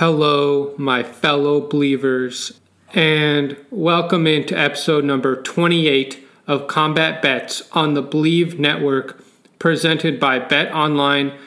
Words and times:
Hello, 0.00 0.72
my 0.78 1.02
fellow 1.02 1.60
believers, 1.60 2.58
and 2.94 3.54
welcome 3.70 4.26
into 4.26 4.58
episode 4.58 5.04
number 5.04 5.36
28 5.42 6.26
of 6.46 6.68
Combat 6.68 7.20
Bets 7.20 7.68
on 7.72 7.92
the 7.92 8.00
Believe 8.00 8.58
Network, 8.58 9.22
presented 9.58 10.18
by 10.18 10.40
betonline.ag. 10.40 11.42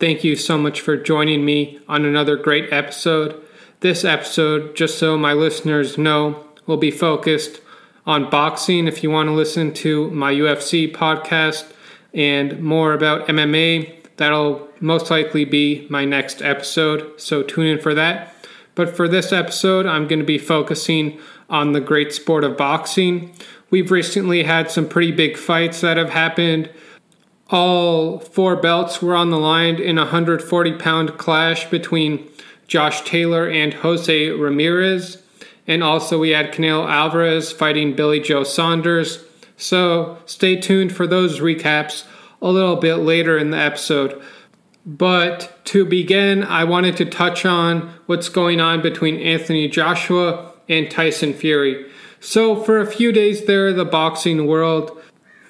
Thank 0.00 0.24
you 0.24 0.34
so 0.34 0.56
much 0.56 0.80
for 0.80 0.96
joining 0.96 1.44
me 1.44 1.78
on 1.88 2.06
another 2.06 2.36
great 2.36 2.72
episode. 2.72 3.38
This 3.80 4.02
episode, 4.02 4.74
just 4.74 4.98
so 4.98 5.18
my 5.18 5.34
listeners 5.34 5.98
know, 5.98 6.42
will 6.64 6.78
be 6.78 6.90
focused 6.90 7.60
on 8.06 8.30
boxing. 8.30 8.88
If 8.88 9.02
you 9.02 9.10
want 9.10 9.26
to 9.28 9.34
listen 9.34 9.74
to 9.74 10.10
my 10.10 10.32
UFC 10.32 10.90
podcast 10.90 11.70
and 12.14 12.62
more 12.62 12.94
about 12.94 13.28
MMA, 13.28 14.03
that'll 14.16 14.68
most 14.80 15.10
likely 15.10 15.44
be 15.44 15.86
my 15.90 16.04
next 16.04 16.42
episode, 16.42 17.20
so 17.20 17.42
tune 17.42 17.66
in 17.66 17.80
for 17.80 17.94
that. 17.94 18.34
But 18.74 18.96
for 18.96 19.08
this 19.08 19.32
episode, 19.32 19.86
I'm 19.86 20.08
going 20.08 20.18
to 20.18 20.24
be 20.24 20.38
focusing 20.38 21.18
on 21.48 21.72
the 21.72 21.80
great 21.80 22.12
sport 22.12 22.44
of 22.44 22.56
boxing. 22.56 23.32
We've 23.70 23.90
recently 23.90 24.44
had 24.44 24.70
some 24.70 24.88
pretty 24.88 25.12
big 25.12 25.36
fights 25.36 25.80
that 25.80 25.96
have 25.96 26.10
happened. 26.10 26.70
All 27.50 28.18
four 28.18 28.56
belts 28.56 29.02
were 29.02 29.14
on 29.14 29.30
the 29.30 29.38
line 29.38 29.76
in 29.76 29.98
a 29.98 30.02
140 30.02 30.72
pound 30.78 31.18
clash 31.18 31.68
between 31.70 32.28
Josh 32.66 33.02
Taylor 33.02 33.48
and 33.48 33.74
Jose 33.74 34.30
Ramirez. 34.30 35.22
And 35.66 35.82
also, 35.82 36.18
we 36.18 36.30
had 36.30 36.52
Canelo 36.52 36.88
Alvarez 36.88 37.52
fighting 37.52 37.94
Billy 37.94 38.20
Joe 38.20 38.44
Saunders. 38.44 39.24
So, 39.56 40.18
stay 40.26 40.56
tuned 40.56 40.92
for 40.92 41.06
those 41.06 41.40
recaps 41.40 42.04
a 42.44 42.50
little 42.50 42.76
bit 42.76 42.96
later 42.96 43.38
in 43.38 43.50
the 43.50 43.58
episode. 43.58 44.22
But 44.86 45.64
to 45.64 45.86
begin, 45.86 46.44
I 46.44 46.64
wanted 46.64 46.96
to 46.98 47.06
touch 47.06 47.46
on 47.46 47.92
what's 48.04 48.28
going 48.28 48.60
on 48.60 48.82
between 48.82 49.18
Anthony 49.18 49.66
Joshua 49.66 50.52
and 50.68 50.90
Tyson 50.90 51.32
Fury. 51.32 51.86
So, 52.20 52.62
for 52.62 52.80
a 52.80 52.86
few 52.86 53.10
days 53.10 53.46
there, 53.46 53.72
the 53.72 53.84
boxing 53.84 54.46
world 54.46 55.00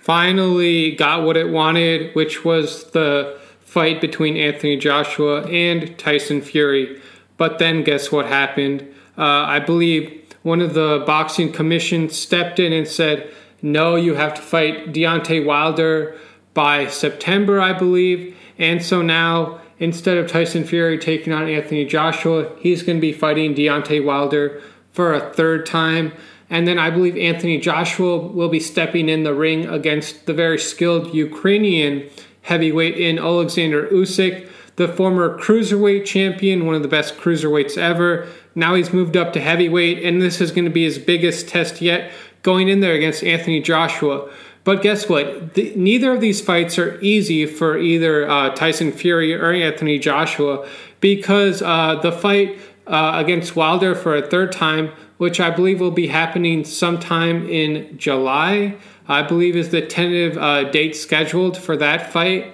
finally 0.03 0.93
got 0.93 1.25
what 1.25 1.37
it 1.37 1.51
wanted, 1.51 2.15
which 2.15 2.45
was 2.45 2.85
the 2.93 3.39
fight 3.61 4.01
between 4.01 4.37
Anthony 4.37 4.77
Joshua 4.77 5.43
and 5.49 5.99
Tyson 5.99 6.41
Fury. 6.41 7.01
But 7.37 7.59
then, 7.59 7.83
guess 7.83 8.13
what 8.13 8.27
happened? 8.27 8.83
Uh, 9.19 9.23
I 9.23 9.59
believe 9.59 10.23
one 10.43 10.61
of 10.61 10.75
the 10.75 11.03
boxing 11.07 11.51
commission 11.51 12.09
stepped 12.09 12.61
in 12.61 12.73
and 12.73 12.87
said, 12.87 13.33
No, 13.63 13.97
you 13.97 14.15
have 14.15 14.35
to 14.35 14.43
fight 14.43 14.93
Deontay 14.93 15.45
Wilder 15.45 16.17
by 16.55 16.87
September, 16.87 17.61
I 17.61 17.73
believe. 17.73 18.37
And 18.59 18.83
so 18.83 19.03
now, 19.03 19.61
instead 19.79 20.17
of 20.17 20.31
Tyson 20.31 20.65
Fury 20.65 20.99
taking 20.99 21.33
on 21.33 21.49
Anthony 21.49 21.85
Joshua, 21.85 22.51
he's 22.61 22.83
going 22.83 22.99
to 22.99 23.03
be 23.03 23.13
fighting 23.13 23.55
Deontay 23.55 24.05
Wilder 24.05 24.63
for 24.93 25.13
a 25.13 25.33
third 25.35 25.67
time. 25.67 26.13
And 26.49 26.69
then 26.69 26.79
I 26.79 26.91
believe 26.91 27.17
Anthony 27.17 27.59
Joshua 27.59 28.17
will 28.19 28.49
be 28.49 28.61
stepping 28.61 29.09
in 29.09 29.25
the 29.25 29.35
ring 29.35 29.67
against 29.67 30.27
the 30.27 30.35
very 30.35 30.59
skilled 30.59 31.13
Ukrainian 31.13 32.09
heavyweight 32.43 32.97
in 32.97 33.19
Alexander 33.19 33.89
Usyk, 33.89 34.49
the 34.77 34.87
former 34.87 35.39
cruiserweight 35.39 36.05
champion, 36.05 36.67
one 36.67 36.75
of 36.75 36.83
the 36.83 36.89
best 36.89 37.17
cruiserweights 37.17 37.79
ever. 37.79 38.29
Now 38.55 38.75
he's 38.75 38.93
moved 38.93 39.17
up 39.17 39.33
to 39.33 39.41
heavyweight, 39.41 40.05
and 40.05 40.21
this 40.21 40.41
is 40.41 40.51
going 40.51 40.67
to 40.67 40.71
be 40.71 40.85
his 40.85 40.99
biggest 40.99 41.49
test 41.49 41.81
yet, 41.81 42.13
going 42.43 42.69
in 42.69 42.81
there 42.81 42.95
against 42.95 43.25
Anthony 43.25 43.61
Joshua. 43.61 44.31
But 44.65 44.81
guess 44.81 45.09
what? 45.09 45.55
The, 45.55 45.75
neither 45.77 46.13
of 46.13 46.21
these 46.21 46.41
fights 46.41 46.79
are 46.79 46.99
easy 47.01 47.47
for 47.47 47.79
either 47.79 48.29
uh, 48.29 48.51
Tyson 48.51 48.93
Fury 48.93 49.35
or 49.35 49.53
Anthony 49.53 49.99
Joshua 49.99 50.67
because 51.01 51.61
uh, 51.61 51.97
the 51.97 52.11
fight 52.11 52.59
uh, 52.87 53.13
against 53.15 53.57
Wilder 53.57 53.95
for 53.95 54.17
a 54.17 54.27
third 54.27 54.53
time, 54.53 54.91
which 55.19 55.39
I 55.39 55.51
believe 55.51 55.81
will 55.81 55.91
be 55.91 56.07
happening 56.07 56.65
sometime 56.65 57.49
in 57.49 57.97
July, 57.99 58.77
I 59.07 59.23
believe 59.23 59.55
is 59.55 59.69
the 59.69 59.83
tentative 59.83 60.39
uh, 60.39 60.71
date 60.71 60.97
scheduled 60.97 61.59
for 61.59 61.77
that 61.77 62.11
fight. 62.11 62.53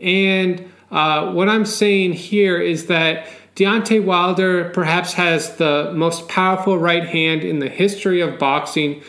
And 0.00 0.70
uh, 0.92 1.32
what 1.32 1.48
I'm 1.48 1.66
saying 1.66 2.12
here 2.12 2.60
is 2.60 2.86
that 2.86 3.26
Deontay 3.56 4.04
Wilder 4.04 4.70
perhaps 4.70 5.14
has 5.14 5.56
the 5.56 5.92
most 5.92 6.28
powerful 6.28 6.78
right 6.78 7.04
hand 7.04 7.42
in 7.42 7.58
the 7.58 7.68
history 7.68 8.20
of 8.20 8.38
boxing 8.38 9.02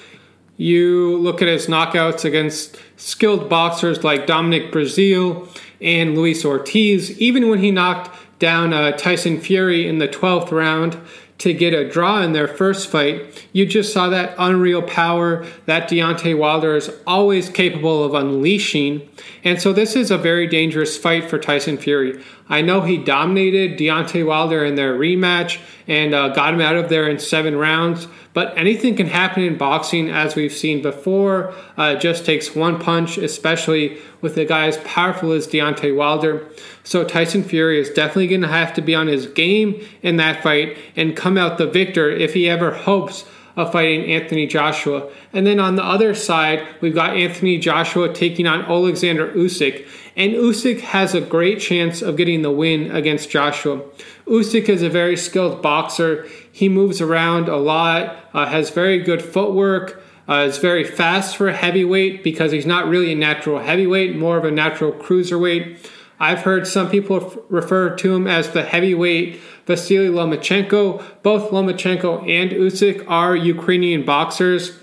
you 0.60 1.16
look 1.20 1.42
at 1.42 1.48
his 1.48 1.68
knockouts 1.68 2.26
against 2.26 2.78
skilled 2.98 3.50
boxers 3.50 4.04
like 4.04 4.28
Dominic 4.28 4.74
Breazeale 4.74 5.48
and 5.80 6.16
Luis 6.16 6.44
Ortiz, 6.44 7.18
even 7.18 7.50
when 7.50 7.60
he 7.60 7.72
knocked 7.72 8.14
down 8.40 8.74
uh, 8.74 8.92
Tyson 8.92 9.40
Fury 9.40 9.88
in 9.88 10.00
the 10.00 10.08
12th 10.08 10.52
round 10.52 10.98
to 11.38 11.54
get 11.54 11.74
a 11.74 11.90
draw 11.90 12.22
in 12.22 12.34
their 12.34 12.50
first 12.50 12.90
fight, 12.90 13.48
you 13.54 13.66
just 13.66 13.94
saw 13.94 14.10
that 14.10 14.36
unreal 14.38 14.82
power 14.82 15.46
that 15.66 15.90
Deontay 15.90 16.38
Wilder 16.38 16.76
is 16.76 16.92
always 17.08 17.48
capable 17.48 18.04
of 18.04 18.14
unleashing. 18.14 19.08
And 19.46 19.62
so 19.62 19.72
this 19.72 19.96
is 19.96 20.12
a 20.12 20.18
very 20.18 20.46
dangerous 20.46 20.98
fight 20.98 21.30
for 21.30 21.40
Tyson 21.40 21.78
Fury. 21.78 22.22
I 22.50 22.62
know 22.62 22.82
he 22.82 22.98
dominated 22.98 23.78
Deontay 23.78 24.26
Wilder 24.26 24.66
in 24.66 24.76
their 24.76 24.98
rematch 24.98 25.60
and 25.88 26.14
uh, 26.14 26.30
got 26.30 26.56
him 26.56 26.62
out 26.62 26.76
of 26.76 26.90
there 26.90 27.08
in 27.08 27.20
seven 27.20 27.56
rounds. 27.56 28.08
But 28.34 28.58
anything 28.58 28.96
can 28.96 29.08
happen 29.08 29.44
in 29.44 29.58
boxing, 29.58 30.10
as 30.10 30.36
we've 30.36 30.54
seen 30.54 30.82
before. 30.82 31.54
Uh, 31.78 31.96
it 31.96 32.02
just 32.02 32.26
takes 32.26 32.56
one 32.56 32.80
punch, 32.80 33.18
especially 33.18 33.98
with 34.22 34.38
a 34.38 34.46
guy 34.46 34.68
as 34.68 34.78
powerful 34.78 35.32
as 35.32 35.48
Deontay 35.48 35.96
Wilder. 35.96 36.48
So 36.84 37.04
Tyson 37.04 37.44
Fury 37.44 37.80
is 37.80 37.90
definitely 37.90 38.28
going 38.28 38.42
to 38.42 38.48
have 38.48 38.74
to 38.76 38.82
be 38.82 38.96
on 38.96 39.08
his 39.08 39.28
game 39.28 39.86
in 40.02 40.18
that 40.18 40.44
fight 40.44 40.78
and 40.96 41.16
come 41.16 41.38
out 41.38 41.58
the 41.58 41.68
victor 41.68 42.10
if 42.10 42.34
he 42.34 42.50
ever 42.50 42.72
hopes 42.72 43.26
of 43.56 43.72
fighting 43.72 44.10
Anthony 44.10 44.48
Joshua. 44.48 45.10
And 45.34 45.46
then 45.46 45.60
on 45.60 45.76
the 45.76 45.84
other 45.84 46.16
side, 46.16 46.66
we've 46.82 46.96
got 46.96 47.18
Anthony 47.18 47.58
Joshua 47.58 48.14
taking 48.14 48.48
on 48.48 48.62
Alexander 48.64 49.34
Usyk. 49.34 49.88
And 50.16 50.34
Usyk 50.34 50.82
has 50.82 51.14
a 51.14 51.22
great 51.22 51.60
chance 51.60 52.02
of 52.02 52.18
getting 52.18 52.42
the 52.42 52.52
win 52.52 52.92
against 52.92 53.30
Joshua. 53.30 53.82
Usyk 54.28 54.68
is 54.70 54.82
a 54.82 54.90
very 54.90 55.16
skilled 55.16 55.62
boxer. 55.62 56.28
He 56.52 56.70
moves 56.70 57.02
around 57.02 57.48
a 57.48 57.58
lot, 57.58 58.30
uh, 58.34 58.46
has 58.48 58.70
very 58.70 59.00
good 59.00 59.22
footwork, 59.22 60.02
uh, 60.28 60.46
is 60.48 60.58
very 60.58 60.84
fast 60.84 61.38
for 61.38 61.48
a 61.48 61.56
heavyweight 61.56 62.24
because 62.24 62.52
he's 62.52 62.66
not 62.66 62.88
really 62.88 63.14
a 63.14 63.16
natural 63.16 63.60
heavyweight, 63.60 64.16
more 64.16 64.38
of 64.38 64.46
a 64.46 64.52
natural 64.52 64.92
cruiserweight. 64.92 65.78
I've 66.20 66.42
heard 66.42 66.68
some 66.68 66.90
people 66.90 67.46
refer 67.50 67.96
to 67.96 68.14
him 68.14 68.28
as 68.28 68.50
the 68.50 68.64
heavyweight 68.64 69.40
Vasily 69.66 70.10
Lomachenko. 70.10 71.02
Both 71.24 71.52
Lomachenko 71.52 72.30
and 72.30 72.52
Usyk 72.52 73.06
are 73.08 73.36
Ukrainian 73.36 74.04
boxers, 74.04 74.78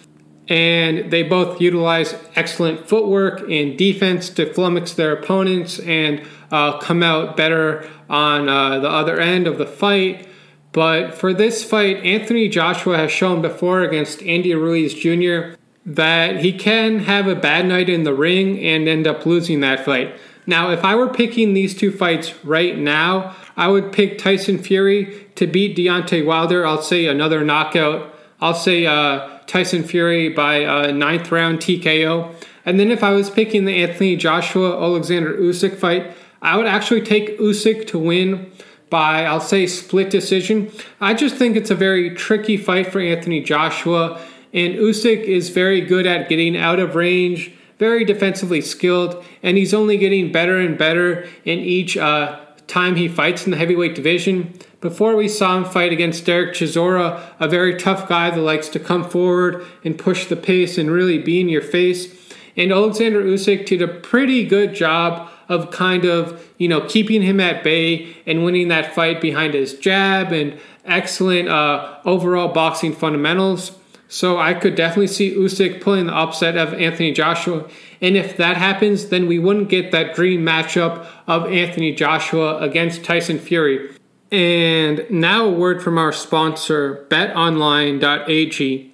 and 0.48 1.10
they 1.10 1.22
both 1.22 1.60
utilize 1.60 2.14
excellent 2.36 2.88
footwork 2.88 3.40
and 3.50 3.76
defense 3.76 4.30
to 4.30 4.46
flummox 4.46 4.94
their 4.94 5.12
opponents 5.12 5.78
and 5.80 6.22
uh, 6.50 6.78
come 6.78 7.02
out 7.02 7.36
better 7.36 7.88
on 8.08 8.48
uh, 8.48 8.78
the 8.78 8.88
other 8.88 9.18
end 9.18 9.46
of 9.46 9.58
the 9.58 9.66
fight. 9.66 10.28
But 10.72 11.14
for 11.14 11.32
this 11.32 11.64
fight, 11.64 12.04
Anthony 12.04 12.48
Joshua 12.48 12.96
has 12.98 13.10
shown 13.10 13.42
before 13.42 13.82
against 13.82 14.22
Andy 14.22 14.54
Ruiz 14.54 14.94
Jr. 14.94 15.56
that 15.84 16.40
he 16.40 16.52
can 16.52 17.00
have 17.00 17.26
a 17.26 17.34
bad 17.34 17.66
night 17.66 17.88
in 17.88 18.04
the 18.04 18.14
ring 18.14 18.60
and 18.60 18.86
end 18.86 19.06
up 19.06 19.26
losing 19.26 19.60
that 19.60 19.84
fight. 19.84 20.14
Now, 20.46 20.70
if 20.70 20.84
I 20.84 20.94
were 20.94 21.08
picking 21.08 21.54
these 21.54 21.74
two 21.74 21.90
fights 21.90 22.32
right 22.44 22.78
now, 22.78 23.34
I 23.56 23.68
would 23.68 23.90
pick 23.90 24.18
Tyson 24.18 24.58
Fury 24.58 25.26
to 25.34 25.46
beat 25.46 25.76
Deontay 25.76 26.24
Wilder. 26.24 26.64
I'll 26.64 26.82
say 26.82 27.06
another 27.06 27.44
knockout. 27.44 28.15
I'll 28.40 28.54
say 28.54 28.86
uh, 28.86 29.38
Tyson 29.46 29.82
Fury 29.82 30.28
by 30.28 30.56
a 30.56 30.92
ninth 30.92 31.32
round 31.32 31.58
TKO. 31.58 32.34
And 32.64 32.80
then 32.80 32.90
if 32.90 33.02
I 33.02 33.12
was 33.12 33.30
picking 33.30 33.64
the 33.64 33.82
Anthony 33.82 34.16
Joshua 34.16 34.80
Alexander 34.80 35.34
Usyk 35.34 35.76
fight, 35.76 36.16
I 36.42 36.56
would 36.56 36.66
actually 36.66 37.02
take 37.02 37.38
Usyk 37.38 37.86
to 37.88 37.98
win 37.98 38.50
by, 38.90 39.24
I'll 39.24 39.40
say, 39.40 39.66
split 39.66 40.10
decision. 40.10 40.70
I 41.00 41.14
just 41.14 41.36
think 41.36 41.56
it's 41.56 41.70
a 41.70 41.74
very 41.74 42.14
tricky 42.14 42.56
fight 42.56 42.92
for 42.92 43.00
Anthony 43.00 43.42
Joshua. 43.42 44.20
And 44.52 44.74
Usyk 44.74 45.24
is 45.24 45.50
very 45.50 45.80
good 45.80 46.06
at 46.06 46.28
getting 46.28 46.56
out 46.56 46.78
of 46.78 46.94
range 46.94 47.52
very 47.78 48.04
defensively 48.04 48.60
skilled, 48.60 49.22
and 49.42 49.56
he's 49.56 49.74
only 49.74 49.98
getting 49.98 50.32
better 50.32 50.58
and 50.58 50.78
better 50.78 51.26
in 51.44 51.58
each 51.58 51.96
uh, 51.96 52.40
time 52.66 52.96
he 52.96 53.08
fights 53.08 53.44
in 53.44 53.50
the 53.52 53.56
heavyweight 53.56 53.94
division. 53.94 54.54
Before 54.80 55.16
we 55.16 55.28
saw 55.28 55.56
him 55.56 55.64
fight 55.64 55.92
against 55.92 56.24
Derek 56.24 56.54
Chisora, 56.54 57.20
a 57.40 57.48
very 57.48 57.76
tough 57.76 58.08
guy 58.08 58.30
that 58.30 58.40
likes 58.40 58.68
to 58.70 58.78
come 58.78 59.08
forward 59.08 59.64
and 59.84 59.98
push 59.98 60.26
the 60.26 60.36
pace 60.36 60.78
and 60.78 60.90
really 60.90 61.18
be 61.18 61.40
in 61.40 61.48
your 61.48 61.62
face. 61.62 62.14
And 62.56 62.72
Alexander 62.72 63.22
Usyk 63.22 63.66
did 63.66 63.82
a 63.82 63.88
pretty 63.88 64.44
good 64.44 64.74
job 64.74 65.30
of 65.48 65.70
kind 65.70 66.04
of, 66.04 66.44
you 66.58 66.68
know, 66.68 66.80
keeping 66.86 67.22
him 67.22 67.40
at 67.40 67.62
bay 67.62 68.16
and 68.26 68.44
winning 68.44 68.68
that 68.68 68.94
fight 68.94 69.20
behind 69.20 69.54
his 69.54 69.74
jab 69.78 70.32
and 70.32 70.58
excellent 70.84 71.48
uh, 71.48 71.98
overall 72.04 72.48
boxing 72.52 72.92
fundamentals. 72.92 73.72
So 74.08 74.38
I 74.38 74.54
could 74.54 74.74
definitely 74.74 75.08
see 75.08 75.34
Usyk 75.34 75.80
pulling 75.80 76.06
the 76.06 76.14
upset 76.14 76.56
of 76.56 76.74
Anthony 76.74 77.12
Joshua. 77.12 77.68
And 78.00 78.16
if 78.16 78.36
that 78.36 78.56
happens, 78.56 79.08
then 79.08 79.26
we 79.26 79.38
wouldn't 79.38 79.68
get 79.68 79.92
that 79.92 80.14
dream 80.14 80.42
matchup 80.42 81.06
of 81.26 81.46
Anthony 81.46 81.94
Joshua 81.94 82.58
against 82.58 83.04
Tyson 83.04 83.38
Fury. 83.38 83.90
And 84.30 85.06
now 85.08 85.46
a 85.46 85.52
word 85.52 85.82
from 85.82 85.98
our 85.98 86.12
sponsor, 86.12 87.06
betonline.ag. 87.08 88.92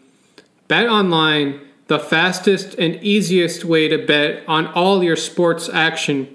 BetOnline, 0.68 1.60
the 1.88 1.98
fastest 1.98 2.74
and 2.78 2.96
easiest 3.02 3.64
way 3.64 3.88
to 3.88 3.98
bet 3.98 4.44
on 4.46 4.66
all 4.68 5.02
your 5.02 5.16
sports 5.16 5.68
action. 5.68 6.34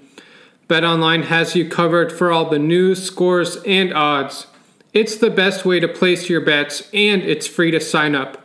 BetOnline 0.68 1.24
has 1.24 1.56
you 1.56 1.68
covered 1.68 2.12
for 2.12 2.30
all 2.30 2.50
the 2.50 2.58
news, 2.58 3.02
scores, 3.02 3.56
and 3.64 3.92
odds. 3.94 4.46
It's 4.92 5.16
the 5.16 5.30
best 5.30 5.64
way 5.64 5.80
to 5.80 5.88
place 5.88 6.28
your 6.28 6.40
bets, 6.40 6.88
and 6.92 7.22
it's 7.22 7.46
free 7.46 7.70
to 7.70 7.80
sign 7.80 8.14
up. 8.14 8.44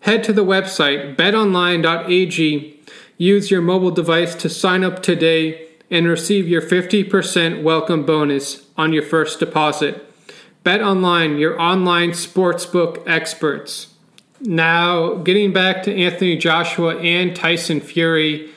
Head 0.00 0.22
to 0.24 0.32
the 0.32 0.44
website 0.44 1.16
betonline.ag, 1.16 2.75
use 3.18 3.50
your 3.50 3.62
mobile 3.62 3.90
device 3.90 4.34
to 4.36 4.48
sign 4.48 4.84
up 4.84 5.02
today, 5.02 5.66
and 5.90 6.06
receive 6.06 6.48
your 6.48 6.62
50% 6.62 7.62
welcome 7.62 8.04
bonus 8.04 8.66
on 8.76 8.92
your 8.92 9.02
first 9.02 9.38
deposit. 9.38 10.02
Bet 10.64 10.82
online, 10.82 11.38
your 11.38 11.60
online 11.60 12.10
sportsbook 12.10 13.06
experts. 13.06 13.94
Now, 14.40 15.14
getting 15.14 15.52
back 15.52 15.84
to 15.84 15.96
Anthony 15.96 16.36
Joshua 16.36 16.98
and 16.98 17.34
Tyson 17.34 17.80
Fury 17.80 18.50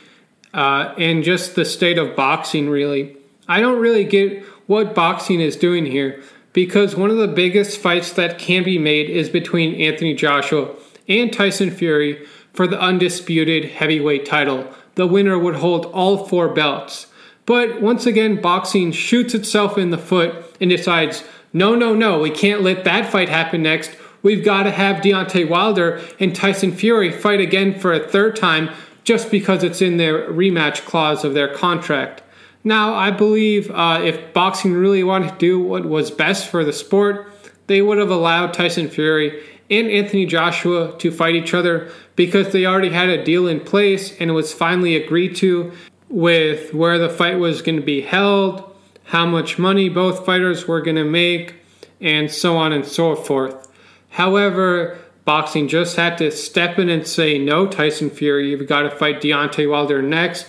uh, 0.54 0.94
and 0.98 1.24
just 1.24 1.56
the 1.56 1.66
state 1.66 1.98
of 1.98 2.16
boxing, 2.16 2.70
really. 2.70 3.16
I 3.48 3.62
don't 3.62 3.80
really 3.80 4.04
get 4.04 4.44
what 4.66 4.96
boxing 4.96 5.40
is 5.40 5.56
doing 5.56 5.86
here 5.86 6.22
because 6.54 6.96
one 6.96 7.12
of 7.12 7.18
the 7.18 7.28
biggest 7.28 7.78
fights 7.78 8.12
that 8.14 8.40
can 8.40 8.64
be 8.64 8.78
made 8.80 9.10
is 9.10 9.30
between 9.30 9.80
Anthony 9.80 10.16
Joshua 10.16 10.76
and 11.08 11.32
Tyson 11.32 11.72
Fury 11.72 12.28
for 12.54 12.68
the 12.68 12.80
undisputed 12.80 13.66
heavyweight 13.66 14.25
title. 14.25 14.74
The 14.96 15.07
winner 15.07 15.38
would 15.38 15.56
hold 15.56 15.86
all 15.88 16.25
four 16.25 16.50
belts. 16.50 17.07
But 17.46 17.81
once 17.81 18.06
again, 18.06 18.42
boxing 18.42 18.92
shoots 18.92 19.34
itself 19.34 19.78
in 19.78 19.90
the 19.90 19.98
foot 19.98 20.36
and 20.62 20.69
decides, 20.69 21.24
no, 21.51 21.75
no, 21.75 21.96
no, 21.96 22.19
we 22.19 22.30
can't 22.30 22.62
let 22.62 22.84
that 22.84 23.12
fight 23.12 23.30
happen 23.30 23.63
next. 23.63 23.96
We've 24.22 24.44
got 24.46 24.63
to 24.63 24.72
have 24.72 24.98
Deontay 24.98 25.50
Wilder 25.50 26.01
and 26.19 26.36
Tyson 26.36 26.72
Fury 26.72 27.12
fight 27.12 27.40
again 27.40 27.80
for 27.80 27.94
a 27.94 28.07
third 28.07 28.36
time 28.36 28.69
just 29.04 29.31
because 29.31 29.63
it's 29.63 29.81
in 29.81 29.98
their 29.98 30.30
rematch 30.30 30.86
clause 30.86 31.24
of 31.24 31.34
their 31.34 31.51
contract. 31.54 32.22
Now, 32.63 32.94
I 32.94 33.10
believe 33.10 33.72
uh, 33.72 34.01
if 34.04 34.34
boxing 34.34 34.74
really 34.74 35.04
wanted 35.04 35.31
to 35.31 35.38
do 35.38 35.60
what 35.60 35.86
was 35.86 36.12
best 36.12 36.48
for 36.48 36.63
the 36.63 36.74
sport, 36.74 37.28
they 37.68 37.81
would 37.81 37.98
have 37.98 38.12
allowed 38.12 38.54
Tyson 38.54 38.90
Fury 38.90 39.42
and 39.69 39.89
Anthony 39.89 40.25
Joshua 40.25 40.98
to 40.98 41.12
fight 41.12 41.36
each 41.36 41.54
other 41.54 41.92
because 42.16 42.51
they 42.51 42.66
already 42.66 42.89
had 42.89 43.10
a 43.10 43.24
deal 43.24 43.48
in 43.48 43.60
place 43.60 44.18
and 44.19 44.30
it 44.30 44.33
was 44.33 44.54
finally 44.54 44.95
agreed 44.95 45.36
to 45.38 45.71
with 46.10 46.74
where 46.74 46.98
the 46.98 47.10
fight 47.10 47.38
was 47.38 47.62
going 47.62 47.75
to 47.75 47.86
be 47.86 48.01
held, 48.01 48.75
how 49.06 49.25
much 49.25 49.60
money 49.60 49.89
both 49.89 50.25
fighters 50.25 50.68
were 50.68 50.81
going 50.81 50.95
to 50.95 51.04
make, 51.04 51.56
and 52.01 52.31
so 52.31 52.57
on 52.57 52.71
and 52.71 52.86
so 52.86 53.16
forth. 53.16 53.68
However, 54.10 54.98
boxing 55.25 55.68
just 55.68 55.95
had 55.95 56.18
to 56.18 56.31
step 56.31 56.80
in 56.80 56.89
and 56.89 57.06
say, 57.06 57.38
no, 57.38 57.68
Tyson 57.68 58.10
Fury, 58.10 58.50
you've 58.50 58.68
got 58.68 58.81
to 58.81 58.89
fight 58.89 59.22
Deontay 59.22 59.69
Wilder 59.69 60.01
next, 60.01 60.48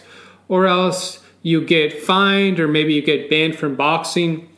or 0.48 0.66
else 0.66 1.22
you 1.42 1.64
get 1.64 2.02
fined 2.02 2.60
or 2.60 2.68
maybe 2.68 2.94
you 2.94 3.02
get 3.02 3.30
banned 3.30 3.56
from 3.56 3.74
boxing. 3.74 4.48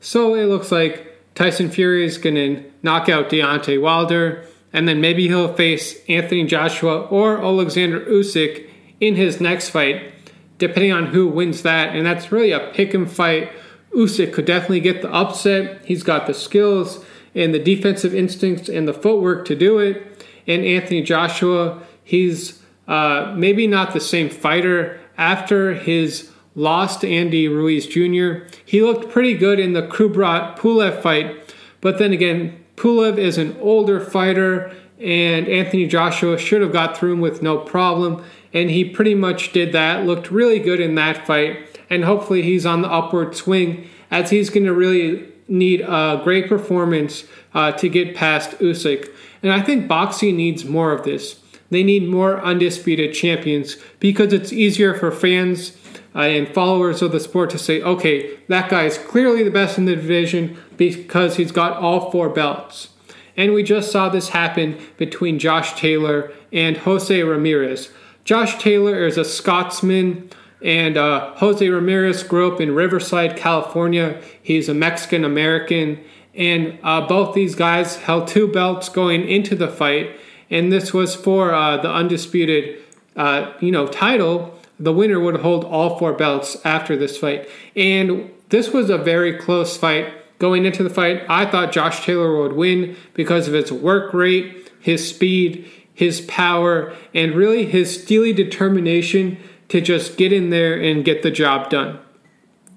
So 0.00 0.34
it 0.34 0.46
looks 0.46 0.72
like 0.72 1.11
Tyson 1.34 1.70
Fury 1.70 2.04
is 2.04 2.18
going 2.18 2.34
to 2.34 2.70
knock 2.82 3.08
out 3.08 3.30
Deontay 3.30 3.80
Wilder, 3.80 4.46
and 4.72 4.88
then 4.88 5.00
maybe 5.00 5.28
he'll 5.28 5.54
face 5.54 5.98
Anthony 6.08 6.44
Joshua 6.44 7.02
or 7.06 7.42
Alexander 7.42 8.00
Usyk 8.00 8.68
in 9.00 9.16
his 9.16 9.40
next 9.40 9.70
fight, 9.70 10.12
depending 10.58 10.92
on 10.92 11.06
who 11.06 11.28
wins 11.28 11.62
that. 11.62 11.94
And 11.94 12.06
that's 12.06 12.32
really 12.32 12.52
a 12.52 12.70
pick 12.72 12.94
and 12.94 13.10
fight. 13.10 13.52
Usyk 13.94 14.32
could 14.32 14.46
definitely 14.46 14.80
get 14.80 15.02
the 15.02 15.12
upset. 15.12 15.84
He's 15.84 16.02
got 16.02 16.26
the 16.26 16.34
skills 16.34 17.04
and 17.34 17.52
the 17.52 17.58
defensive 17.58 18.14
instincts 18.14 18.68
and 18.68 18.86
the 18.86 18.94
footwork 18.94 19.44
to 19.46 19.54
do 19.54 19.78
it. 19.78 20.26
And 20.46 20.64
Anthony 20.64 21.02
Joshua, 21.02 21.82
he's 22.02 22.62
uh, 22.88 23.34
maybe 23.36 23.66
not 23.66 23.92
the 23.92 24.00
same 24.00 24.28
fighter 24.28 24.98
after 25.16 25.74
his 25.74 26.31
loss 26.54 26.96
to 26.98 27.08
Andy 27.08 27.48
Ruiz 27.48 27.86
Jr. 27.86 28.46
He 28.64 28.82
looked 28.82 29.10
pretty 29.10 29.34
good 29.34 29.58
in 29.58 29.72
the 29.72 29.82
Kubrat 29.82 30.58
Pulev 30.58 31.00
fight, 31.02 31.54
but 31.80 31.98
then 31.98 32.12
again, 32.12 32.62
Pulev 32.76 33.18
is 33.18 33.38
an 33.38 33.56
older 33.60 34.00
fighter, 34.00 34.74
and 34.98 35.48
Anthony 35.48 35.86
Joshua 35.86 36.38
should 36.38 36.62
have 36.62 36.72
got 36.72 36.96
through 36.96 37.14
him 37.14 37.20
with 37.20 37.42
no 37.42 37.58
problem, 37.58 38.24
and 38.52 38.70
he 38.70 38.84
pretty 38.84 39.14
much 39.14 39.52
did 39.52 39.72
that. 39.72 40.04
Looked 40.04 40.30
really 40.30 40.58
good 40.58 40.80
in 40.80 40.94
that 40.96 41.26
fight, 41.26 41.80
and 41.90 42.04
hopefully 42.04 42.42
he's 42.42 42.66
on 42.66 42.82
the 42.82 42.90
upward 42.90 43.36
swing 43.36 43.88
as 44.10 44.30
he's 44.30 44.50
going 44.50 44.66
to 44.66 44.74
really 44.74 45.28
need 45.48 45.80
a 45.80 46.20
great 46.22 46.48
performance 46.48 47.24
uh, 47.54 47.72
to 47.72 47.88
get 47.88 48.14
past 48.14 48.52
Usyk. 48.58 49.08
And 49.42 49.52
I 49.52 49.60
think 49.60 49.88
boxing 49.88 50.36
needs 50.36 50.64
more 50.64 50.92
of 50.92 51.04
this. 51.04 51.40
They 51.70 51.82
need 51.82 52.08
more 52.08 52.40
undisputed 52.42 53.14
champions 53.14 53.76
because 53.98 54.32
it's 54.32 54.52
easier 54.52 54.94
for 54.94 55.10
fans 55.10 55.76
and 56.14 56.48
followers 56.48 57.02
of 57.02 57.12
the 57.12 57.20
sport 57.20 57.50
to 57.50 57.58
say, 57.58 57.80
okay, 57.82 58.38
that 58.48 58.68
guy 58.68 58.84
is 58.84 58.98
clearly 58.98 59.42
the 59.42 59.50
best 59.50 59.78
in 59.78 59.86
the 59.86 59.96
division 59.96 60.56
because 60.76 61.36
he's 61.36 61.52
got 61.52 61.76
all 61.76 62.10
four 62.10 62.28
belts. 62.28 62.90
And 63.36 63.54
we 63.54 63.62
just 63.62 63.90
saw 63.90 64.08
this 64.08 64.30
happen 64.30 64.78
between 64.98 65.38
Josh 65.38 65.78
Taylor 65.78 66.32
and 66.52 66.76
Jose 66.78 67.22
Ramirez. 67.22 67.90
Josh 68.24 68.58
Taylor 68.62 69.06
is 69.06 69.16
a 69.16 69.24
Scotsman 69.24 70.30
and 70.62 70.96
uh, 70.96 71.34
Jose 71.36 71.68
Ramirez 71.68 72.22
grew 72.22 72.52
up 72.52 72.60
in 72.60 72.74
Riverside, 72.74 73.36
California. 73.36 74.20
He's 74.40 74.68
a 74.68 74.74
Mexican 74.74 75.24
American. 75.24 76.02
And 76.34 76.78
uh, 76.82 77.06
both 77.06 77.34
these 77.34 77.54
guys 77.54 77.96
held 77.96 78.28
two 78.28 78.48
belts 78.48 78.88
going 78.88 79.28
into 79.28 79.56
the 79.56 79.68
fight. 79.68 80.18
And 80.50 80.70
this 80.70 80.94
was 80.94 81.14
for 81.14 81.52
uh, 81.52 81.78
the 81.78 81.90
undisputed, 81.90 82.80
uh, 83.16 83.52
you 83.60 83.72
know, 83.72 83.86
title. 83.88 84.58
The 84.82 84.92
winner 84.92 85.20
would 85.20 85.36
hold 85.42 85.64
all 85.64 85.96
four 85.96 86.12
belts 86.12 86.56
after 86.64 86.96
this 86.96 87.16
fight. 87.16 87.48
And 87.76 88.32
this 88.48 88.72
was 88.72 88.90
a 88.90 88.98
very 88.98 89.38
close 89.38 89.76
fight. 89.76 90.12
Going 90.40 90.64
into 90.64 90.82
the 90.82 90.90
fight, 90.90 91.22
I 91.28 91.46
thought 91.46 91.70
Josh 91.70 92.04
Taylor 92.04 92.36
would 92.42 92.54
win 92.54 92.96
because 93.14 93.46
of 93.46 93.54
his 93.54 93.70
work 93.70 94.12
rate, 94.12 94.72
his 94.80 95.08
speed, 95.08 95.70
his 95.94 96.20
power, 96.22 96.92
and 97.14 97.32
really 97.32 97.64
his 97.64 98.02
steely 98.02 98.32
determination 98.32 99.38
to 99.68 99.80
just 99.80 100.16
get 100.16 100.32
in 100.32 100.50
there 100.50 100.74
and 100.74 101.04
get 101.04 101.22
the 101.22 101.30
job 101.30 101.70
done. 101.70 102.00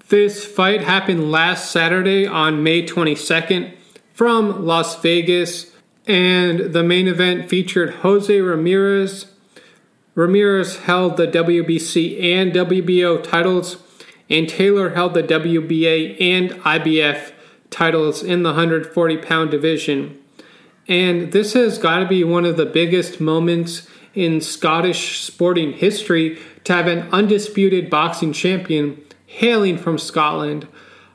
This 0.08 0.46
fight 0.46 0.82
happened 0.84 1.32
last 1.32 1.72
Saturday 1.72 2.24
on 2.24 2.62
May 2.62 2.86
22nd 2.86 3.74
from 4.14 4.64
Las 4.64 5.00
Vegas, 5.02 5.72
and 6.06 6.72
the 6.72 6.84
main 6.84 7.08
event 7.08 7.48
featured 7.48 7.94
Jose 7.94 8.40
Ramirez. 8.40 9.26
Ramirez 10.16 10.78
held 10.78 11.18
the 11.18 11.26
WBC 11.28 12.22
and 12.22 12.50
WBO 12.50 13.22
titles, 13.22 13.76
and 14.30 14.48
Taylor 14.48 14.90
held 14.90 15.12
the 15.12 15.22
WBA 15.22 16.18
and 16.18 16.52
IBF 16.62 17.32
titles 17.68 18.22
in 18.22 18.42
the 18.42 18.48
140 18.48 19.18
pound 19.18 19.50
division. 19.50 20.18
And 20.88 21.32
this 21.32 21.52
has 21.52 21.78
got 21.78 21.98
to 21.98 22.06
be 22.06 22.24
one 22.24 22.46
of 22.46 22.56
the 22.56 22.64
biggest 22.64 23.20
moments 23.20 23.86
in 24.14 24.40
Scottish 24.40 25.20
sporting 25.20 25.74
history 25.74 26.38
to 26.64 26.72
have 26.72 26.86
an 26.86 27.06
undisputed 27.12 27.90
boxing 27.90 28.32
champion 28.32 29.04
hailing 29.26 29.76
from 29.76 29.98
Scotland. 29.98 30.66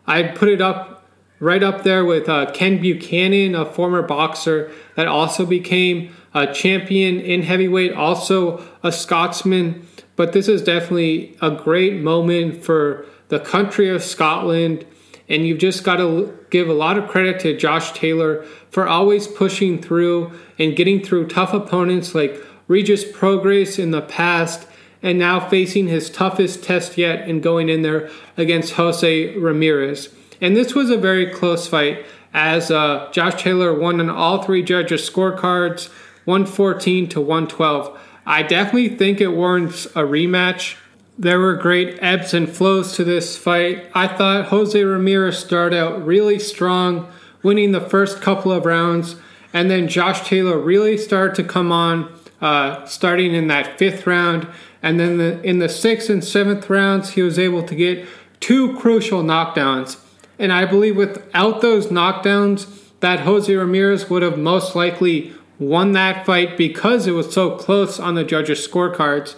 I'd 0.06 0.36
put 0.36 0.48
it 0.48 0.62
up 0.62 1.08
right 1.40 1.64
up 1.64 1.84
there 1.84 2.06
with 2.06 2.30
uh, 2.30 2.52
Ken 2.52 2.80
Buchanan, 2.80 3.56
a 3.56 3.66
former 3.66 4.04
boxer 4.04 4.72
that 4.96 5.08
also 5.08 5.44
became 5.44 6.14
a 6.36 6.54
champion 6.54 7.20
in 7.20 7.42
heavyweight, 7.42 7.94
also 7.94 8.64
a 8.84 8.92
Scotsman. 8.92 9.88
But 10.16 10.34
this 10.34 10.48
is 10.48 10.64
definitely 10.64 11.38
a 11.42 11.52
great 11.52 12.02
moment 12.02 12.64
for 12.64 13.06
the 13.30 13.40
country 13.40 13.90
of 13.90 14.04
Scotland. 14.04 14.86
And 15.30 15.48
you've 15.48 15.60
just 15.60 15.84
got 15.84 15.98
to 15.98 16.38
give 16.50 16.68
a 16.68 16.74
lot 16.74 16.98
of 16.98 17.08
credit 17.08 17.40
to 17.42 17.56
Josh 17.56 17.94
Taylor 17.94 18.44
for 18.70 18.88
always 18.88 19.28
pushing 19.28 19.82
through 19.82 20.32
and 20.60 20.76
getting 20.76 21.04
through 21.04 21.28
tough 21.28 21.54
opponents 21.54 22.14
like 22.14 22.42
Regis 22.68 23.04
Prograis 23.04 23.78
in 23.78 23.92
the 23.92 24.02
past, 24.02 24.68
and 25.04 25.18
now 25.18 25.40
facing 25.40 25.88
his 25.88 26.10
toughest 26.10 26.64
test 26.64 26.98
yet 26.98 27.28
and 27.28 27.44
going 27.44 27.70
in 27.70 27.82
there 27.82 28.10
against 28.38 28.74
Jose 28.74 29.36
Ramirez. 29.36 30.10
And 30.40 30.56
this 30.56 30.74
was 30.74 30.90
a 30.90 30.98
very 30.98 31.26
close 31.32 31.68
fight 31.68 32.06
as 32.34 32.72
uh, 32.72 33.10
Josh 33.12 33.42
Taylor 33.42 33.78
won 33.78 34.00
on 34.00 34.10
all 34.10 34.42
three 34.42 34.64
judges' 34.64 35.10
scorecards 35.10 35.90
114 36.26 37.10
to 37.10 37.20
112. 37.20 38.00
I 38.26 38.44
definitely 38.44 38.90
think 38.90 39.20
it 39.20 39.30
warrants 39.30 39.86
a 39.88 40.04
rematch. 40.04 40.78
There 41.18 41.40
were 41.40 41.56
great 41.56 41.98
ebbs 42.02 42.34
and 42.34 42.50
flows 42.50 42.96
to 42.96 43.04
this 43.04 43.38
fight. 43.38 43.90
I 43.94 44.08
thought 44.08 44.48
Jose 44.48 44.82
Ramirez 44.82 45.38
started 45.38 45.78
out 45.78 46.06
really 46.06 46.40
strong, 46.40 47.12
winning 47.44 47.72
the 47.72 47.82
first 47.82 48.22
couple 48.22 48.52
of 48.52 48.66
rounds, 48.66 49.16
and 49.54 49.70
then 49.70 49.88
Josh 49.88 50.28
Taylor 50.28 50.58
really 50.58 50.98
started 50.98 51.36
to 51.36 51.44
come 51.44 51.72
on, 51.72 52.12
uh, 52.40 52.86
starting 52.86 53.34
in 53.34 53.48
that 53.48 53.78
fifth 53.78 54.08
round. 54.08 54.48
And 54.82 55.00
then 55.00 55.18
the, 55.18 55.42
in 55.44 55.60
the 55.60 55.70
sixth 55.70 56.10
and 56.10 56.24
seventh 56.24 56.70
rounds, 56.70 57.12
he 57.12 57.22
was 57.22 57.38
able 57.38 57.64
to 57.64 57.76
get 57.76 58.08
two 58.40 58.76
crucial 58.78 59.22
knockdowns. 59.22 60.00
And 60.40 60.52
I 60.52 60.66
believe 60.66 60.96
without 60.96 61.62
those 61.62 61.88
knockdowns, 61.88 62.68
that 63.02 63.22
Jose 63.22 63.54
Ramirez 63.54 64.10
would 64.10 64.22
have 64.22 64.38
most 64.38 64.76
likely 64.76 65.34
won 65.62 65.92
that 65.92 66.26
fight 66.26 66.58
because 66.58 67.06
it 67.08 67.12
was 67.12 67.32
so 67.32 67.56
close 67.56 68.00
on 68.00 68.16
the 68.16 68.24
judges' 68.24 68.68
scorecards. 68.68 69.36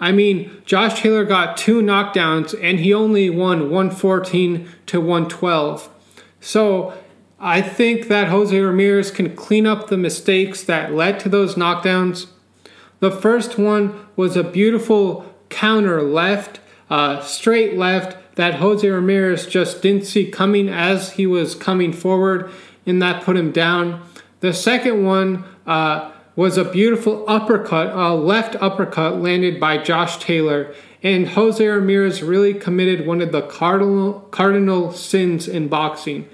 I 0.00 0.10
mean, 0.10 0.62
Josh 0.64 1.00
Taylor 1.00 1.24
got 1.24 1.56
two 1.56 1.80
knockdowns 1.80 2.58
and 2.60 2.80
he 2.80 2.92
only 2.92 3.30
won 3.30 3.70
114 3.70 4.68
to 4.86 5.00
112. 5.00 5.88
So 6.40 6.94
I 7.38 7.60
think 7.60 8.08
that 8.08 8.28
Jose 8.28 8.58
Ramirez 8.58 9.10
can 9.10 9.36
clean 9.36 9.66
up 9.66 9.88
the 9.88 9.98
mistakes 9.98 10.64
that 10.64 10.92
led 10.92 11.20
to 11.20 11.28
those 11.28 11.54
knockdowns. 11.54 12.26
The 13.00 13.10
first 13.10 13.58
one 13.58 14.06
was 14.16 14.36
a 14.36 14.44
beautiful 14.44 15.34
counter 15.50 16.02
left, 16.02 16.60
uh, 16.88 17.20
straight 17.20 17.76
left 17.76 18.16
that 18.36 18.54
Jose 18.54 18.88
Ramirez 18.88 19.46
just 19.46 19.82
didn't 19.82 20.06
see 20.06 20.30
coming 20.30 20.68
as 20.68 21.12
he 21.12 21.26
was 21.26 21.54
coming 21.54 21.92
forward, 21.92 22.50
and 22.86 23.00
that 23.02 23.22
put 23.22 23.36
him 23.36 23.50
down. 23.50 24.02
The 24.40 24.52
second 24.52 25.04
one 25.04 25.44
uh, 25.66 26.12
was 26.36 26.58
a 26.58 26.64
beautiful 26.64 27.24
uppercut, 27.26 27.94
a 27.94 28.14
left 28.14 28.56
uppercut 28.60 29.20
landed 29.20 29.58
by 29.58 29.78
Josh 29.78 30.18
Taylor, 30.18 30.74
and 31.02 31.28
Jose 31.28 31.66
Ramirez 31.66 32.22
really 32.22 32.54
committed 32.54 33.06
one 33.06 33.20
of 33.20 33.32
the 33.32 33.42
cardinal 33.42 34.20
cardinal 34.30 34.92
sins 34.92 35.48
in 35.48 35.68
boxing. 35.68 36.28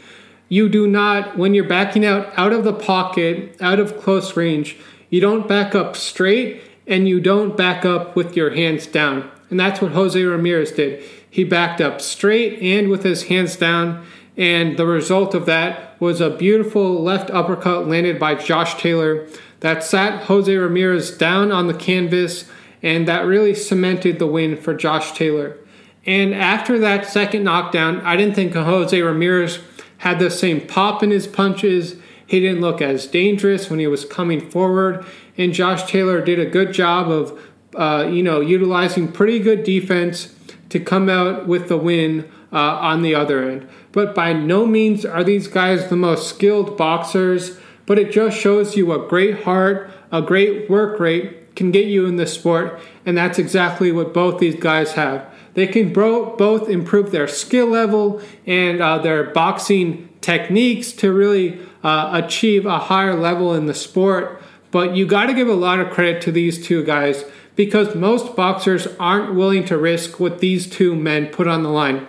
You 0.49 0.69
do 0.69 0.87
not, 0.87 1.39
when 1.39 1.55
you're 1.55 1.69
backing 1.69 2.05
out 2.05 2.37
out 2.37 2.53
of 2.53 2.65
the 2.65 2.73
pocket, 2.73 3.57
out 3.61 3.79
of 3.79 4.01
close 4.01 4.37
range, 4.37 4.77
you 5.09 5.21
don't 5.21 5.47
back 5.47 5.75
up 5.75 5.97
straight 5.97 6.63
and 6.87 7.09
you 7.09 7.21
don't 7.21 7.57
back 7.57 7.85
up 7.85 8.17
with 8.17 8.37
your 8.37 8.51
hands 8.51 8.87
down. 8.87 9.31
And 9.51 9.61
that's 9.61 9.81
what 9.81 9.93
Jose 9.93 10.21
Ramirez 10.21 10.73
did. 10.73 11.05
He 11.29 11.45
backed 11.45 11.81
up 11.81 12.01
straight 12.01 12.61
and 12.63 12.89
with 12.91 13.05
his 13.05 13.25
hands 13.25 13.57
down. 13.57 14.05
And 14.37 14.77
the 14.79 14.87
result 14.87 15.35
of 15.35 15.47
that 15.47 16.01
was 16.01 16.21
a 16.21 16.31
beautiful 16.31 17.03
left 17.03 17.31
uppercut 17.31 17.87
landed 17.87 18.19
by 18.19 18.35
Josh 18.35 18.81
Taylor 18.81 19.27
that 19.61 19.85
sat 19.85 20.25
Jose 20.25 20.55
Ramirez 20.55 21.17
down 21.17 21.53
on 21.53 21.67
the 21.67 21.75
canvas, 21.75 22.49
and 22.83 23.07
that 23.07 23.27
really 23.27 23.55
cemented 23.55 24.19
the 24.19 24.27
win 24.27 24.57
for 24.57 24.75
Josh 24.75 25.13
Taylor. 25.13 25.57
And 26.05 26.35
after 26.35 26.79
that 26.81 27.07
second 27.07 27.45
knockdown, 27.45 28.01
I 28.01 28.17
didn't 28.17 28.35
think 28.35 28.55
Jose 28.55 29.01
Ramirez 29.01 29.61
had 29.99 30.19
the 30.19 30.31
same 30.31 30.67
pop 30.67 31.03
in 31.03 31.11
his 31.11 31.29
punches. 31.29 31.95
He 32.27 32.41
didn't 32.41 32.61
look 32.61 32.83
as 32.83 33.07
dangerous 33.07 33.71
when 33.71 33.79
he 33.79 33.87
was 33.87 34.05
coming 34.05 34.51
forward, 34.51 35.05
and 35.39 35.53
Josh 35.53 35.89
Taylor 35.89 36.21
did 36.21 36.41
a 36.41 36.47
good 36.47 36.73
job 36.73 37.09
of, 37.09 37.41
uh, 37.77 38.09
you 38.11 38.23
know, 38.23 38.41
utilizing 38.41 39.13
pretty 39.13 39.39
good 39.39 39.63
defense 39.63 40.35
to 40.71 40.81
come 40.81 41.09
out 41.09 41.47
with 41.47 41.69
the 41.69 41.77
win 41.77 42.29
uh, 42.53 42.57
on 42.57 43.03
the 43.03 43.15
other 43.15 43.49
end. 43.49 43.69
But 43.93 44.15
by 44.15 44.33
no 44.33 44.67
means 44.67 45.05
are 45.05 45.23
these 45.23 45.49
guys 45.49 45.89
the 45.89 45.97
most 45.97 46.29
skilled 46.29 46.77
boxers, 46.77 47.59
but 47.87 47.99
it 47.99 48.11
just 48.11 48.39
shows 48.39 48.77
you 48.77 48.93
a 48.93 49.07
great 49.07 49.45
heart, 49.45 49.91
a 50.11 50.23
great 50.23 50.69
work 50.69 50.99
rate 50.99 51.55
can 51.55 51.71
get 51.71 51.87
you 51.87 52.07
in 52.07 52.17
the 52.17 52.27
sport, 52.27 52.81
and 53.05 53.17
that's 53.17 53.39
exactly 53.39 53.93
what 53.93 54.15
both 54.15 54.41
these 54.41 54.57
guys 54.57 54.93
have. 54.93 55.27
They 55.55 55.67
can 55.67 55.93
bro- 55.93 56.35
both 56.37 56.69
improve 56.69 57.11
their 57.11 57.29
skill 57.29 57.67
level 57.67 58.23
and 58.47 58.81
uh, 58.81 58.99
their 58.99 59.25
boxing 59.25 60.09
techniques 60.23 60.93
to 60.93 61.13
really 61.13 61.61
uh, 61.83 62.23
achieve 62.25 62.65
a 62.65 62.79
higher 62.79 63.15
level 63.15 63.55
in 63.55 63.67
the 63.67 63.75
sport. 63.75 64.41
But 64.71 64.97
you 64.97 65.05
got 65.05 65.27
to 65.27 65.35
give 65.35 65.49
a 65.49 65.55
lot 65.55 65.81
of 65.81 65.91
credit 65.91 66.23
to 66.23 66.33
these 66.33 66.65
two 66.65 66.83
guys 66.83 67.25
because 67.55 67.95
most 67.95 68.35
boxers 68.35 68.89
aren't 68.99 69.35
willing 69.35 69.67
to 69.67 69.77
risk 69.77 70.19
what 70.19 70.39
these 70.39 70.67
two 70.67 70.97
men 70.97 71.27
put 71.27 71.47
on 71.47 71.63
the 71.63 71.69
line. 71.69 72.07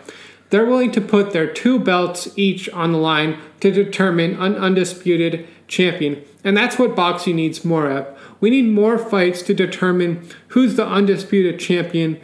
They're 0.54 0.68
willing 0.68 0.92
to 0.92 1.02
put 1.02 1.32
their 1.32 1.52
two 1.52 1.80
belts 1.80 2.30
each 2.36 2.70
on 2.70 2.92
the 2.92 3.00
line 3.00 3.40
to 3.62 3.72
determine 3.72 4.36
an 4.40 4.54
undisputed 4.54 5.48
champion. 5.68 6.24
And 6.44 6.56
that's 6.56 6.78
what 6.78 6.96
boxing 6.96 7.38
needs 7.38 7.66
more 7.66 7.90
of. 7.90 8.06
We 8.40 8.52
need 8.52 8.72
more 8.72 9.00
fights 9.00 9.42
to 9.42 9.56
determine 9.56 10.30
who's 10.50 10.76
the 10.76 10.86
undisputed 10.86 11.60
champion 11.60 12.22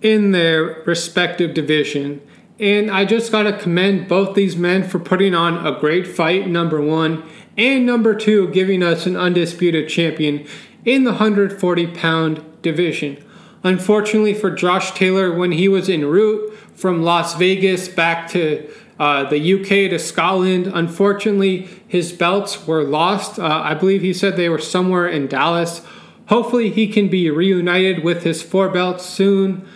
in 0.00 0.30
their 0.30 0.82
respective 0.86 1.52
division. 1.52 2.22
And 2.58 2.90
I 2.90 3.04
just 3.04 3.30
got 3.30 3.42
to 3.42 3.58
commend 3.58 4.08
both 4.08 4.34
these 4.34 4.56
men 4.56 4.82
for 4.82 4.98
putting 4.98 5.34
on 5.34 5.66
a 5.66 5.78
great 5.78 6.06
fight, 6.06 6.48
number 6.48 6.80
one, 6.80 7.22
and 7.58 7.84
number 7.84 8.14
two, 8.14 8.48
giving 8.48 8.82
us 8.82 9.04
an 9.04 9.14
undisputed 9.14 9.90
champion 9.90 10.46
in 10.86 11.04
the 11.04 11.10
140 11.10 11.86
pound 11.88 12.42
division. 12.62 13.22
Unfortunately 13.62 14.32
for 14.32 14.50
Josh 14.50 14.92
Taylor, 14.92 15.30
when 15.30 15.52
he 15.52 15.68
was 15.68 15.90
en 15.90 16.06
route 16.06 16.54
from 16.78 17.02
Las 17.02 17.34
Vegas 17.34 17.88
back 17.88 18.28
to 18.30 18.70
uh, 19.00 19.24
the 19.24 19.54
UK 19.54 19.90
to 19.90 19.98
Scotland, 19.98 20.68
unfortunately 20.68 21.68
his 21.88 22.12
belts 22.12 22.66
were 22.66 22.84
lost. 22.84 23.38
Uh, 23.38 23.62
I 23.64 23.74
believe 23.74 24.02
he 24.02 24.12
said 24.12 24.36
they 24.36 24.48
were 24.48 24.60
somewhere 24.60 25.08
in 25.08 25.26
Dallas. 25.26 25.82
Hopefully 26.28 26.70
he 26.70 26.86
can 26.86 27.08
be 27.08 27.30
reunited 27.30 28.04
with 28.04 28.22
his 28.22 28.42
four 28.42 28.68
belts 28.68 29.04
soon. 29.04 29.66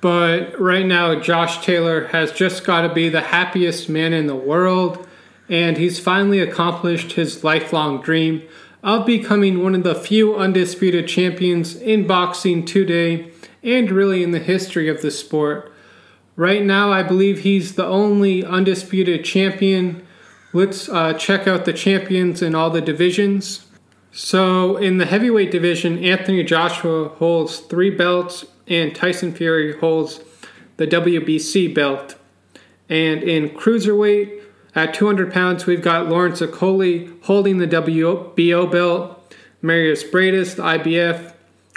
But 0.00 0.58
right 0.58 0.86
now, 0.86 1.20
Josh 1.20 1.62
Taylor 1.62 2.06
has 2.08 2.32
just 2.32 2.64
got 2.64 2.82
to 2.82 2.94
be 2.94 3.10
the 3.10 3.20
happiest 3.20 3.90
man 3.90 4.14
in 4.14 4.26
the 4.26 4.34
world, 4.34 5.06
and 5.50 5.76
he's 5.76 6.00
finally 6.00 6.40
accomplished 6.40 7.12
his 7.12 7.44
lifelong 7.44 8.00
dream 8.00 8.42
of 8.82 9.04
becoming 9.04 9.62
one 9.62 9.74
of 9.74 9.82
the 9.82 9.94
few 9.94 10.36
undisputed 10.36 11.06
champions 11.06 11.76
in 11.76 12.06
boxing 12.06 12.64
today 12.64 13.30
and 13.62 13.90
really 13.90 14.22
in 14.22 14.30
the 14.30 14.38
history 14.38 14.88
of 14.88 15.02
the 15.02 15.10
sport. 15.10 15.70
Right 16.40 16.64
now, 16.64 16.90
I 16.90 17.02
believe 17.02 17.40
he's 17.40 17.74
the 17.74 17.84
only 17.84 18.42
undisputed 18.42 19.26
champion. 19.26 20.06
Let's 20.54 20.88
uh, 20.88 21.12
check 21.12 21.46
out 21.46 21.66
the 21.66 21.74
champions 21.74 22.40
in 22.40 22.54
all 22.54 22.70
the 22.70 22.80
divisions. 22.80 23.66
So, 24.10 24.78
in 24.78 24.96
the 24.96 25.04
heavyweight 25.04 25.50
division, 25.50 26.02
Anthony 26.02 26.42
Joshua 26.42 27.10
holds 27.10 27.58
three 27.58 27.90
belts, 27.90 28.46
and 28.66 28.94
Tyson 28.94 29.34
Fury 29.34 29.78
holds 29.80 30.20
the 30.78 30.86
WBC 30.86 31.74
belt. 31.74 32.16
And 32.88 33.22
in 33.22 33.50
cruiserweight, 33.50 34.42
at 34.74 34.94
200 34.94 35.30
pounds, 35.30 35.66
we've 35.66 35.82
got 35.82 36.08
Lawrence 36.08 36.40
Okolie 36.40 37.22
holding 37.24 37.58
the 37.58 37.68
WBO 37.68 38.72
belt, 38.72 39.34
Mairis 39.62 40.10
Briedis, 40.10 40.56
the 40.56 40.62
IBF, 40.62 41.34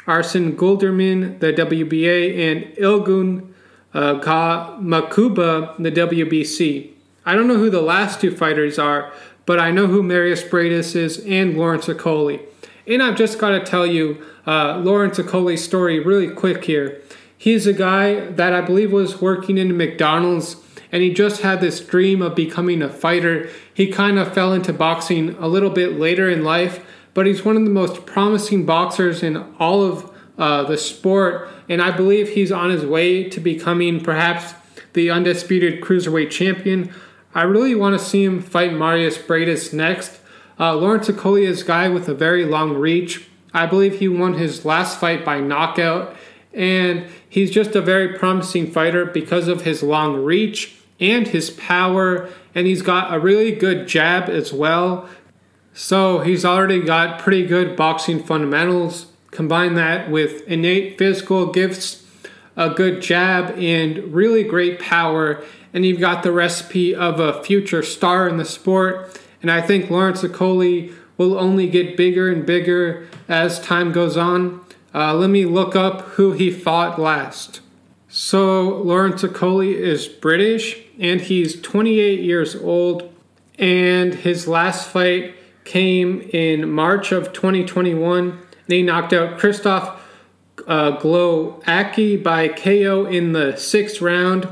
Arsen 0.08 0.56
Goulamirian, 0.56 1.42
the 1.42 1.52
WBA, 1.52 2.50
and 2.50 2.78
Ilunga 2.78 3.53
uh, 3.94 4.16
Makabu, 4.16 5.78
the 5.78 5.92
WBC. 5.92 6.90
I 7.26 7.36
don't 7.36 7.48
know 7.48 7.58
who 7.58 7.70
the 7.70 7.82
last 7.82 8.20
two 8.20 8.36
fighters 8.36 8.78
are, 8.78 9.14
but 9.46 9.60
I 9.60 9.72
know 9.72 9.88
who 9.88 10.04
Mairis 10.04 10.48
Briedis 10.50 10.96
is 10.96 11.24
and 11.26 11.58
Lawrence 11.58 11.88
Okolie. 11.88 12.42
And 12.88 13.02
I've 13.02 13.18
just 13.18 13.40
got 13.40 13.52
to 13.52 13.64
tell 13.64 13.86
you 13.88 14.24
uh, 14.46 14.78
Lawrence 14.80 15.18
Okolie's 15.18 15.64
story 15.64 16.00
really 16.00 16.30
quick 16.30 16.66
here. 16.66 17.02
He's 17.38 17.68
a 17.68 17.74
guy 17.74 18.32
that 18.32 18.54
I 18.54 18.62
believe 18.62 18.92
was 18.92 19.22
working 19.22 19.58
in 19.58 19.78
McDonald's 19.78 20.58
and 20.94 21.02
he 21.02 21.12
just 21.12 21.42
had 21.42 21.60
this 21.60 21.80
dream 21.80 22.22
of 22.22 22.36
becoming 22.36 22.84
a 22.84 22.88
fighter. 22.88 23.50
He 23.74 23.88
kind 23.88 24.20
of 24.20 24.32
fell 24.32 24.54
into 24.54 24.72
boxing 24.72 25.36
a 25.40 25.48
little 25.48 25.72
bit 25.72 25.94
later 25.94 26.30
in 26.30 26.44
life, 26.44 26.86
but 27.16 27.26
he's 27.26 27.44
one 27.44 27.58
of 27.58 27.64
the 27.64 27.72
most 27.72 28.06
promising 28.06 28.64
boxers 28.64 29.24
in 29.24 29.38
all 29.58 29.84
of 29.84 30.13
uh, 30.38 30.64
the 30.64 30.78
sport, 30.78 31.50
and 31.70 31.82
I 31.82 31.92
believe 31.92 32.30
he's 32.30 32.52
on 32.52 32.70
his 32.70 32.86
way 32.86 33.30
to 33.30 33.40
becoming 33.40 34.02
perhaps 34.02 34.54
the 34.94 35.10
undisputed 35.10 35.82
cruiserweight 35.82 36.32
champion. 36.32 36.94
I 37.36 37.44
really 37.44 37.76
want 37.76 37.98
to 38.00 38.04
see 38.04 38.24
him 38.24 38.42
fight 38.42 38.72
Mairis 38.72 39.18
Briedis 39.18 39.74
next. 39.74 40.20
Uh, 40.60 40.76
Lawrence 40.76 41.08
Okolie 41.08 41.48
is 41.48 41.64
a 41.64 41.66
guy 41.66 41.90
with 41.90 42.08
a 42.08 42.14
very 42.14 42.46
long 42.46 42.74
reach. 42.76 43.28
I 43.54 43.66
believe 43.66 44.00
he 44.00 44.08
won 44.08 44.36
his 44.36 44.66
last 44.66 45.00
fight 45.00 45.26
by 45.26 45.40
knockout, 45.40 46.16
and 46.54 47.08
he's 47.28 47.52
just 47.52 47.76
a 47.76 47.82
very 47.82 48.18
promising 48.18 48.72
fighter 48.72 49.06
because 49.06 49.48
of 49.48 49.64
his 49.64 49.84
long 49.84 50.24
reach 50.24 50.76
and 51.00 51.28
his 51.28 51.50
power, 51.50 52.30
and 52.56 52.68
he's 52.68 52.82
got 52.82 53.14
a 53.14 53.20
really 53.20 53.52
good 53.52 53.88
jab 53.88 54.30
as 54.30 54.54
well. 54.54 55.10
So 55.74 56.20
he's 56.20 56.46
already 56.46 56.82
got 56.82 57.20
pretty 57.20 57.46
good 57.46 57.76
boxing 57.76 58.24
fundamentals. 58.24 59.08
Combine 59.34 59.74
that 59.76 60.10
with 60.12 60.48
innate 60.48 60.98
physical 60.98 61.52
gifts, 61.52 62.06
a 62.56 62.70
good 62.70 63.02
jab, 63.02 63.58
and 63.58 64.14
really 64.14 64.44
great 64.44 64.80
power. 64.80 65.44
and 65.76 65.84
you've 65.84 66.00
got 66.00 66.22
the 66.22 66.32
recipe 66.32 66.94
of 66.94 67.20
a 67.20 67.42
future 67.44 67.82
star 67.82 68.30
in 68.30 68.38
the 68.38 68.46
sport. 68.46 69.20
And 69.42 69.50
I 69.50 69.60
think 69.60 69.90
Lawrence 69.90 70.22
Okolie 70.22 70.94
will 71.18 71.38
only 71.38 71.68
get 71.68 71.98
bigger 71.98 72.32
and 72.32 72.46
bigger 72.46 73.08
as 73.28 73.60
time 73.60 73.92
goes 73.92 74.16
on. 74.16 74.62
Uh, 74.94 75.16
let 75.16 75.32
me 75.32 75.46
look 75.46 75.76
up 75.76 76.02
who 76.02 76.34
he 76.34 76.52
fought 76.52 77.00
last. 77.00 77.62
So, 78.08 78.78
Lawrence 78.84 79.24
Okolie 79.24 79.74
is 79.74 80.08
British 80.08 80.78
and 81.00 81.20
he's 81.20 81.60
28 81.60 82.20
years 82.20 82.56
old. 82.56 83.12
And 83.58 84.14
his 84.14 84.48
last 84.48 84.88
fight 84.88 85.36
came 85.66 86.22
in 86.32 86.70
March 86.70 87.12
of 87.12 87.34
2021. 87.34 88.40
He 88.68 88.82
knocked 88.82 89.14
out 89.14 89.38
Christoph 89.38 90.00
uh, 90.68 90.98
Glowacki 90.98 92.22
by 92.22 92.48
KO 92.48 93.06
in 93.06 93.34
the 93.34 93.56
sixth 93.58 94.02
round. 94.02 94.48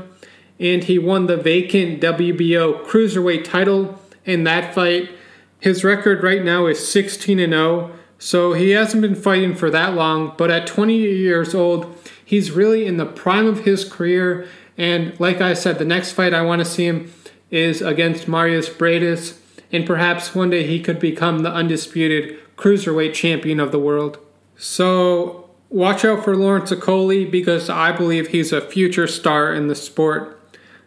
And 0.58 0.84
he 0.84 0.98
won 0.98 1.26
the 1.26 1.36
vacant 1.36 2.00
WBO 2.00 2.84
cruiserweight 2.84 3.44
title 3.44 4.00
in 4.24 4.44
that 4.44 4.74
fight. 4.74 5.10
His 5.58 5.82
record 5.82 6.22
right 6.22 6.44
now 6.44 6.66
is 6.66 6.86
16 6.88 7.38
and 7.40 7.52
0. 7.52 7.90
So 8.18 8.52
he 8.52 8.70
hasn't 8.70 9.02
been 9.02 9.16
fighting 9.16 9.56
for 9.56 9.68
that 9.70 9.94
long, 9.94 10.34
but 10.38 10.48
at 10.48 10.68
20 10.68 10.96
years 10.96 11.56
old, 11.56 11.96
he's 12.24 12.52
really 12.52 12.86
in 12.86 12.96
the 12.96 13.06
prime 13.06 13.46
of 13.46 13.64
his 13.64 13.84
career. 13.84 14.46
And 14.78 15.18
like 15.18 15.40
I 15.40 15.54
said, 15.54 15.78
the 15.78 15.84
next 15.84 16.12
fight 16.12 16.32
I 16.32 16.42
want 16.42 16.60
to 16.60 16.64
see 16.64 16.86
him 16.86 17.12
is 17.50 17.82
against 17.82 18.26
Mairis 18.26 18.70
Briedis, 18.70 19.38
and 19.72 19.86
perhaps 19.86 20.34
one 20.34 20.50
day 20.50 20.66
he 20.66 20.80
could 20.80 21.00
become 21.00 21.40
the 21.40 21.50
undisputed 21.50 22.38
cruiserweight 22.56 23.14
champion 23.14 23.58
of 23.58 23.72
the 23.72 23.78
world. 23.78 24.18
So 24.56 25.50
watch 25.70 26.04
out 26.04 26.22
for 26.22 26.36
Lawrence 26.36 26.70
Okolie 26.70 27.28
because 27.28 27.70
I 27.70 27.90
believe 27.90 28.28
he's 28.28 28.52
a 28.52 28.60
future 28.60 29.06
star 29.06 29.52
in 29.52 29.68
the 29.68 29.74
sport. 29.74 30.38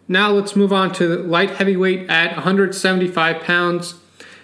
Now 0.07 0.29
let's 0.31 0.55
move 0.55 0.71
on 0.71 0.93
to 0.93 1.17
light 1.23 1.51
heavyweight 1.51 2.09
at 2.09 2.35
175 2.35 3.41
pounds. 3.41 3.95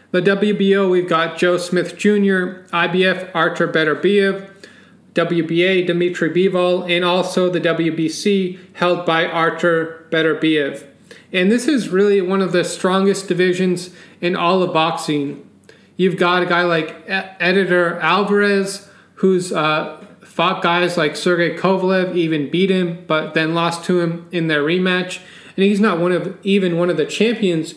The 0.10 0.22
WBO, 0.22 0.90
we've 0.90 1.08
got 1.08 1.38
Joe 1.38 1.58
Smith 1.58 1.96
Jr., 1.96 2.66
IBF 2.74 3.34
Artur 3.34 3.68
Beterbiev, 3.68 4.50
WBA 5.14 5.88
Dmitry 5.88 6.30
Bivol, 6.30 6.90
and 6.90 7.06
also 7.06 7.50
the 7.50 7.62
WBC 7.62 8.60
held 8.74 9.06
by 9.06 9.26
Artur 9.26 10.08
Beterbiev. 10.10 10.91
And 11.34 11.52
this 11.52 11.68
is 11.68 11.90
really 11.90 12.22
one 12.22 12.42
of 12.42 12.52
the 12.52 12.64
strongest 12.64 13.28
divisions 13.28 13.92
in 14.20 14.36
all 14.36 14.62
of 14.64 14.74
boxing. 14.74 15.48
You've 15.96 16.18
got 16.18 16.44
a 16.44 16.46
guy 16.46 16.64
like 16.64 17.08
Eleider 17.08 18.00
Alvarez, 18.02 18.90
who's 19.16 19.52
uh, 19.54 20.06
fought 20.22 20.62
guys 20.62 20.98
like 20.98 21.16
Sergey 21.16 21.56
Kovalev, 21.56 22.16
even 22.16 22.50
beat 22.50 22.70
him, 22.70 23.06
but 23.08 23.34
then 23.34 23.54
lost 23.54 23.86
to 23.86 24.00
him 24.00 24.28
in 24.32 24.48
their 24.48 24.64
rematch. 24.64 25.20
And 25.56 25.64
he's 25.64 25.80
not 25.80 26.00
one 26.00 26.12
of 26.12 26.38
even 26.44 26.78
one 26.78 26.90
of 26.90 26.98
the 26.98 27.06
champions 27.06 27.76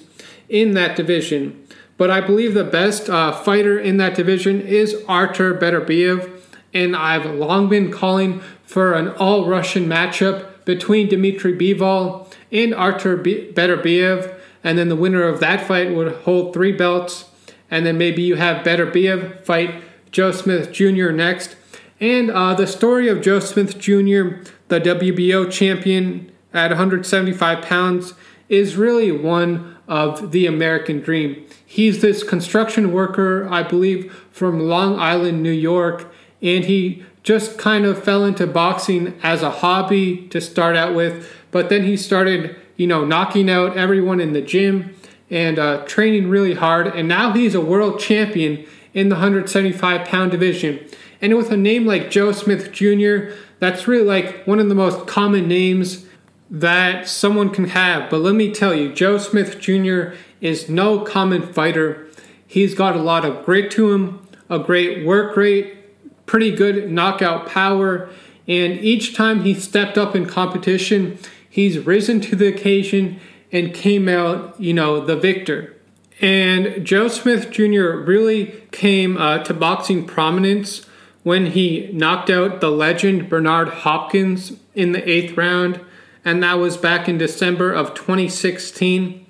in 0.49 0.73
that 0.75 0.97
division. 0.97 1.61
But 1.97 2.11
I 2.11 2.21
believe 2.21 2.55
the 2.55 2.65
best 2.65 3.09
uh, 3.09 3.33
fighter 3.33 3.79
in 3.79 3.99
that 3.99 4.15
division 4.15 4.61
is 4.61 4.97
Artur 5.07 5.55
Beterbiev 5.55 6.35
and 6.75 6.97
I've 6.97 7.25
long 7.25 7.69
been 7.69 7.91
calling 7.91 8.41
for 8.65 8.95
an 8.95 9.09
all 9.11 9.47
Russian 9.47 9.87
matchup 9.87 10.65
between 10.65 11.09
Dmitry 11.09 11.57
Bivol 11.57 12.29
and 12.55 12.75
Artur 12.75 13.19
Beterbiev, 13.19 14.39
and 14.63 14.79
then 14.79 14.89
the 14.89 14.97
winner 14.97 15.25
of 15.25 15.41
that 15.41 15.67
fight 15.67 15.93
would 15.93 16.13
hold 16.23 16.55
three 16.55 16.73
belts, 16.73 17.27
and 17.71 17.85
then 17.85 17.99
maybe 17.99 18.23
you 18.23 18.37
have 18.37 18.65
Beterbiev 18.65 19.45
fight 19.45 19.83
Joe 20.13 20.31
Smith 20.31 20.73
Jr. 20.73 21.11
next. 21.11 21.57
And 22.01 22.31
uh, 22.31 22.55
the 22.55 22.67
story 22.67 23.09
of 23.09 23.21
Joe 23.21 23.41
Smith 23.41 23.79
Jr., 23.79 24.43
the 24.69 24.81
WBO 24.81 25.51
champion 25.51 26.31
at 26.53 26.71
175 26.71 27.65
pounds, 27.65 28.15
is 28.49 28.77
really 28.77 29.11
one 29.11 29.77
of 29.89 30.31
the 30.31 30.47
American 30.47 31.01
dream. 31.01 31.45
He's 31.67 32.01
this 32.01 32.23
construction 32.23 32.93
worker, 32.93 33.49
I 33.51 33.65
believe, 33.65 34.13
from 34.31 34.61
Long 34.61 34.99
Island, 34.99 35.43
New 35.43 35.51
York, 35.51 36.13
and 36.41 36.65
he 36.65 37.05
just 37.25 37.59
kind 37.59 37.85
of 37.85 38.03
fell 38.03 38.25
into 38.25 38.47
boxing 38.47 39.19
as 39.23 39.43
a 39.43 39.51
hobby 39.51 40.29
to 40.29 40.41
start 40.41 40.77
out 40.77 40.95
with. 40.95 41.29
But 41.55 41.69
then 41.69 41.85
he 41.85 41.97
started, 41.97 42.57
you 42.75 42.89
know, 42.89 43.05
knocking 43.05 43.49
out 43.49 43.77
everyone 43.77 44.19
in 44.19 44.33
the 44.33 44.43
gym 44.43 44.97
and 45.31 45.57
uh, 45.57 45.85
training 45.85 46.29
really 46.29 46.55
hard. 46.55 46.89
And 46.89 47.07
now 47.07 47.31
he's 47.31 47.55
a 47.55 47.61
world 47.61 48.01
champion 48.01 48.67
in 48.93 49.09
the 49.09 49.15
175 49.15 50.05
pound 50.05 50.33
division. 50.33 50.85
And 51.23 51.37
with 51.37 51.53
a 51.53 51.57
name 51.57 51.87
like 51.87 52.11
Joe 52.11 52.33
Smith 52.33 52.73
Jr., 52.73 53.37
that's 53.61 53.87
really 53.87 54.05
like 54.05 54.45
one 54.49 54.59
of 54.59 54.69
the 54.69 54.75
most 54.75 55.07
common 55.07 55.47
names 55.47 56.07
that 56.51 57.07
someone 57.07 57.51
can 57.51 57.69
have. 57.69 58.11
But 58.11 58.23
let 58.23 58.35
me 58.35 58.51
tell 58.51 58.75
you, 58.75 58.93
Joe 58.93 59.19
Smith 59.19 59.61
Jr. 59.61 60.17
is 60.41 60.69
no 60.69 60.99
common 60.99 61.53
fighter. 61.53 62.09
He's 62.45 62.75
got 62.75 62.97
a 62.97 63.01
lot 63.01 63.25
of 63.25 63.45
grit 63.45 63.71
to 63.71 63.93
him, 63.93 64.27
a 64.51 64.59
great 64.59 65.07
work 65.07 65.37
rate, 65.37 66.27
pretty 66.27 66.51
good 66.51 66.91
knockout 66.91 67.47
power. 67.47 68.11
And 68.49 68.73
each 68.81 69.15
time 69.15 69.43
he 69.43 69.55
stepped 69.55 69.97
up 69.97 70.17
in 70.17 70.27
competition, 70.27 71.17
he's 71.55 71.79
risen 71.79 72.21
to 72.21 72.35
the 72.35 72.49
occasion 72.49 73.21
and 73.53 73.73
came 73.73 74.09
out, 74.09 74.61
you 74.61 74.75
know, 74.75 74.99
the 74.99 75.15
victor. 75.15 75.73
And 76.21 76.85
Joe 76.85 77.07
Smith 77.07 77.53
Jr. 77.53 77.91
really 77.91 78.61
came 78.73 79.17
uh, 79.17 79.39
to 79.45 79.55
boxing 79.55 80.05
prominence 80.05 80.85
when 81.23 81.47
he 81.47 81.89
knocked 81.93 82.29
out 82.29 82.61
the 82.61 82.73
legend 82.73 83.29
Bernard 83.29 83.69
Hopkins 83.69 84.55
in 84.75 84.91
the 84.91 85.09
eighth 85.09 85.37
round, 85.37 85.81
and 86.25 86.43
that 86.43 86.55
was 86.55 86.77
back 86.77 87.09
in 87.09 87.19
December 87.19 87.73
of 87.73 87.95
2016. 87.95 89.25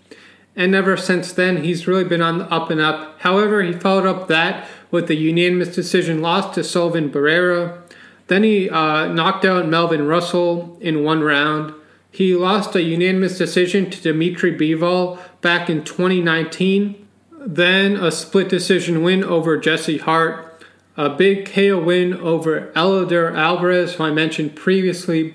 And 0.57 0.75
ever 0.75 0.97
since 0.97 1.31
then, 1.31 1.63
he's 1.63 1.87
really 1.87 2.05
been 2.05 2.23
on 2.23 2.39
the 2.39 2.51
up 2.51 2.71
and 2.71 2.81
up. 2.81 3.21
However, 3.21 3.63
he 3.63 3.75
followed 3.75 4.07
up 4.07 4.29
that 4.29 4.67
with 4.91 5.11
a 5.11 5.15
unanimous 5.15 5.75
decision 5.75 6.23
loss 6.23 6.55
to 6.55 6.65
Sullivan 6.65 7.11
Barrera. 7.11 7.83
Then 8.29 8.45
he 8.45 8.71
uh, 8.71 9.09
knocked 9.09 9.45
out 9.45 9.69
Melvin 9.69 10.07
Russell 10.07 10.79
in 10.81 11.05
one 11.05 11.21
round. 11.21 11.75
He 12.15 12.37
lost 12.37 12.77
a 12.77 12.81
unanimous 12.81 13.37
decision 13.37 13.91
to 13.91 14.01
Dmitry 14.01 14.57
Bivol 14.57 15.19
back 15.41 15.69
in 15.69 15.83
2019. 15.83 17.09
Then 17.41 17.97
a 17.97 18.13
split 18.13 18.49
decision 18.49 19.03
win 19.03 19.25
over 19.25 19.59
Jesse 19.59 19.99
Hart. 19.99 20.65
A 20.97 21.11
big 21.11 21.45
KO 21.45 21.83
win 21.83 22.15
over 22.15 22.71
Eleider 22.77 23.35
Alvarez, 23.35 23.95
who 23.95 24.05
I 24.05 24.13
mentioned 24.13 24.55
previously, 24.55 25.35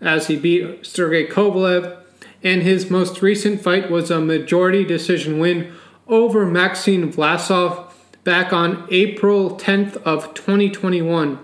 as 0.00 0.28
he 0.28 0.36
beat 0.36 0.86
Sergey 0.86 1.26
Kovalev. 1.26 1.98
And 2.44 2.62
his 2.62 2.88
most 2.88 3.22
recent 3.22 3.60
fight 3.60 3.90
was 3.90 4.08
a 4.08 4.20
majority 4.20 4.84
decision 4.84 5.40
win 5.40 5.72
over 6.06 6.46
Maxim 6.46 7.12
Vlasov 7.12 7.92
back 8.22 8.52
on 8.52 8.86
April 8.92 9.58
10th 9.58 9.96
of 10.04 10.32
2021 10.34 11.40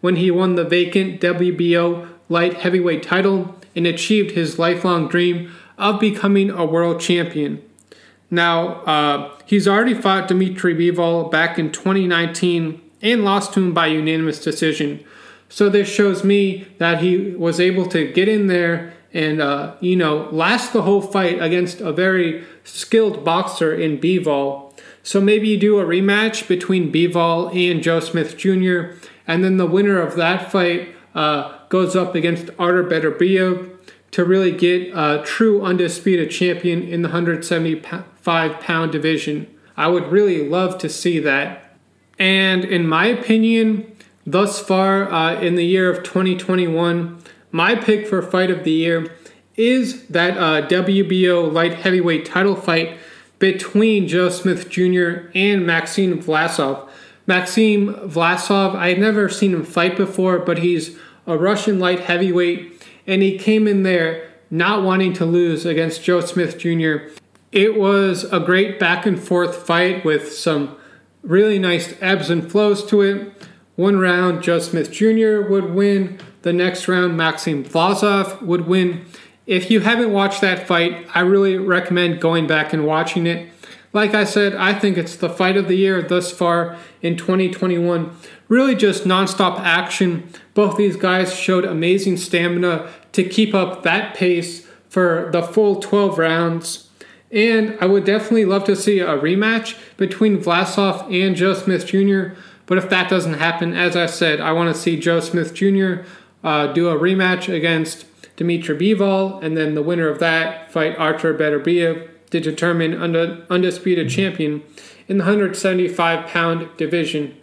when 0.00 0.16
he 0.16 0.30
won 0.30 0.54
the 0.54 0.64
vacant 0.64 1.20
WBO 1.20 2.08
light 2.30 2.54
heavyweight 2.54 3.02
title 3.02 3.59
and 3.74 3.86
achieved 3.86 4.32
his 4.32 4.58
lifelong 4.58 5.08
dream 5.08 5.52
of 5.78 6.00
becoming 6.00 6.50
a 6.50 6.64
world 6.64 7.00
champion. 7.00 7.62
Now, 8.30 8.82
uh, 8.84 9.38
he's 9.46 9.66
already 9.66 9.94
fought 9.94 10.28
Dmitry 10.28 10.74
Bivol 10.74 11.30
back 11.30 11.58
in 11.58 11.72
2019 11.72 12.80
and 13.02 13.24
lost 13.24 13.54
to 13.54 13.60
him 13.60 13.74
by 13.74 13.86
unanimous 13.86 14.42
decision. 14.42 15.04
So 15.48 15.68
this 15.68 15.88
shows 15.88 16.22
me 16.22 16.68
that 16.78 17.00
he 17.00 17.32
was 17.32 17.58
able 17.58 17.86
to 17.86 18.12
get 18.12 18.28
in 18.28 18.46
there 18.46 18.92
and, 19.12 19.40
uh, 19.40 19.74
you 19.80 19.96
know, 19.96 20.28
last 20.30 20.72
the 20.72 20.82
whole 20.82 21.02
fight 21.02 21.42
against 21.42 21.80
a 21.80 21.92
very 21.92 22.44
skilled 22.62 23.24
boxer 23.24 23.74
in 23.74 23.98
Bivol 23.98 24.70
so 25.02 25.20
maybe 25.20 25.48
you 25.48 25.58
do 25.58 25.78
a 25.78 25.84
rematch 25.84 26.46
between 26.46 26.92
Bivol 26.92 27.54
and 27.54 27.82
Joe 27.82 28.00
Smith 28.00 28.36
Jr., 28.36 28.96
and 29.26 29.44
then 29.44 29.56
the 29.56 29.66
winner 29.66 30.00
of 30.00 30.16
that 30.16 30.50
fight 30.50 30.94
uh, 31.14 31.58
goes 31.70 31.96
up 31.96 32.14
against 32.14 32.50
Artur 32.58 32.84
Beterbiev 32.84 33.70
to 34.10 34.24
really 34.24 34.52
get 34.52 34.92
a 34.92 35.22
true 35.24 35.62
undisputed 35.62 36.30
champion 36.30 36.82
in 36.82 37.00
the 37.00 37.08
175 37.08 38.60
pound 38.60 38.92
division. 38.92 39.46
I 39.76 39.88
would 39.88 40.08
really 40.08 40.46
love 40.46 40.76
to 40.78 40.88
see 40.90 41.20
that. 41.20 41.76
And 42.18 42.64
in 42.64 42.86
my 42.86 43.06
opinion, 43.06 43.96
thus 44.26 44.60
far 44.60 45.10
uh, 45.10 45.40
in 45.40 45.54
the 45.54 45.64
year 45.64 45.90
of 45.90 46.02
2021, 46.02 47.22
my 47.52 47.74
pick 47.76 48.06
for 48.06 48.20
fight 48.20 48.50
of 48.50 48.64
the 48.64 48.72
year 48.72 49.16
is 49.56 50.06
that 50.08 50.36
uh, 50.36 50.66
WBO 50.68 51.50
light 51.50 51.74
heavyweight 51.74 52.26
title 52.26 52.56
fight 52.56 52.98
between 53.38 54.06
Joe 54.06 54.28
Smith 54.28 54.68
Jr. 54.68 55.30
and 55.34 55.66
Maxim 55.66 56.22
Vlasov. 56.22 56.88
Maxim 57.26 57.94
Vlasov, 57.94 58.74
I 58.74 58.88
had 58.88 58.98
never 58.98 59.28
seen 59.28 59.54
him 59.54 59.64
fight 59.64 59.96
before, 59.96 60.40
but 60.40 60.58
he's 60.58 60.98
a 61.30 61.38
Russian 61.38 61.78
light 61.78 62.00
heavyweight, 62.00 62.84
and 63.06 63.22
he 63.22 63.38
came 63.38 63.68
in 63.68 63.84
there 63.84 64.32
not 64.50 64.82
wanting 64.82 65.12
to 65.12 65.24
lose 65.24 65.64
against 65.64 66.02
Joe 66.02 66.20
Smith 66.20 66.58
Jr. 66.58 67.08
It 67.52 67.78
was 67.78 68.24
a 68.24 68.40
great 68.40 68.80
back 68.80 69.06
and 69.06 69.18
forth 69.18 69.64
fight 69.64 70.04
with 70.04 70.34
some 70.34 70.76
really 71.22 71.58
nice 71.58 71.94
ebbs 72.00 72.30
and 72.30 72.50
flows 72.50 72.84
to 72.86 73.00
it. 73.02 73.48
One 73.76 73.98
round, 73.98 74.42
Joe 74.42 74.58
Smith 74.58 74.90
Jr. 74.90 75.42
would 75.48 75.72
win. 75.72 76.18
The 76.42 76.52
next 76.52 76.88
round, 76.88 77.16
Maxim 77.16 77.64
Vlasov 77.64 78.42
would 78.42 78.66
win. 78.66 79.04
If 79.46 79.70
you 79.70 79.80
haven't 79.80 80.12
watched 80.12 80.40
that 80.40 80.66
fight, 80.66 81.06
I 81.14 81.20
really 81.20 81.56
recommend 81.56 82.20
going 82.20 82.46
back 82.48 82.72
and 82.72 82.84
watching 82.84 83.26
it. 83.26 83.48
Like 83.92 84.14
I 84.14 84.24
said, 84.24 84.54
I 84.54 84.76
think 84.76 84.98
it's 84.98 85.16
the 85.16 85.30
fight 85.30 85.56
of 85.56 85.68
the 85.68 85.76
year 85.76 86.02
thus 86.02 86.32
far 86.32 86.76
in 87.02 87.16
2021. 87.16 88.16
Really 88.50 88.74
just 88.74 89.04
nonstop 89.04 89.60
action. 89.60 90.28
Both 90.54 90.76
these 90.76 90.96
guys 90.96 91.32
showed 91.32 91.64
amazing 91.64 92.16
stamina 92.16 92.90
to 93.12 93.22
keep 93.22 93.54
up 93.54 93.84
that 93.84 94.16
pace 94.16 94.66
for 94.88 95.30
the 95.32 95.40
full 95.40 95.76
12 95.76 96.18
rounds. 96.18 96.90
And 97.30 97.78
I 97.80 97.86
would 97.86 98.04
definitely 98.04 98.44
love 98.44 98.64
to 98.64 98.74
see 98.74 98.98
a 98.98 99.16
rematch 99.16 99.78
between 99.96 100.38
Vlasov 100.38 101.04
and 101.14 101.36
Joe 101.36 101.54
Smith 101.54 101.86
Jr. 101.86 102.34
But 102.66 102.76
if 102.76 102.90
that 102.90 103.08
doesn't 103.08 103.34
happen, 103.34 103.72
as 103.72 103.94
I 103.94 104.06
said, 104.06 104.40
I 104.40 104.50
want 104.50 104.74
to 104.74 104.80
see 104.80 104.98
Joe 104.98 105.20
Smith 105.20 105.54
Jr. 105.54 106.02
Uh, 106.42 106.72
do 106.72 106.88
a 106.88 106.98
rematch 106.98 107.54
against 107.54 108.04
Dmitry 108.36 108.76
Bivol, 108.76 109.40
and 109.44 109.56
then 109.56 109.76
the 109.76 109.82
winner 109.82 110.08
of 110.08 110.18
that 110.18 110.72
fight 110.72 110.98
Artur 110.98 111.34
Beterbiev 111.34 112.08
to 112.30 112.40
determine 112.40 113.00
under, 113.00 113.46
undisputed 113.48 114.10
champion 114.10 114.64
in 115.06 115.18
the 115.18 115.24
175 115.24 116.26
pound 116.26 116.68
division. 116.76 117.36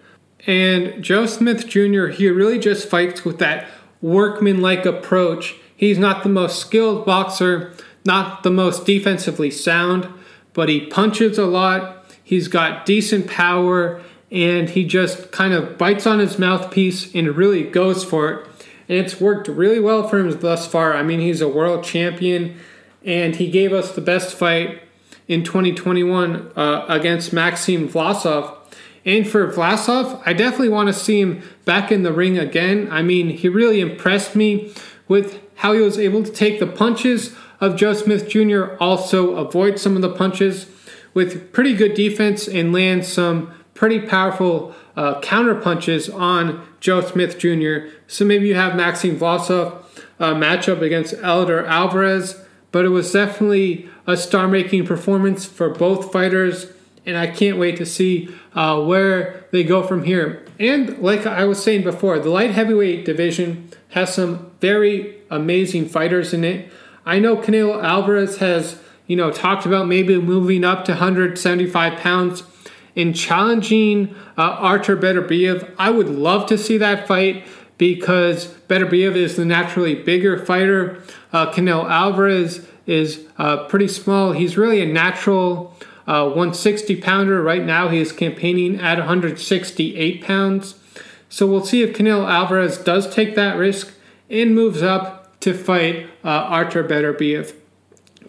And 0.46 1.04
Joe 1.04 1.26
Smith 1.26 1.68
Jr., 1.68 2.08
he 2.08 2.30
really 2.30 2.60
just 2.60 2.88
fights 2.88 3.26
with 3.26 3.40
that 3.40 3.68
workman-like 4.02 4.86
approach. 4.86 5.56
He's 5.76 5.98
not 5.98 6.24
the 6.24 6.30
most 6.30 6.60
skilled 6.60 7.06
boxer, 7.06 7.74
not 8.06 8.44
the 8.44 8.52
most 8.52 8.86
defensively 8.86 9.52
sound, 9.52 10.08
but 10.54 10.70
he 10.70 10.86
punches 10.86 11.38
a 11.38 11.46
lot. 11.46 12.06
He's 12.24 12.48
got 12.48 12.86
decent 12.86 13.28
power 13.28 14.02
and 14.32 14.70
he 14.70 14.86
just 14.86 15.32
kind 15.32 15.54
of 15.54 15.78
bites 15.78 16.06
on 16.06 16.20
his 16.20 16.38
mouthpiece 16.38 17.14
and 17.16 17.36
really 17.36 17.64
goes 17.64 18.04
for 18.04 18.32
it. 18.32 18.48
And 18.90 18.98
it's 18.98 19.20
worked 19.20 19.48
really 19.48 19.80
well 19.80 20.08
for 20.08 20.20
him 20.20 20.38
thus 20.40 20.68
far. 20.68 20.96
I 20.96 21.04
mean, 21.04 21.20
he's 21.20 21.42
a 21.42 21.48
world 21.48 21.84
champion 21.84 22.58
and 23.06 23.36
he 23.36 23.50
gave 23.50 23.72
us 23.72 23.94
the 23.94 24.02
best 24.02 24.36
fight 24.36 24.82
in 25.28 25.44
2021 25.44 26.52
uh, 26.56 26.86
against 26.90 27.34
Maxim 27.34 27.88
Vlasov. 27.88 28.57
And 29.08 29.26
for 29.26 29.48
Vlasov, 29.48 30.22
I 30.26 30.34
definitely 30.34 30.68
want 30.68 30.88
to 30.88 30.94
see 30.94 31.22
him 31.22 31.42
back 31.64 31.94
in 31.94 32.04
the 32.04 32.12
ring 32.12 32.38
again. 32.38 32.90
I 32.92 33.02
mean, 33.02 33.30
he 33.30 33.48
really 33.48 33.80
impressed 33.80 34.36
me 34.36 34.74
with 35.08 35.40
how 35.56 35.72
he 35.72 35.80
was 35.80 35.98
able 35.98 36.24
to 36.24 36.32
take 36.32 36.60
the 36.60 36.68
punches 36.68 37.34
of 37.62 37.78
Joe 37.78 37.94
Smith 37.94 38.28
Jr., 38.28 38.76
also 38.82 39.38
avoid 39.38 39.80
some 39.80 39.96
of 39.96 40.02
the 40.02 40.14
punches 40.14 40.68
with 41.14 41.54
pretty 41.54 41.74
good 41.74 41.94
defense 41.94 42.50
and 42.50 42.74
land 42.74 43.06
some 43.06 43.54
pretty 43.74 44.00
powerful 44.00 44.76
uh, 44.98 45.22
counter 45.22 45.56
punches 45.56 46.10
on 46.10 46.68
Joe 46.82 47.00
Smith 47.00 47.40
Jr. 47.40 47.88
So 48.08 48.26
maybe 48.26 48.48
you 48.48 48.56
have 48.56 48.76
Maxim 48.76 49.18
Vlasov 49.18 49.84
uh, 50.20 50.34
matchup 50.34 50.82
against 50.82 51.16
Eleider 51.16 51.66
Alvarez, 51.66 52.42
but 52.74 52.84
it 52.84 52.90
was 52.90 53.14
definitely 53.14 53.90
a 54.06 54.18
star-making 54.18 54.86
performance 54.86 55.46
for 55.46 55.70
both 55.70 56.12
fighters, 56.12 56.68
and 57.08 57.18
I 57.18 57.28
can't 57.28 57.58
wait 57.58 57.78
to 57.78 57.86
see 57.86 58.30
uh, 58.54 58.84
where 58.84 59.46
they 59.52 59.64
go 59.64 59.82
from 59.82 60.04
here. 60.04 60.46
And 60.60 61.00
like 61.00 61.26
I 61.26 61.46
was 61.46 61.64
saying 61.64 61.84
before, 61.84 62.20
the 62.20 62.30
light 62.30 62.52
heavyweight 62.52 63.06
division 63.06 63.70
has 63.90 64.14
some 64.14 64.52
very 64.60 65.16
amazing 65.32 65.88
fighters 65.88 66.34
in 66.34 66.44
it. 66.44 66.72
I 67.06 67.20
know 67.20 67.38
Canelo 67.38 67.82
Alvarez 67.82 68.38
has, 68.38 68.80
you 69.08 69.16
know, 69.16 69.32
talked 69.32 69.66
about 69.66 69.88
maybe 69.88 70.20
moving 70.20 70.66
up 70.66 70.84
to 70.86 70.92
175 70.92 72.00
pounds 72.00 72.44
and 72.98 73.16
challenging 73.16 74.14
uh, 74.38 74.42
Artur 74.42 74.98
Beterbiev. 74.98 75.74
I 75.80 75.90
would 75.90 76.10
love 76.10 76.48
to 76.50 76.58
see 76.58 76.78
that 76.78 77.08
fight 77.08 77.46
because 77.78 78.48
Beterbiev 78.68 79.16
is 79.16 79.38
the 79.38 79.46
naturally 79.46 79.96
bigger 79.96 80.44
fighter. 80.44 81.02
Uh, 81.32 81.52
Canelo 81.54 81.90
Alvarez 81.90 82.68
is 82.86 83.26
uh, 83.38 83.66
pretty 83.68 83.88
small. 83.88 84.34
He's 84.34 84.58
really 84.58 84.82
a 84.82 84.86
natural 84.86 85.76
uh, 86.08 86.26
160 86.26 86.96
pounder. 87.02 87.42
Right 87.44 87.64
now, 87.64 87.90
he 87.90 88.00
is 88.00 88.12
campaigning 88.12 88.80
at 88.80 88.98
168 88.98 90.24
pounds. 90.24 90.76
So 91.30 91.46
we'll 91.46 91.66
see 91.66 91.84
if 91.84 91.96
Canelo 91.96 92.30
Alvarez 92.30 92.78
does 92.78 93.14
take 93.14 93.36
that 93.36 93.58
risk 93.58 93.94
and 94.30 94.56
moves 94.56 94.82
up 94.82 95.40
to 95.42 95.54
fight 95.54 96.10
uh, 96.24 96.30
Artur 96.30 96.84
Beterbiev. 96.84 97.54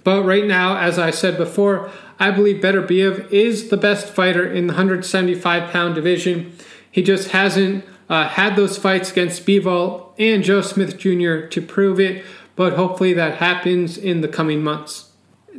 But 0.04 0.24
right 0.24 0.46
now, 0.46 0.76
as 0.78 0.98
I 0.98 1.10
said 1.10 1.36
before, 1.36 1.90
I 2.18 2.30
believe 2.30 2.62
Beterbiev 2.62 3.30
is 3.30 3.68
the 3.68 3.76
best 3.76 4.08
fighter 4.08 4.46
in 4.46 4.66
the 4.66 4.72
175 4.72 5.70
pound 5.70 5.94
division. 5.94 6.56
He 6.90 7.02
just 7.02 7.30
hasn't 7.30 7.84
uh, 8.08 8.28
had 8.28 8.56
those 8.56 8.78
fights 8.78 9.12
against 9.12 9.46
Bivol 9.46 10.12
and 10.18 10.42
Joe 10.42 10.62
Smith 10.62 10.98
Jr. 10.98 11.46
to 11.46 11.62
prove 11.62 12.00
it, 12.00 12.24
but 12.56 12.72
hopefully 12.72 13.12
that 13.12 13.36
happens 13.36 13.96
in 13.96 14.20
the 14.20 14.28
coming 14.28 14.62
months. 14.62 15.07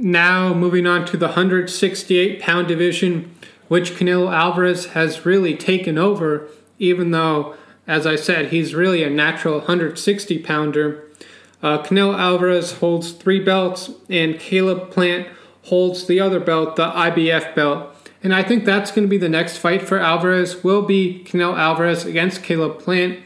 Now, 0.02 0.54
moving 0.54 0.88
on 0.88 1.06
to 1.08 1.18
the 1.18 1.26
168 1.26 2.40
pound 2.40 2.70
division, 2.70 3.36
which 3.68 3.96
Canelo 3.96 4.34
Alvarez 4.34 4.88
has 4.88 5.26
really 5.26 5.58
taken 5.58 5.98
over, 5.98 6.48
even 6.78 7.12
though, 7.12 7.56
as 7.86 8.08
I 8.08 8.16
said, 8.16 8.48
he's 8.48 8.74
really 8.74 9.04
a 9.04 9.10
natural 9.10 9.58
160 9.58 10.40
pounder. 10.40 11.04
Uh, 11.62 11.84
Canelo 11.84 12.18
Alvarez 12.18 12.72
holds 12.78 13.12
three 13.12 13.44
belts, 13.44 13.92
and 14.10 14.40
Caleb 14.40 14.90
Plant 14.90 15.28
holds 15.64 16.08
the 16.08 16.22
other 16.22 16.40
belt, 16.40 16.78
the 16.78 16.90
IBF 16.90 17.54
belt. 17.54 17.94
And 18.24 18.34
I 18.34 18.42
think 18.42 18.64
that's 18.64 18.92
going 18.92 19.06
to 19.06 19.10
be 19.10 19.18
the 19.18 19.28
next 19.28 19.58
fight 19.58 19.82
for 19.82 20.00
Alvarez. 20.00 20.64
Will 20.64 20.82
be 20.82 21.26
Canelo 21.28 21.58
Alvarez 21.58 22.06
against 22.06 22.42
Caleb 22.42 22.80
Plant. 22.80 23.20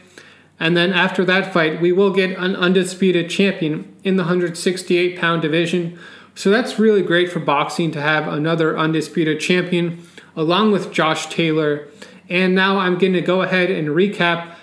And 0.58 0.76
then 0.76 0.92
after 0.92 1.24
that 1.24 1.52
fight, 1.52 1.80
we 1.80 1.92
will 1.92 2.12
get 2.12 2.36
an 2.36 2.56
undisputed 2.56 3.30
champion 3.30 3.94
in 4.02 4.16
the 4.16 4.24
168 4.24 5.16
pound 5.16 5.40
division. 5.40 6.00
So 6.34 6.50
that's 6.50 6.78
really 6.78 7.02
great 7.02 7.30
for 7.30 7.40
boxing 7.40 7.90
to 7.92 8.00
have 8.00 8.26
another 8.26 8.76
undisputed 8.76 9.40
champion 9.40 10.06
along 10.36 10.72
with 10.72 10.92
Josh 10.92 11.26
Taylor. 11.26 11.88
And 12.28 12.54
now 12.54 12.78
I'm 12.78 12.98
going 12.98 13.12
to 13.12 13.20
go 13.20 13.42
ahead 13.42 13.70
and 13.70 13.88
recap 13.88 14.56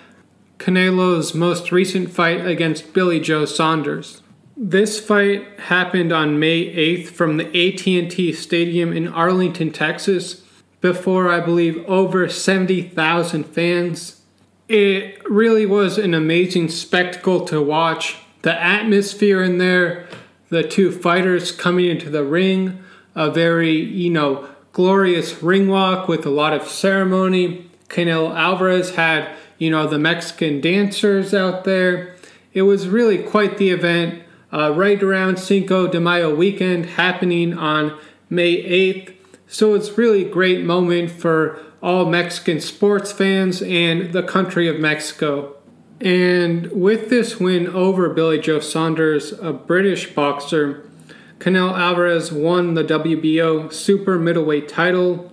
Canelo's 0.58 1.34
most 1.34 1.72
recent 1.72 2.10
fight 2.10 2.46
against 2.46 2.92
Billy 2.92 3.20
Joe 3.20 3.44
Saunders. 3.44 4.22
This 4.56 5.00
fight 5.00 5.58
happened 5.60 6.12
on 6.12 6.38
May 6.38 6.72
8th 6.74 7.08
from 7.08 7.36
the 7.36 7.46
AT&T 7.46 8.32
Stadium 8.34 8.92
in 8.92 9.08
Arlington, 9.08 9.72
Texas, 9.72 10.44
before 10.80 11.30
I 11.30 11.40
believe 11.40 11.84
over 11.88 12.28
70,000 12.28 13.44
fans. 13.44 14.20
It 14.68 15.20
really 15.28 15.66
was 15.66 15.98
an 15.98 16.12
amazing 16.12 16.68
spectacle 16.68 17.44
to 17.46 17.62
watch. 17.62 18.18
The 18.42 18.60
atmosphere 18.60 19.42
in 19.42 19.58
there, 19.58 20.06
the 20.52 20.62
two 20.62 20.92
fighters 20.92 21.50
coming 21.50 21.86
into 21.86 22.10
the 22.10 22.22
ring, 22.22 22.78
a 23.14 23.30
very, 23.30 23.72
you 23.72 24.10
know, 24.10 24.46
glorious 24.74 25.42
ring 25.42 25.66
walk 25.66 26.08
with 26.08 26.26
a 26.26 26.30
lot 26.30 26.52
of 26.52 26.68
ceremony. 26.68 27.70
Canelo 27.88 28.36
Alvarez 28.36 28.94
had, 28.94 29.34
you 29.56 29.70
know, 29.70 29.86
the 29.86 29.98
Mexican 29.98 30.60
dancers 30.60 31.32
out 31.32 31.64
there. 31.64 32.14
It 32.52 32.62
was 32.62 32.86
really 32.86 33.22
quite 33.22 33.56
the 33.56 33.70
event 33.70 34.24
uh, 34.52 34.74
right 34.74 35.02
around 35.02 35.38
Cinco 35.38 35.86
de 35.86 35.98
Mayo 35.98 36.34
weekend 36.34 36.84
happening 36.84 37.56
on 37.56 37.98
May 38.28 38.62
8th. 38.62 39.14
So 39.46 39.72
it's 39.72 39.96
really 39.96 40.26
a 40.26 40.30
great 40.30 40.62
moment 40.66 41.12
for 41.12 41.62
all 41.82 42.04
Mexican 42.04 42.60
sports 42.60 43.10
fans 43.10 43.62
and 43.62 44.12
the 44.12 44.22
country 44.22 44.68
of 44.68 44.78
Mexico. 44.78 45.56
And 46.02 46.66
with 46.72 47.10
this 47.10 47.38
win 47.38 47.68
over 47.68 48.08
Billy 48.08 48.40
Joe 48.40 48.58
Saunders, 48.58 49.32
a 49.40 49.52
British 49.52 50.12
boxer, 50.12 50.90
Canelo 51.38 51.78
Alvarez 51.78 52.32
won 52.32 52.74
the 52.74 52.82
WBO 52.82 53.72
super 53.72 54.18
middleweight 54.18 54.68
title. 54.68 55.32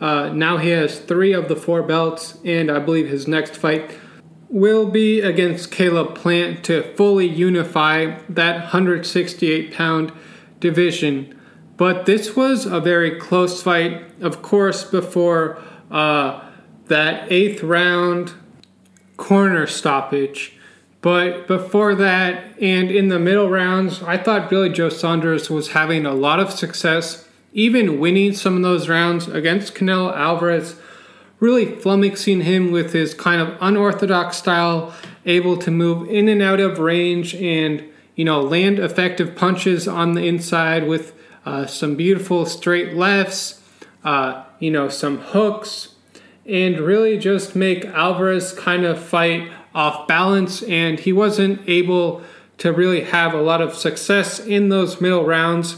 Uh, 0.00 0.30
now 0.30 0.56
he 0.56 0.70
has 0.70 0.98
three 0.98 1.32
of 1.32 1.46
the 1.48 1.54
four 1.54 1.84
belts, 1.84 2.36
and 2.44 2.68
I 2.68 2.80
believe 2.80 3.08
his 3.08 3.28
next 3.28 3.54
fight 3.54 3.92
will 4.48 4.88
be 4.90 5.20
against 5.20 5.70
Caleb 5.70 6.16
Plant 6.16 6.64
to 6.64 6.82
fully 6.96 7.26
unify 7.26 8.18
that 8.28 8.56
168 8.62 9.72
pound 9.72 10.10
division. 10.58 11.38
But 11.76 12.06
this 12.06 12.34
was 12.34 12.66
a 12.66 12.80
very 12.80 13.20
close 13.20 13.62
fight, 13.62 14.02
of 14.20 14.42
course, 14.42 14.82
before 14.82 15.62
uh, 15.92 16.44
that 16.86 17.30
eighth 17.30 17.62
round 17.62 18.32
corner 19.18 19.66
stoppage. 19.66 20.54
But 21.02 21.46
before 21.46 21.94
that, 21.96 22.58
and 22.60 22.90
in 22.90 23.08
the 23.08 23.18
middle 23.18 23.50
rounds, 23.50 24.02
I 24.02 24.16
thought 24.16 24.48
Billy 24.48 24.70
Joe 24.70 24.88
Saunders 24.88 25.50
was 25.50 25.72
having 25.72 26.06
a 26.06 26.14
lot 26.14 26.40
of 26.40 26.50
success, 26.50 27.28
even 27.52 28.00
winning 28.00 28.32
some 28.32 28.56
of 28.56 28.62
those 28.62 28.88
rounds 28.88 29.28
against 29.28 29.74
Canelo 29.74 30.16
Alvarez 30.16 30.76
really 31.40 31.66
flummoxing 31.66 32.42
him 32.42 32.70
with 32.70 32.92
his 32.92 33.14
kind 33.14 33.40
of 33.40 33.56
unorthodox 33.60 34.36
style, 34.36 34.92
able 35.24 35.56
to 35.56 35.70
move 35.70 36.08
in 36.08 36.28
and 36.28 36.42
out 36.42 36.60
of 36.60 36.78
range 36.78 37.34
and, 37.36 37.84
you 38.16 38.24
know, 38.24 38.40
land 38.40 38.78
effective 38.78 39.36
punches 39.36 39.86
on 39.86 40.14
the 40.14 40.26
inside 40.26 40.86
with 40.88 41.14
uh, 41.46 41.66
some 41.66 41.94
beautiful 41.94 42.44
straight 42.44 42.94
lefts, 42.94 43.62
uh, 44.04 44.44
you 44.58 44.70
know, 44.70 44.88
some 44.88 45.18
hooks, 45.18 45.94
and 46.48 46.80
really 46.80 47.18
just 47.18 47.54
make 47.54 47.84
Alvarez 47.84 48.52
kind 48.52 48.84
of 48.84 49.02
fight 49.02 49.50
off 49.74 50.08
balance. 50.08 50.62
And 50.62 50.98
he 50.98 51.12
wasn't 51.12 51.60
able 51.68 52.22
to 52.58 52.72
really 52.72 53.02
have 53.02 53.34
a 53.34 53.40
lot 53.40 53.60
of 53.60 53.74
success 53.74 54.40
in 54.40 54.68
those 54.68 55.00
middle 55.00 55.24
rounds. 55.24 55.76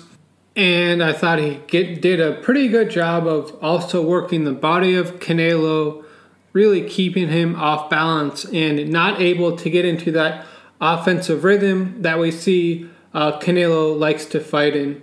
And 0.56 1.02
I 1.02 1.12
thought 1.12 1.38
he 1.38 1.60
get, 1.66 2.00
did 2.00 2.20
a 2.20 2.40
pretty 2.40 2.68
good 2.68 2.90
job 2.90 3.26
of 3.26 3.56
also 3.62 4.02
working 4.02 4.44
the 4.44 4.52
body 4.52 4.94
of 4.94 5.20
Canelo, 5.20 6.04
really 6.52 6.88
keeping 6.88 7.28
him 7.28 7.56
off 7.56 7.90
balance 7.90 8.44
and 8.46 8.90
not 8.90 9.20
able 9.20 9.56
to 9.56 9.70
get 9.70 9.84
into 9.84 10.10
that 10.12 10.46
offensive 10.80 11.44
rhythm 11.44 12.00
that 12.02 12.18
we 12.18 12.30
see 12.30 12.88
uh, 13.12 13.38
Canelo 13.38 13.98
likes 13.98 14.24
to 14.26 14.40
fight 14.40 14.74
in. 14.74 15.02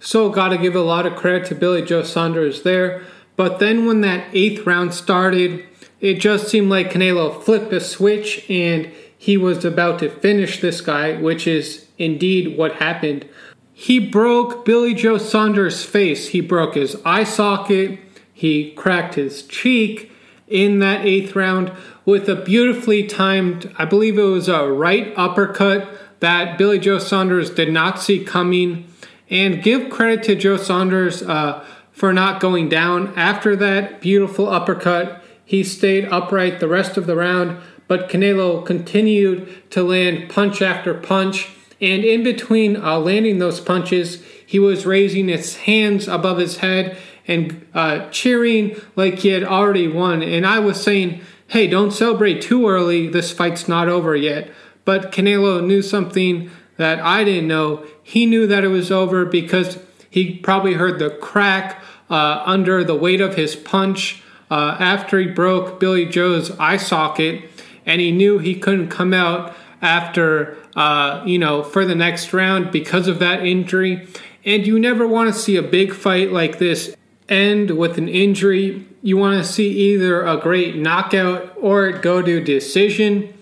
So, 0.00 0.30
got 0.30 0.48
to 0.48 0.58
give 0.58 0.74
a 0.74 0.80
lot 0.80 1.06
of 1.06 1.14
credit 1.14 1.46
to 1.46 1.54
Billy 1.54 1.82
Joe 1.82 2.02
Saunders 2.02 2.62
there. 2.62 3.04
But 3.36 3.58
then 3.58 3.86
when 3.86 4.00
that 4.02 4.26
eighth 4.32 4.66
round 4.66 4.94
started, 4.94 5.64
it 6.00 6.20
just 6.20 6.48
seemed 6.48 6.68
like 6.68 6.90
Canelo 6.90 7.42
flipped 7.42 7.72
a 7.72 7.80
switch 7.80 8.48
and 8.50 8.90
he 9.16 9.36
was 9.36 9.64
about 9.64 10.00
to 10.00 10.10
finish 10.10 10.60
this 10.60 10.80
guy, 10.80 11.16
which 11.16 11.46
is 11.46 11.86
indeed 11.96 12.58
what 12.58 12.74
happened. 12.74 13.26
He 13.72 13.98
broke 13.98 14.64
Billy 14.64 14.94
Joe 14.94 15.18
Saunders' 15.18 15.84
face. 15.84 16.28
He 16.28 16.40
broke 16.40 16.74
his 16.74 17.00
eye 17.04 17.24
socket. 17.24 17.98
He 18.32 18.72
cracked 18.72 19.14
his 19.14 19.44
cheek 19.44 20.10
in 20.48 20.80
that 20.80 21.06
eighth 21.06 21.34
round 21.34 21.72
with 22.04 22.28
a 22.28 22.36
beautifully 22.36 23.06
timed, 23.06 23.72
I 23.78 23.84
believe 23.84 24.18
it 24.18 24.22
was 24.22 24.48
a 24.48 24.70
right 24.70 25.12
uppercut 25.16 25.88
that 26.20 26.58
Billy 26.58 26.78
Joe 26.78 26.98
Saunders 26.98 27.50
did 27.50 27.72
not 27.72 28.00
see 28.00 28.24
coming. 28.24 28.88
And 29.30 29.62
give 29.62 29.88
credit 29.88 30.22
to 30.24 30.34
Joe 30.34 30.58
Saunders 30.58 31.22
uh, 31.22 31.64
for 31.92 32.12
not 32.12 32.40
going 32.40 32.68
down. 32.68 33.12
After 33.16 33.54
that 33.56 34.00
beautiful 34.00 34.48
uppercut, 34.48 35.22
he 35.44 35.62
stayed 35.62 36.06
upright 36.06 36.60
the 36.60 36.68
rest 36.68 36.96
of 36.96 37.06
the 37.06 37.16
round, 37.16 37.60
but 37.86 38.08
Canelo 38.08 38.64
continued 38.64 39.70
to 39.70 39.82
land 39.82 40.30
punch 40.30 40.62
after 40.62 40.94
punch. 40.94 41.50
And 41.80 42.04
in 42.04 42.22
between 42.22 42.76
uh, 42.76 42.98
landing 42.98 43.38
those 43.38 43.60
punches, 43.60 44.22
he 44.46 44.58
was 44.58 44.86
raising 44.86 45.28
his 45.28 45.56
hands 45.56 46.08
above 46.08 46.38
his 46.38 46.58
head 46.58 46.96
and 47.26 47.66
uh, 47.74 48.08
cheering 48.10 48.76
like 48.96 49.20
he 49.20 49.28
had 49.28 49.44
already 49.44 49.88
won. 49.88 50.22
And 50.22 50.46
I 50.46 50.58
was 50.58 50.82
saying, 50.82 51.20
hey, 51.48 51.66
don't 51.66 51.92
celebrate 51.92 52.40
too 52.40 52.68
early. 52.68 53.08
This 53.08 53.32
fight's 53.32 53.68
not 53.68 53.88
over 53.88 54.16
yet. 54.16 54.50
But 54.84 55.12
Canelo 55.12 55.64
knew 55.64 55.82
something 55.82 56.50
that 56.76 57.00
I 57.00 57.24
didn't 57.24 57.48
know. 57.48 57.86
He 58.02 58.26
knew 58.26 58.46
that 58.46 58.64
it 58.64 58.68
was 58.68 58.90
over 58.90 59.24
because 59.24 59.78
he 60.12 60.34
probably 60.36 60.74
heard 60.74 60.98
the 60.98 61.08
crack 61.08 61.82
uh, 62.10 62.42
under 62.44 62.84
the 62.84 62.94
weight 62.94 63.22
of 63.22 63.34
his 63.34 63.56
punch 63.56 64.22
uh, 64.50 64.76
after 64.78 65.18
he 65.18 65.26
broke 65.26 65.80
Billy 65.80 66.04
Joe's 66.04 66.50
eye 66.58 66.76
socket, 66.76 67.50
and 67.86 67.98
he 67.98 68.12
knew 68.12 68.38
he 68.38 68.54
couldn't 68.54 68.88
come 68.88 69.14
out 69.14 69.56
after, 69.80 70.58
uh, 70.76 71.22
you 71.24 71.38
know, 71.38 71.62
for 71.62 71.86
the 71.86 71.94
next 71.94 72.34
round 72.34 72.70
because 72.70 73.08
of 73.08 73.20
that 73.20 73.46
injury. 73.46 74.06
And 74.44 74.66
you 74.66 74.78
never 74.78 75.08
want 75.08 75.32
to 75.32 75.40
see 75.40 75.56
a 75.56 75.62
big 75.62 75.94
fight 75.94 76.30
like 76.30 76.58
this 76.58 76.94
end 77.30 77.70
with 77.70 77.96
an 77.96 78.10
injury. 78.10 78.86
You 79.00 79.16
want 79.16 79.42
to 79.42 79.50
see 79.50 79.70
either 79.70 80.22
a 80.26 80.36
great 80.36 80.76
knockout 80.76 81.56
or 81.58 81.90
go 81.90 82.20
to 82.20 82.44
decision. 82.44 83.32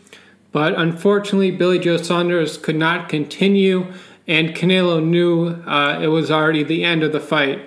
But 0.52 0.78
unfortunately, 0.78 1.50
Billy 1.50 1.80
Joe 1.80 1.96
Saunders 1.96 2.56
could 2.56 2.76
not 2.76 3.08
continue, 3.08 3.92
and 4.30 4.50
Canelo 4.50 5.04
knew 5.04 5.48
uh, 5.66 5.98
it 6.00 6.06
was 6.06 6.30
already 6.30 6.62
the 6.62 6.84
end 6.84 7.02
of 7.02 7.10
the 7.10 7.18
fight. 7.18 7.60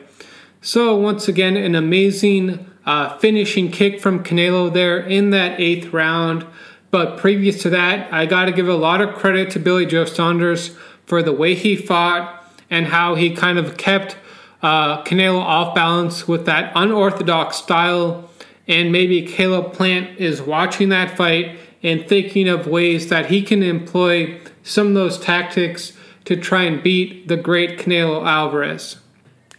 So, 0.61 0.95
once 0.95 1.27
again, 1.27 1.57
an 1.57 1.75
amazing 1.75 2.71
uh, 2.85 3.17
finishing 3.17 3.69
kick 3.69 3.99
from 3.99 4.23
Canelo 4.23 4.73
there 4.73 4.97
in 4.97 5.31
that 5.31 5.59
eighth 5.59 5.91
round. 5.91 6.45
But 6.89 7.17
previous 7.17 7.61
to 7.63 7.69
that, 7.71 8.11
I 8.13 8.25
got 8.25 8.45
to 8.45 8.53
give 8.53 8.69
a 8.69 8.75
lot 8.75 9.01
of 9.01 9.13
credit 9.13 9.51
to 9.51 9.59
Billy 9.59 9.85
Joe 9.85 10.05
Saunders 10.05 10.73
for 11.05 11.21
the 11.21 11.33
way 11.33 11.53
he 11.53 11.75
fought 11.75 12.49
and 12.69 12.87
how 12.87 13.15
he 13.15 13.35
kind 13.35 13.59
of 13.59 13.75
kept 13.75 14.15
uh, 14.61 15.03
Canelo 15.03 15.41
off 15.41 15.75
balance 15.75 16.29
with 16.29 16.45
that 16.45 16.71
unorthodox 16.75 17.57
style. 17.57 18.29
And 18.69 18.89
maybe 18.89 19.23
Caleb 19.23 19.73
Plant 19.73 20.17
is 20.17 20.41
watching 20.41 20.87
that 20.89 21.17
fight 21.17 21.57
and 21.81 22.07
thinking 22.07 22.47
of 22.47 22.67
ways 22.67 23.09
that 23.09 23.25
he 23.25 23.41
can 23.41 23.61
employ 23.63 24.39
some 24.63 24.87
of 24.87 24.93
those 24.93 25.19
tactics 25.19 25.91
to 26.25 26.35
try 26.35 26.63
and 26.63 26.81
beat 26.81 27.27
the 27.27 27.37
great 27.37 27.77
Canelo 27.77 28.25
Alvarez. 28.25 28.97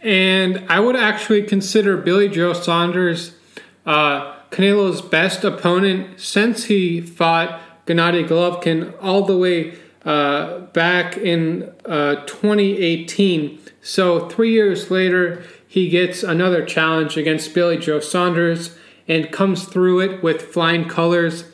And 0.00 0.64
I 0.68 0.80
would 0.80 0.96
actually 0.96 1.42
consider 1.42 1.96
Billy 1.96 2.28
Joe 2.28 2.52
Saunders 2.52 3.34
uh, 3.86 4.34
Canelo's 4.50 5.02
best 5.02 5.44
opponent 5.44 6.20
since 6.20 6.64
he 6.64 7.00
fought 7.00 7.60
Gennady 7.86 8.26
Golovkin 8.26 8.94
all 9.00 9.22
the 9.22 9.36
way 9.36 9.74
uh, 10.04 10.60
back 10.72 11.16
in 11.16 11.72
uh, 11.86 12.16
2018. 12.26 13.58
So, 13.80 14.28
three 14.28 14.52
years 14.52 14.90
later, 14.90 15.42
he 15.66 15.88
gets 15.88 16.22
another 16.22 16.64
challenge 16.64 17.16
against 17.16 17.52
Billy 17.52 17.78
Joe 17.78 18.00
Saunders 18.00 18.76
and 19.08 19.32
comes 19.32 19.64
through 19.64 20.00
it 20.00 20.22
with 20.22 20.40
flying 20.40 20.88
colors 20.88 21.44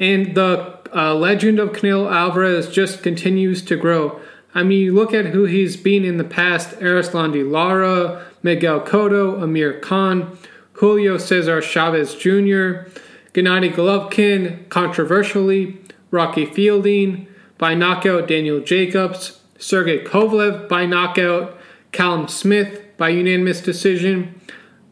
and 0.00 0.34
the 0.34 0.78
uh, 0.94 1.14
legend 1.14 1.60
of 1.60 1.70
Canelo 1.70 2.10
Alvarez 2.10 2.68
just 2.70 3.02
continues 3.02 3.62
to 3.62 3.76
grow. 3.76 4.18
I 4.54 4.62
mean, 4.62 4.80
you 4.80 4.94
look 4.94 5.14
at 5.14 5.26
who 5.26 5.44
he's 5.44 5.76
been 5.76 6.04
in 6.04 6.16
the 6.16 6.24
past 6.24 6.70
Erislandy 6.80 7.44
de 7.44 7.44
Lara, 7.44 8.26
Miguel 8.42 8.80
Cotto, 8.80 9.40
Amir 9.42 9.78
Khan, 9.80 10.36
Julio 10.74 11.18
Cesar 11.18 11.60
Chavez 11.60 12.14
Jr., 12.14 12.88
Gennady 13.32 13.72
Golovkin, 13.72 14.68
controversially, 14.68 15.78
Rocky 16.10 16.46
Fielding, 16.46 17.28
by 17.58 17.74
knockout 17.74 18.26
Daniel 18.26 18.60
Jacobs, 18.60 19.40
Sergey 19.58 20.02
Kovalev 20.02 20.68
by 20.68 20.86
knockout, 20.86 21.56
Callum 21.92 22.26
Smith 22.26 22.82
by 22.96 23.10
unanimous 23.10 23.60
decision, 23.60 24.40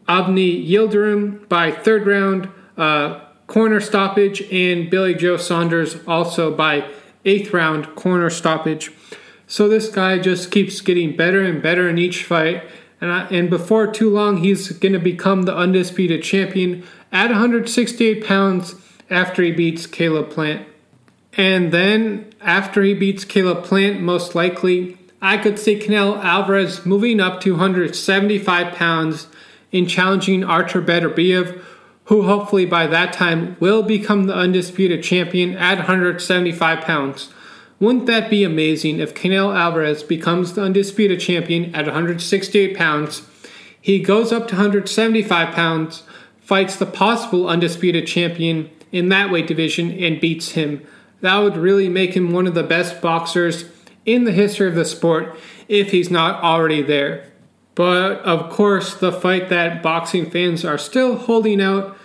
Avni 0.07 0.67
Yildirim 0.67 1.47
by 1.49 1.71
third 1.71 2.07
round, 2.07 2.49
uh, 2.77 3.19
corner 3.47 3.81
stoppage, 3.81 4.41
and 4.53 4.89
Billy 4.89 5.15
Joe 5.15 5.37
Saunders 5.37 5.97
also 6.07 6.55
by 6.55 6.89
eighth 7.25 7.51
round 7.51 7.95
corner 7.95 8.29
stoppage. 8.29 8.91
So 9.49 9.67
this 9.67 9.89
guy 9.89 10.19
just 10.19 10.51
keeps 10.51 10.79
getting 10.79 11.17
better 11.17 11.41
and 11.41 11.61
better 11.61 11.89
in 11.89 11.97
each 11.97 12.23
fight. 12.23 12.63
And, 13.01 13.11
I, 13.11 13.27
and 13.29 13.49
before 13.49 13.87
too 13.87 14.09
long, 14.09 14.37
he's 14.37 14.71
going 14.71 14.93
to 14.93 14.99
become 14.99 15.43
the 15.43 15.55
undisputed 15.57 16.21
champion 16.21 16.83
at 17.11 17.31
168 17.31 18.23
pounds 18.23 18.75
after 19.09 19.41
he 19.41 19.51
beats 19.51 19.87
Caleb 19.87 20.29
Plant. 20.29 20.67
And 21.33 21.71
then 21.71 22.31
after 22.39 22.83
he 22.83 22.93
beats 22.93 23.25
Caleb 23.25 23.63
Plant, 23.63 24.01
most 24.01 24.35
likely, 24.35 24.97
I 25.19 25.37
could 25.37 25.57
see 25.57 25.79
Canelo 25.79 26.23
Alvarez 26.23 26.85
moving 26.85 27.19
up 27.19 27.41
to 27.41 27.53
175 27.53 28.75
pounds 28.75 29.27
in 29.71 29.87
challenging 29.87 30.43
Artur 30.43 30.81
Beterbiev 30.81 31.59
who 32.09 32.23
hopefully 32.23 32.65
by 32.65 32.87
that 32.87 33.13
time 33.13 33.55
will 33.59 33.83
become 33.83 34.25
the 34.25 34.33
undisputed 34.33 35.03
champion 35.03 35.55
at 35.55 35.77
175 35.77 36.81
pounds. 36.81 37.31
Wouldn't 37.79 38.07
that 38.07 38.29
be 38.29 38.43
amazing 38.43 38.99
if 38.99 39.15
Canelo 39.15 39.55
Alvarez 39.55 40.03
becomes 40.03 40.53
the 40.53 40.61
undisputed 40.61 41.21
champion 41.21 41.73
at 41.73 41.85
168 41.85 42.75
pounds? 42.75 43.21
He 43.79 43.99
goes 43.99 44.33
up 44.33 44.49
to 44.49 44.55
175 44.55 45.55
pounds, 45.55 46.03
fights 46.41 46.75
the 46.75 46.85
possible 46.85 47.47
undisputed 47.47 48.05
champion 48.05 48.69
in 48.91 49.07
that 49.09 49.31
weight 49.31 49.47
division, 49.47 49.91
and 49.91 50.19
beats 50.19 50.51
him. 50.51 50.85
That 51.21 51.37
would 51.37 51.55
really 51.55 51.87
make 51.87 52.15
him 52.15 52.31
one 52.31 52.47
of 52.47 52.53
the 52.53 52.63
best 52.63 53.01
boxers 53.01 53.65
in 54.05 54.25
the 54.25 54.31
history 54.33 54.67
of 54.67 54.75
the 54.75 54.85
sport 54.85 55.37
if 55.69 55.91
he's 55.91 56.09
not 56.09 56.43
already 56.43 56.81
there. 56.81 57.31
But 57.75 58.19
of 58.23 58.49
course, 58.49 58.93
the 58.93 59.13
fight 59.13 59.47
that 59.49 59.81
boxing 59.81 60.29
fans 60.29 60.65
are 60.65 60.77
still 60.77 61.15
holding 61.15 61.61
out 61.61 61.97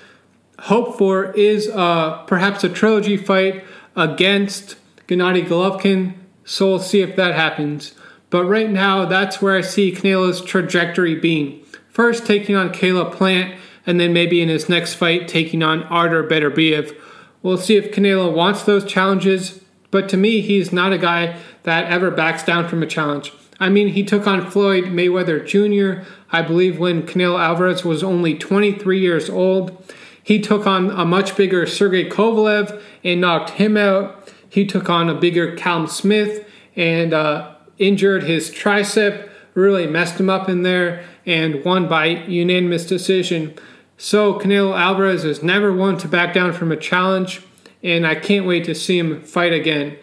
hope 0.61 0.97
for 0.97 1.33
is 1.33 1.69
uh, 1.69 2.23
perhaps 2.27 2.63
a 2.63 2.69
trilogy 2.69 3.17
fight 3.17 3.65
against 3.97 4.77
Gennady 5.09 5.47
Golovkin. 5.47 6.15
So 6.45 6.69
we'll 6.69 6.79
see 6.79 7.01
if 7.01 7.17
that 7.17 7.35
happens. 7.35 7.95
But 8.31 8.47
right 8.47 8.71
now, 8.71 9.05
that's 9.05 9.41
where 9.41 9.57
I 9.57 9.61
see 9.61 9.93
Canelo's 9.93 10.43
trajectory 10.43 11.15
being. 11.15 11.65
First, 11.89 12.27
taking 12.27 12.57
on 12.57 12.73
Caleb 12.73 13.13
Plant, 13.13 13.59
and 13.87 14.01
then 14.01 14.13
maybe 14.13 14.41
in 14.41 14.49
his 14.49 14.69
next 14.69 14.95
fight, 14.95 15.29
taking 15.29 15.63
on 15.63 15.85
Artur 15.85 16.25
Beterbiev. 16.25 16.97
We'll 17.43 17.59
see 17.59 17.77
if 17.77 17.93
Canelo 17.93 18.33
wants 18.33 18.65
those 18.65 18.85
challenges, 18.85 19.61
but 19.91 20.09
to 20.09 20.17
me, 20.17 20.41
he's 20.41 20.73
not 20.73 20.93
a 20.93 20.99
guy 20.99 21.39
that 21.63 21.91
ever 21.91 22.11
backs 22.11 22.43
down 22.43 22.69
from 22.69 22.83
a 22.83 22.87
challenge. 22.87 23.33
I 23.61 23.69
mean, 23.69 23.89
he 23.89 24.03
took 24.03 24.27
on 24.27 24.51
Floyd 24.51 24.85
Mayweather 24.85 25.47
Jr., 25.47 26.09
I 26.33 26.43
believe, 26.43 26.79
when 26.79 27.03
Canelo 27.03 27.39
Alvarez 27.39 27.85
was 27.85 28.03
only 28.03 28.35
23 28.37 28.99
years 28.99 29.31
old. 29.31 29.95
He 30.23 30.41
took 30.41 30.67
on 30.67 30.91
a 30.91 31.05
much 31.05 31.37
bigger 31.37 31.67
Sergey 31.67 32.09
Kovalev 32.09 32.83
and 33.05 33.21
knocked 33.21 33.51
him 33.51 33.77
out. 33.77 34.33
He 34.55 34.65
took 34.65 34.89
on 34.89 35.11
a 35.11 35.17
bigger 35.17 35.57
Callum 35.57 35.89
Smith 35.89 36.49
and 36.77 37.13
uh, 37.13 37.57
injured 37.77 38.23
his 38.23 38.53
tricep, 38.53 39.29
really 39.55 39.89
messed 39.89 40.21
him 40.21 40.31
up 40.31 40.49
in 40.49 40.63
there, 40.63 41.05
and 41.27 41.65
won 41.65 41.89
by 41.89 42.07
unanimous 42.07 42.87
decision. 42.87 43.55
So 43.99 44.35
Canelo 44.39 44.79
Alvarez 44.79 45.25
is 45.25 45.43
never 45.43 45.73
one 45.73 45.99
to 45.99 46.07
back 46.07 46.33
down 46.33 46.53
from 46.53 46.71
a 46.71 46.77
challenge, 46.77 47.43
and 47.83 48.07
I 48.07 48.15
can't 48.15 48.47
wait 48.47 48.63
to 48.67 48.77
see 48.77 48.97
him 48.97 49.23
fight 49.23 49.53
again. 49.53 49.97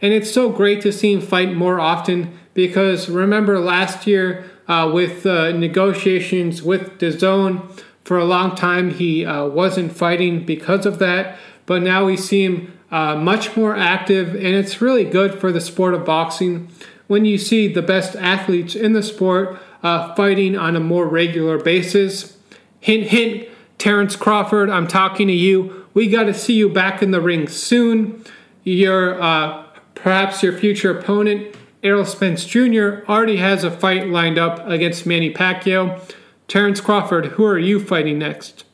And 0.00 0.14
it's 0.14 0.32
so 0.32 0.48
great 0.48 0.80
to 0.82 0.92
see 0.92 1.12
him 1.12 1.20
fight 1.20 1.52
more 1.52 1.78
often 1.78 2.32
because 2.54 3.10
remember 3.10 3.60
last 3.60 4.06
year 4.06 4.50
uh, 4.68 4.90
with 4.90 5.26
uh, 5.26 5.52
negotiations 5.52 6.62
with 6.62 6.98
DAZN, 6.98 7.78
for 8.04 8.16
a 8.16 8.24
long 8.24 8.54
time 8.54 8.88
he 8.88 9.26
uh, 9.26 9.44
wasn't 9.44 9.92
fighting 9.92 10.46
because 10.46 10.86
of 10.86 10.98
that, 10.98 11.38
but 11.66 11.82
now 11.82 12.06
we 12.06 12.16
see 12.16 12.42
him 12.42 12.77
uh, 12.90 13.16
much 13.16 13.56
more 13.56 13.76
active, 13.76 14.34
and 14.34 14.46
it's 14.46 14.80
really 14.80 15.04
good 15.04 15.38
for 15.38 15.52
the 15.52 15.60
sport 15.60 15.94
of 15.94 16.04
boxing 16.04 16.68
when 17.06 17.24
you 17.24 17.38
see 17.38 17.72
the 17.72 17.82
best 17.82 18.16
athletes 18.16 18.74
in 18.74 18.92
the 18.92 19.02
sport 19.02 19.58
uh, 19.82 20.14
fighting 20.14 20.56
on 20.56 20.76
a 20.76 20.80
more 20.80 21.06
regular 21.06 21.58
basis. 21.58 22.36
Hint, 22.80 23.08
hint, 23.08 23.48
Terence 23.78 24.16
Crawford, 24.16 24.70
I'm 24.70 24.86
talking 24.86 25.26
to 25.28 25.32
you. 25.32 25.86
We 25.94 26.08
got 26.08 26.24
to 26.24 26.34
see 26.34 26.54
you 26.54 26.68
back 26.68 27.02
in 27.02 27.10
the 27.10 27.20
ring 27.20 27.48
soon. 27.48 28.24
Your 28.64 29.20
uh, 29.20 29.64
perhaps 29.94 30.42
your 30.42 30.52
future 30.52 30.96
opponent, 30.96 31.56
Errol 31.82 32.04
Spence 32.04 32.44
Jr., 32.44 33.04
already 33.08 33.36
has 33.36 33.64
a 33.64 33.70
fight 33.70 34.08
lined 34.08 34.38
up 34.38 34.66
against 34.66 35.06
Manny 35.06 35.32
Pacquiao. 35.32 36.00
Terence 36.48 36.80
Crawford, 36.80 37.26
who 37.26 37.44
are 37.44 37.58
you 37.58 37.78
fighting 37.78 38.18
next? 38.18 38.64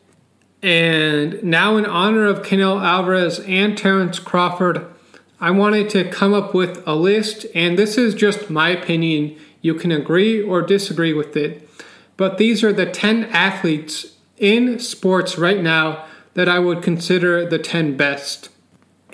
And 0.65 1.45
now, 1.45 1.77
in 1.77 1.85
honor 1.85 2.25
of 2.25 2.41
Canelo 2.41 2.83
Alvarez 2.83 3.39
and 3.41 3.77
Terence 3.77 4.19
Crawford, 4.19 4.87
I 5.39 5.51
wanted 5.51 5.91
to 5.91 6.09
come 6.09 6.33
up 6.33 6.55
with 6.55 6.83
a 6.87 6.95
list, 6.95 7.45
and 7.55 7.79
this 7.79 7.99
is 7.99 8.15
just 8.15 8.49
my 8.49 8.71
opinion. 8.71 9.37
You 9.61 9.75
can 9.75 9.93
agree 9.93 10.43
or 10.43 10.63
disagree 10.63 11.13
with 11.13 11.37
it. 11.37 11.69
But 12.17 12.39
these 12.39 12.65
are 12.65 12.73
the 12.73 12.87
10 12.87 13.25
athletes 13.25 14.15
in 14.39 14.79
sports 14.79 15.37
right 15.37 15.61
now 15.61 16.07
that 16.33 16.49
I 16.49 16.61
would 16.61 16.83
consider 16.83 17.47
the 17.47 17.59
10 17.59 17.99
best. 17.99 18.49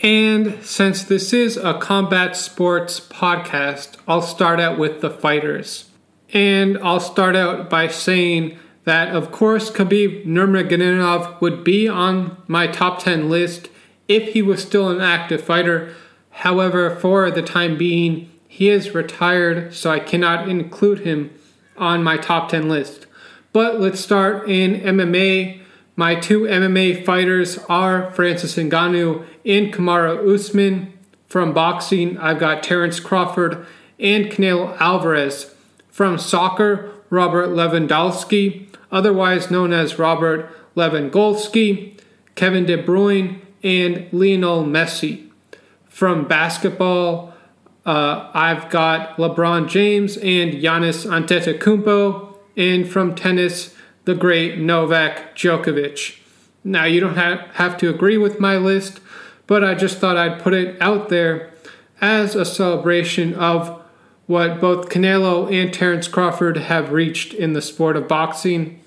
And 0.05 0.65
since 0.65 1.03
this 1.03 1.33
is 1.33 1.57
a 1.57 1.75
combat 1.75 2.37
sports 2.37 3.01
podcast, 3.01 3.97
I'll 4.07 4.23
start 4.23 4.61
out 4.61 4.79
with 4.79 5.01
the 5.01 5.11
fighters. 5.11 5.91
And 6.33 6.79
I'll 6.79 7.01
start 7.01 7.35
out 7.35 7.69
by 7.69 7.89
saying 7.89 8.57
that, 8.91 9.15
of 9.15 9.31
course, 9.31 9.71
Khabib 9.71 10.27
Nurmagomedov 10.27 11.41
would 11.41 11.63
be 11.63 11.87
on 11.87 12.37
my 12.49 12.67
top 12.67 12.99
10 12.99 13.31
list 13.31 13.69
if 14.09 14.33
he 14.33 14.43
was 14.43 14.61
still 14.61 14.89
an 14.89 15.01
active 15.01 15.41
fighter. 15.45 15.95
However, 16.31 16.97
for 16.97 17.31
the 17.31 17.41
time 17.41 17.79
being, 17.79 18.29
he 18.49 18.69
is 18.69 18.93
retired, 18.93 19.73
so 19.73 19.93
I 19.93 20.01
cannot 20.01 20.49
include 20.49 21.07
him 21.07 21.31
on 21.77 22.03
my 22.03 22.17
top 22.17 22.49
10 22.49 22.69
list. 22.69 23.07
But 23.53 23.81
let's 23.81 24.01
start 24.01 24.51
in 24.51 24.81
MMA. 24.81 25.61
My 25.95 26.17
two 26.17 26.41
MMA 26.41 27.05
fighters 27.05 27.59
are 27.69 28.11
Francis 28.11 28.57
Ngannou 28.57 29.25
and 29.47 29.73
Kamaru 29.73 30.35
Usman. 30.35 30.93
From 31.29 31.55
boxing, 31.55 32.19
I've 32.19 32.41
got 32.41 32.65
Terence 32.65 32.99
Crawford 32.99 33.65
and 34.01 34.27
Canelo 34.27 34.77
Alvarez. 34.81 35.55
From 35.91 36.19
soccer, 36.19 36.93
Robert 37.09 37.51
Lewandowski, 37.51 38.70
otherwise 38.91 39.51
known 39.51 39.73
as 39.73 39.99
Robert 39.99 40.51
Lewandowski, 40.77 41.99
Kevin 42.35 42.65
De 42.67 42.83
Bruyne, 42.83 43.41
and 43.63 44.09
Lionel 44.13 44.65
Messi. 44.65 45.29
From 45.89 46.27
basketball, 46.27 47.35
uh, 47.85 48.31
I've 48.33 48.71
got 48.71 49.17
LeBron 49.17 49.69
James 49.69 50.17
and 50.17 50.55
Giannis 50.55 51.07
Antetokounmpo, 51.07 52.37
and 52.57 52.89
from 52.89 53.15
tennis, 53.15 53.75
the 54.05 54.15
great 54.15 54.59
Novak 54.59 55.37
Djokovic. 55.37 56.19
Now, 56.65 56.85
you 56.85 57.01
don't 57.01 57.17
have, 57.17 57.41
have 57.55 57.77
to 57.79 57.89
agree 57.89 58.19
with 58.19 58.41
my 58.41 58.57
list, 58.57 59.01
but 59.47 59.65
I 59.65 59.75
just 59.75 59.99
thought 59.99 60.17
I'd 60.17 60.41
put 60.41 60.55
it 60.55 60.81
out 60.81 61.09
there 61.09 61.53
as 62.01 62.35
a 62.35 62.45
celebration 62.45 63.35
of 63.35 63.83
what 64.27 64.61
both 64.61 64.89
Canelo 64.89 65.53
and 65.53 65.73
Terence 65.73 66.07
Crawford 66.07 66.57
have 66.57 66.93
reached 66.93 67.35
in 67.35 67.53
the 67.53 67.63
sport 67.63 67.97
of 67.97 68.07
boxing. 68.07 68.80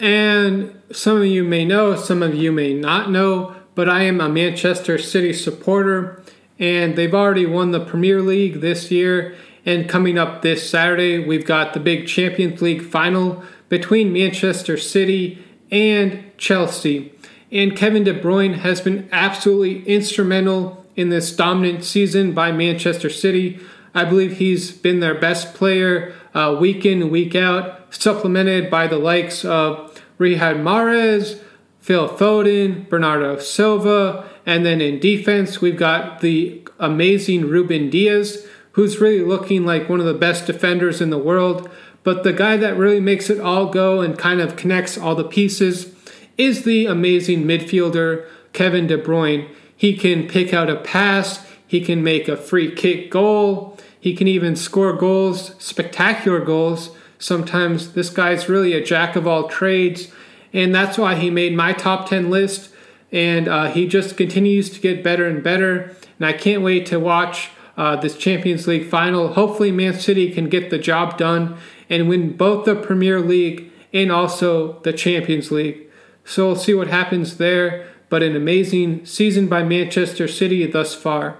And 0.00 0.80
some 0.92 1.18
of 1.18 1.26
you 1.26 1.44
may 1.44 1.64
know, 1.64 1.96
some 1.96 2.22
of 2.22 2.34
you 2.34 2.52
may 2.52 2.74
not 2.74 3.10
know, 3.10 3.56
but 3.74 3.88
I 3.88 4.02
am 4.02 4.20
a 4.20 4.28
Manchester 4.28 4.98
City 4.98 5.32
supporter, 5.32 6.22
and 6.58 6.96
they've 6.96 7.14
already 7.14 7.46
won 7.46 7.70
the 7.70 7.84
Premier 7.84 8.20
League 8.20 8.60
this 8.60 8.90
year. 8.90 9.36
And 9.64 9.88
coming 9.88 10.18
up 10.18 10.42
this 10.42 10.68
Saturday, 10.68 11.24
we've 11.24 11.44
got 11.44 11.74
the 11.74 11.80
big 11.80 12.06
Champions 12.06 12.62
League 12.62 12.82
final 12.82 13.42
between 13.68 14.12
Manchester 14.12 14.76
City 14.76 15.44
and 15.70 16.24
Chelsea. 16.38 17.12
And 17.50 17.76
Kevin 17.76 18.04
De 18.04 18.18
Bruyne 18.18 18.58
has 18.58 18.80
been 18.80 19.08
absolutely 19.12 19.84
instrumental 19.86 20.86
in 20.96 21.10
this 21.10 21.34
dominant 21.34 21.84
season 21.84 22.32
by 22.32 22.50
Manchester 22.50 23.10
City. 23.10 23.60
I 23.94 24.04
believe 24.04 24.38
he's 24.38 24.70
been 24.70 25.00
their 25.00 25.14
best 25.14 25.54
player 25.54 26.14
uh, 26.34 26.56
week 26.60 26.84
in, 26.84 27.10
week 27.10 27.34
out, 27.34 27.94
supplemented 27.94 28.70
by 28.70 28.86
the 28.86 28.98
likes 28.98 29.44
of 29.44 29.87
Riyad 30.18 30.62
Mahrez, 30.62 31.40
Phil 31.80 32.08
Foden, 32.08 32.88
Bernardo 32.88 33.38
Silva, 33.38 34.28
and 34.44 34.64
then 34.64 34.80
in 34.80 34.98
defense, 34.98 35.60
we've 35.60 35.76
got 35.76 36.20
the 36.20 36.62
amazing 36.78 37.48
Ruben 37.48 37.90
Dias, 37.90 38.46
who's 38.72 39.00
really 39.00 39.24
looking 39.24 39.64
like 39.64 39.88
one 39.88 40.00
of 40.00 40.06
the 40.06 40.14
best 40.14 40.46
defenders 40.46 41.00
in 41.00 41.10
the 41.10 41.18
world. 41.18 41.68
But 42.04 42.24
the 42.24 42.32
guy 42.32 42.56
that 42.56 42.76
really 42.76 43.00
makes 43.00 43.28
it 43.28 43.40
all 43.40 43.66
go 43.66 44.00
and 44.00 44.18
kind 44.18 44.40
of 44.40 44.56
connects 44.56 44.96
all 44.96 45.14
the 45.14 45.24
pieces 45.24 45.94
is 46.36 46.64
the 46.64 46.86
amazing 46.86 47.44
midfielder, 47.44 48.26
Kevin 48.52 48.86
De 48.86 48.96
Bruyne. 48.96 49.48
He 49.76 49.96
can 49.96 50.28
pick 50.28 50.54
out 50.54 50.70
a 50.70 50.76
pass, 50.76 51.46
he 51.66 51.80
can 51.80 52.02
make 52.02 52.28
a 52.28 52.36
free 52.36 52.74
kick 52.74 53.10
goal, 53.10 53.76
he 54.00 54.14
can 54.14 54.28
even 54.28 54.56
score 54.56 54.92
goals, 54.92 55.54
spectacular 55.58 56.40
goals. 56.40 56.90
Sometimes 57.18 57.92
this 57.92 58.10
guy's 58.10 58.48
really 58.48 58.72
a 58.72 58.84
jack 58.84 59.16
of 59.16 59.26
all 59.26 59.48
trades 59.48 60.12
and 60.52 60.74
that's 60.74 60.96
why 60.96 61.14
he 61.14 61.30
made 61.30 61.54
my 61.54 61.72
top 61.72 62.08
10 62.08 62.30
list. 62.30 62.72
And 63.10 63.48
uh, 63.48 63.70
he 63.70 63.86
just 63.86 64.16
continues 64.16 64.70
to 64.70 64.80
get 64.80 65.02
better 65.02 65.26
and 65.26 65.42
better. 65.42 65.96
And 66.18 66.26
I 66.26 66.32
can't 66.32 66.62
wait 66.62 66.86
to 66.86 67.00
watch 67.00 67.50
uh, 67.76 67.96
this 67.96 68.16
Champions 68.16 68.66
League 68.66 68.88
final. 68.88 69.34
Hopefully, 69.34 69.72
Man 69.72 69.94
City 69.94 70.30
can 70.30 70.48
get 70.48 70.70
the 70.70 70.78
job 70.78 71.16
done 71.16 71.56
and 71.88 72.08
win 72.08 72.36
both 72.36 72.64
the 72.64 72.74
Premier 72.74 73.20
League 73.20 73.70
and 73.92 74.12
also 74.12 74.80
the 74.80 74.92
Champions 74.92 75.50
League. 75.50 75.88
So 76.24 76.46
we'll 76.46 76.56
see 76.56 76.74
what 76.74 76.88
happens 76.88 77.38
there. 77.38 77.88
But 78.10 78.22
an 78.22 78.36
amazing 78.36 79.04
season 79.06 79.48
by 79.48 79.62
Manchester 79.62 80.28
City 80.28 80.66
thus 80.66 80.94
far. 80.94 81.38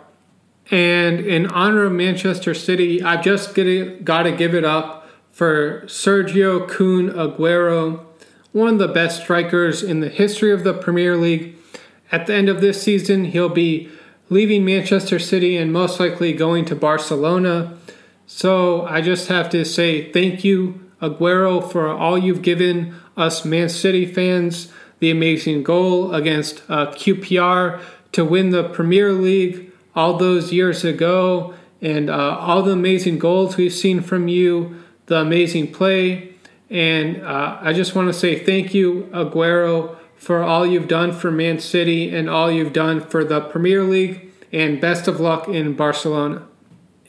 And 0.70 1.20
in 1.20 1.46
honor 1.46 1.84
of 1.84 1.92
Manchester 1.92 2.52
City, 2.52 3.02
I've 3.02 3.24
just 3.24 3.54
got 3.54 4.22
to 4.22 4.34
give 4.36 4.54
it 4.54 4.64
up 4.64 5.07
for 5.38 5.82
Sergio 5.82 6.68
Kun 6.68 7.10
Aguero 7.10 8.04
one 8.50 8.72
of 8.72 8.78
the 8.80 8.88
best 8.88 9.22
strikers 9.22 9.84
in 9.84 10.00
the 10.00 10.08
history 10.08 10.52
of 10.52 10.64
the 10.64 10.74
Premier 10.74 11.16
League. 11.16 11.54
At 12.10 12.26
the 12.26 12.34
end 12.34 12.48
of 12.48 12.60
this 12.60 12.82
season, 12.82 13.26
he'll 13.26 13.48
be 13.48 13.88
leaving 14.30 14.64
Manchester 14.64 15.20
City 15.20 15.56
and 15.56 15.72
most 15.72 16.00
likely 16.00 16.32
going 16.32 16.64
to 16.64 16.74
Barcelona. 16.74 17.78
So 18.26 18.84
I 18.86 19.00
just 19.00 19.28
have 19.28 19.48
to 19.50 19.64
say 19.64 20.10
thank 20.10 20.42
you, 20.42 20.90
Aguero, 21.00 21.70
for 21.70 21.86
all 21.88 22.18
you've 22.18 22.42
given 22.42 22.96
us 23.16 23.44
Man 23.44 23.68
City 23.68 24.06
fans. 24.06 24.72
The 24.98 25.12
amazing 25.12 25.62
goal 25.62 26.12
against 26.14 26.64
uh, 26.68 26.86
QPR 26.86 27.80
to 28.10 28.24
win 28.24 28.50
the 28.50 28.68
Premier 28.68 29.12
League 29.12 29.70
all 29.94 30.16
those 30.16 30.52
years 30.52 30.84
ago, 30.84 31.54
and 31.80 32.10
uh, 32.10 32.38
all 32.40 32.64
the 32.64 32.72
amazing 32.72 33.20
goals 33.20 33.56
we've 33.56 33.72
seen 33.72 34.00
from 34.00 34.26
you, 34.26 34.82
the 35.08 35.16
amazing 35.16 35.72
play. 35.72 36.34
And 36.70 37.22
uh, 37.22 37.58
I 37.60 37.72
just 37.72 37.94
want 37.94 38.08
to 38.08 38.12
say 38.12 38.38
thank 38.38 38.72
you, 38.72 39.08
Aguero, 39.12 39.96
for 40.16 40.42
all 40.42 40.66
you've 40.66 40.88
done 40.88 41.12
for 41.12 41.30
Man 41.30 41.58
City 41.58 42.14
and 42.14 42.28
all 42.30 42.50
you've 42.50 42.72
done 42.72 43.00
for 43.00 43.24
the 43.24 43.40
Premier 43.40 43.82
League, 43.82 44.30
and 44.52 44.80
best 44.80 45.08
of 45.08 45.20
luck 45.20 45.48
in 45.48 45.74
Barcelona. 45.74 46.46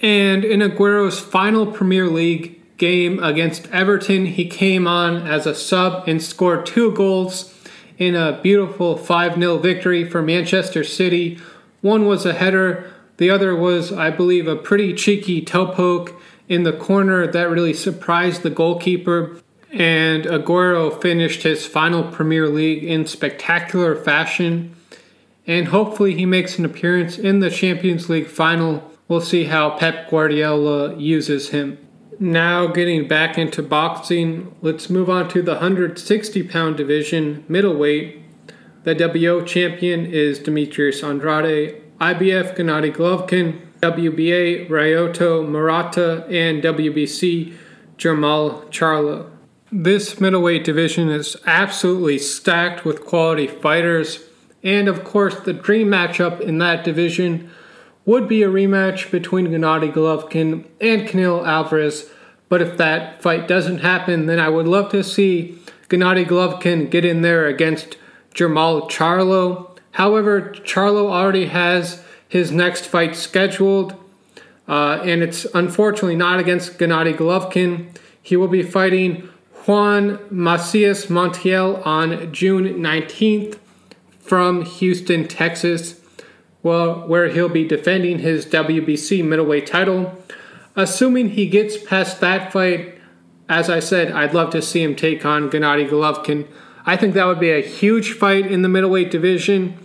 And 0.01 0.45
in 0.45 0.61
Aguero's 0.61 1.19
final 1.19 1.65
Premier 1.65 2.07
League 2.07 2.77
game 2.77 3.21
against 3.21 3.67
Everton, 3.67 4.25
he 4.27 4.47
came 4.47 4.87
on 4.87 5.27
as 5.27 5.45
a 5.45 5.53
sub 5.53 6.07
and 6.07 6.21
scored 6.21 6.65
two 6.65 6.91
goals 6.93 7.53
in 7.97 8.15
a 8.15 8.39
beautiful 8.41 8.95
5 8.95 9.35
0 9.35 9.57
victory 9.57 10.09
for 10.09 10.21
Manchester 10.21 10.85
City. 10.85 11.37
One 11.81 12.05
was 12.05 12.25
a 12.25 12.33
header, 12.33 12.91
the 13.17 13.29
other 13.29 13.53
was, 13.53 13.91
I 13.91 14.09
believe, 14.09 14.47
a 14.47 14.55
pretty 14.55 14.93
cheeky 14.93 15.41
toe 15.41 15.67
poke 15.67 16.18
in 16.49 16.63
the 16.63 16.73
corner 16.73 17.27
that 17.27 17.49
really 17.49 17.73
surprised 17.73 18.41
the 18.41 18.49
goalkeeper. 18.49 19.39
And 19.71 20.25
Aguero 20.25 20.99
finished 20.99 21.43
his 21.43 21.65
final 21.65 22.03
Premier 22.03 22.49
League 22.49 22.83
in 22.83 23.05
spectacular 23.05 23.95
fashion. 23.95 24.75
And 25.45 25.67
hopefully 25.67 26.15
he 26.15 26.25
makes 26.25 26.57
an 26.57 26.65
appearance 26.65 27.17
in 27.17 27.39
the 27.39 27.51
Champions 27.51 28.09
League 28.09 28.27
final. 28.27 28.91
We'll 29.07 29.21
see 29.21 29.45
how 29.45 29.77
Pep 29.77 30.09
Guardiola 30.09 30.95
uses 30.95 31.49
him. 31.49 31.77
Now, 32.19 32.67
getting 32.67 33.07
back 33.07 33.37
into 33.37 33.63
boxing, 33.63 34.53
let's 34.61 34.89
move 34.89 35.09
on 35.09 35.29
to 35.29 35.41
the 35.41 35.53
160 35.53 36.43
pound 36.43 36.75
division, 36.75 37.45
middleweight. 37.47 38.21
The 38.83 38.95
WBO 38.95 39.45
champion 39.45 40.05
is 40.05 40.39
Demetrius 40.39 41.01
Andrade, 41.03 41.81
IBF 41.99 42.57
Gennady 42.57 42.93
Golovkin, 42.93 43.61
WBA 43.81 44.67
Ryota 44.67 45.47
Murata 45.47 46.25
and 46.25 46.61
WBC 46.61 47.53
Jermall 47.97 48.65
Charlo. 48.67 49.29
This 49.71 50.19
middleweight 50.19 50.65
division 50.65 51.09
is 51.09 51.37
absolutely 51.45 52.17
stacked 52.17 52.83
with 52.83 53.05
quality 53.05 53.47
fighters, 53.47 54.23
and 54.63 54.87
of 54.87 55.03
course, 55.03 55.39
the 55.39 55.53
dream 55.53 55.87
matchup 55.87 56.41
in 56.41 56.57
that 56.57 56.83
division 56.83 57.49
would 58.05 58.27
be 58.27 58.43
a 58.43 58.49
rematch 58.49 59.11
between 59.11 59.47
Gennady 59.47 59.93
Golovkin 59.93 60.65
and 60.81 61.07
Canelo 61.07 61.47
Alvarez. 61.47 62.09
But 62.49 62.61
if 62.61 62.77
that 62.77 63.21
fight 63.21 63.47
doesn't 63.47 63.79
happen, 63.79 64.25
then 64.25 64.39
I 64.39 64.49
would 64.49 64.67
love 64.67 64.89
to 64.91 65.03
see 65.03 65.57
Gennady 65.87 66.25
Golovkin 66.25 66.89
get 66.89 67.05
in 67.05 67.21
there 67.21 67.47
against 67.47 67.97
Jermall 68.33 68.89
Charlo. 68.89 69.77
However, 69.91 70.41
Charlo 70.41 71.11
already 71.11 71.45
has 71.45 72.03
his 72.29 72.51
next 72.51 72.85
fight 72.85 73.15
scheduled, 73.15 73.95
uh, 74.67 75.01
and 75.03 75.21
it's 75.21 75.45
unfortunately 75.53 76.15
not 76.15 76.39
against 76.39 76.77
Gennady 76.77 77.17
Golovkin. 77.17 77.93
He 78.21 78.37
will 78.37 78.47
be 78.47 78.63
fighting 78.63 79.27
Juan 79.65 80.19
Macias 80.29 81.07
Montiel 81.07 81.85
on 81.85 82.31
June 82.31 82.75
19th 82.75 83.57
from 84.19 84.63
Houston, 84.63 85.27
Texas, 85.27 85.99
well, 86.61 87.07
where 87.07 87.29
he'll 87.29 87.49
be 87.49 87.67
defending 87.67 88.19
his 88.19 88.45
WBC 88.45 89.25
middleweight 89.25 89.65
title. 89.65 90.15
Assuming 90.75 91.29
he 91.29 91.47
gets 91.47 91.77
past 91.77 92.21
that 92.21 92.53
fight, 92.53 92.99
as 93.49 93.69
I 93.69 93.79
said, 93.79 94.11
I'd 94.11 94.35
love 94.35 94.51
to 94.51 94.61
see 94.61 94.83
him 94.83 94.95
take 94.95 95.25
on 95.25 95.49
Gennady 95.49 95.89
Golovkin. 95.89 96.47
I 96.85 96.95
think 96.95 97.15
that 97.15 97.25
would 97.25 97.39
be 97.39 97.51
a 97.51 97.61
huge 97.61 98.13
fight 98.13 98.45
in 98.45 98.61
the 98.61 98.69
middleweight 98.69 99.09
division, 99.09 99.77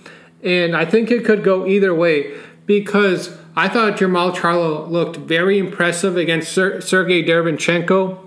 and 0.45 0.77
I 0.77 0.85
think 0.85 1.11
it 1.11 1.25
could 1.25 1.43
go 1.43 1.67
either 1.67 1.95
way 1.95 2.35
because 2.67 3.37
I 3.57 3.69
thought 3.69 3.99
Jermall 3.99 4.35
Charlo 4.35 4.89
looked 4.91 5.17
very 5.17 5.59
impressive 5.59 6.17
against 6.17 6.53
Ser- 6.53 6.81
Sergey 6.81 7.25
Derevyanchenko. 7.25 8.19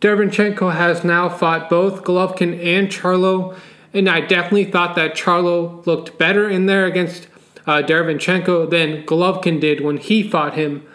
Derevyanchenko 0.00 0.74
has 0.74 1.02
now 1.04 1.28
fought 1.28 1.70
both 1.70 2.04
Golovkin 2.04 2.62
and 2.64 2.88
Charlo, 2.88 3.56
and 3.94 4.08
I 4.08 4.20
definitely 4.20 4.66
thought 4.66 4.94
that 4.96 5.14
Charlo 5.14 5.84
looked 5.86 6.18
better 6.18 6.48
in 6.48 6.66
there 6.66 6.84
against 6.86 7.28
uh, 7.66 7.82
Derevyanchenko 7.82 8.70
than 8.70 9.04
Golovkin 9.04 9.60
did 9.60 9.80
when 9.80 9.96
he 9.96 10.22
fought 10.22 10.54
him. 10.54 10.86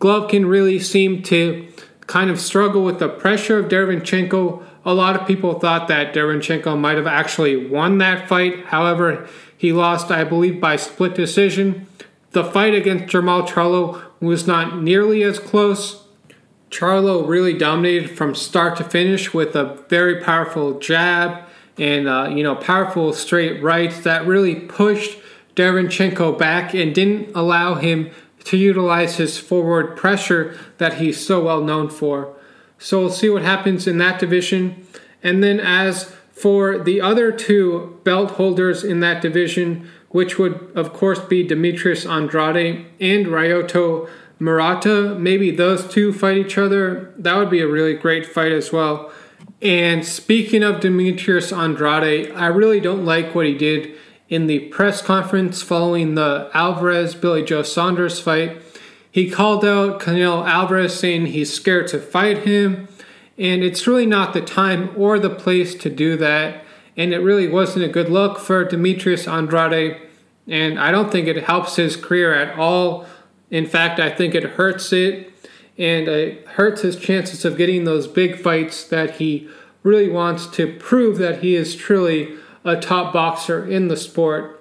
Golovkin 0.00 0.48
really 0.48 0.78
seemed 0.78 1.24
to 1.26 1.68
kind 2.06 2.30
of 2.30 2.40
struggle 2.40 2.84
with 2.84 2.98
the 2.98 3.08
pressure 3.08 3.58
of 3.58 3.66
Derevyanchenko. 3.66 4.64
A 4.88 4.94
lot 4.94 5.20
of 5.20 5.26
people 5.26 5.60
thought 5.60 5.86
that 5.88 6.14
Derevyanchenko 6.14 6.78
might 6.78 6.96
have 6.96 7.06
actually 7.06 7.68
won 7.68 7.98
that 7.98 8.26
fight. 8.26 8.64
However, 8.68 9.28
he 9.54 9.70
lost, 9.70 10.10
I 10.10 10.24
believe, 10.24 10.62
by 10.62 10.76
split 10.76 11.14
decision. 11.14 11.86
The 12.30 12.42
fight 12.42 12.72
against 12.72 13.14
Jermall 13.14 13.46
Charlo 13.46 14.02
was 14.18 14.46
not 14.46 14.80
nearly 14.80 15.22
as 15.22 15.38
close. 15.38 16.06
Charlo 16.70 17.28
really 17.28 17.52
dominated 17.52 18.16
from 18.16 18.34
start 18.34 18.78
to 18.78 18.84
finish 18.84 19.34
with 19.34 19.54
a 19.54 19.74
very 19.90 20.22
powerful 20.22 20.78
jab 20.78 21.44
and 21.76 22.08
uh, 22.08 22.30
you 22.34 22.42
know 22.42 22.54
powerful 22.54 23.12
straight 23.12 23.62
rights 23.62 24.00
that 24.04 24.26
really 24.26 24.54
pushed 24.54 25.18
Derevyanchenko 25.54 26.38
back 26.38 26.72
and 26.72 26.94
didn't 26.94 27.36
allow 27.36 27.74
him 27.74 28.10
to 28.44 28.56
utilize 28.56 29.16
his 29.18 29.36
forward 29.36 29.98
pressure 29.98 30.58
that 30.78 30.94
he's 30.94 31.22
so 31.22 31.44
well 31.44 31.62
known 31.62 31.90
for. 31.90 32.37
So 32.78 33.00
we'll 33.00 33.10
see 33.10 33.28
what 33.28 33.42
happens 33.42 33.86
in 33.86 33.98
that 33.98 34.20
division. 34.20 34.86
And 35.22 35.42
then 35.42 35.60
as 35.60 36.14
for 36.30 36.78
the 36.78 37.00
other 37.00 37.32
two 37.32 38.00
belt 38.04 38.32
holders 38.32 38.84
in 38.84 39.00
that 39.00 39.20
division, 39.20 39.88
which 40.10 40.38
would 40.38 40.70
of 40.74 40.92
course 40.92 41.18
be 41.18 41.42
Demetrius 41.42 42.06
Andrade 42.06 42.86
and 43.00 43.26
Ryota 43.26 44.08
Murata, 44.38 45.16
maybe 45.18 45.50
those 45.50 45.86
two 45.88 46.12
fight 46.12 46.38
each 46.38 46.56
other. 46.56 47.12
That 47.18 47.36
would 47.36 47.50
be 47.50 47.60
a 47.60 47.66
really 47.66 47.94
great 47.94 48.24
fight 48.24 48.52
as 48.52 48.72
well. 48.72 49.10
And 49.60 50.06
speaking 50.06 50.62
of 50.62 50.80
Demetrius 50.80 51.52
Andrade, 51.52 52.30
I 52.32 52.46
really 52.46 52.78
don't 52.78 53.04
like 53.04 53.34
what 53.34 53.46
he 53.46 53.58
did 53.58 53.92
in 54.28 54.46
the 54.46 54.60
press 54.68 55.02
conference 55.02 55.62
following 55.62 56.14
the 56.14 56.50
Alvarez 56.54 57.14
Billy 57.16 57.42
Joe 57.42 57.62
Saunders 57.62 58.20
fight. 58.20 58.62
He 59.10 59.30
called 59.30 59.64
out 59.64 60.00
Canelo 60.00 60.46
Alvarez 60.46 60.98
saying 60.98 61.26
he's 61.26 61.52
scared 61.52 61.88
to 61.88 61.98
fight 61.98 62.38
him, 62.38 62.88
and 63.36 63.62
it's 63.62 63.86
really 63.86 64.06
not 64.06 64.32
the 64.32 64.40
time 64.40 64.90
or 64.96 65.18
the 65.18 65.30
place 65.30 65.74
to 65.76 65.90
do 65.90 66.16
that. 66.16 66.64
And 66.96 67.12
it 67.12 67.18
really 67.18 67.48
wasn't 67.48 67.84
a 67.84 67.88
good 67.88 68.08
look 68.08 68.38
for 68.38 68.64
Demetrius 68.64 69.28
Andrade, 69.28 69.96
and 70.46 70.78
I 70.78 70.90
don't 70.90 71.12
think 71.12 71.28
it 71.28 71.44
helps 71.44 71.76
his 71.76 71.96
career 71.96 72.34
at 72.34 72.58
all 72.58 73.06
in 73.50 73.66
fact, 73.66 73.98
I 73.98 74.10
think 74.10 74.34
it 74.34 74.44
hurts 74.44 74.92
it 74.92 75.32
and 75.76 76.08
it 76.08 76.46
hurts 76.48 76.82
his 76.82 76.96
chances 76.96 77.44
of 77.44 77.56
getting 77.56 77.84
those 77.84 78.06
big 78.06 78.38
fights 78.38 78.84
that 78.84 79.16
he 79.16 79.48
really 79.82 80.08
wants 80.08 80.46
to 80.48 80.76
prove 80.78 81.18
that 81.18 81.42
he 81.42 81.54
is 81.54 81.76
truly 81.76 82.36
a 82.64 82.76
top 82.76 83.12
boxer 83.12 83.66
in 83.66 83.88
the 83.88 83.96
sport. 83.96 84.54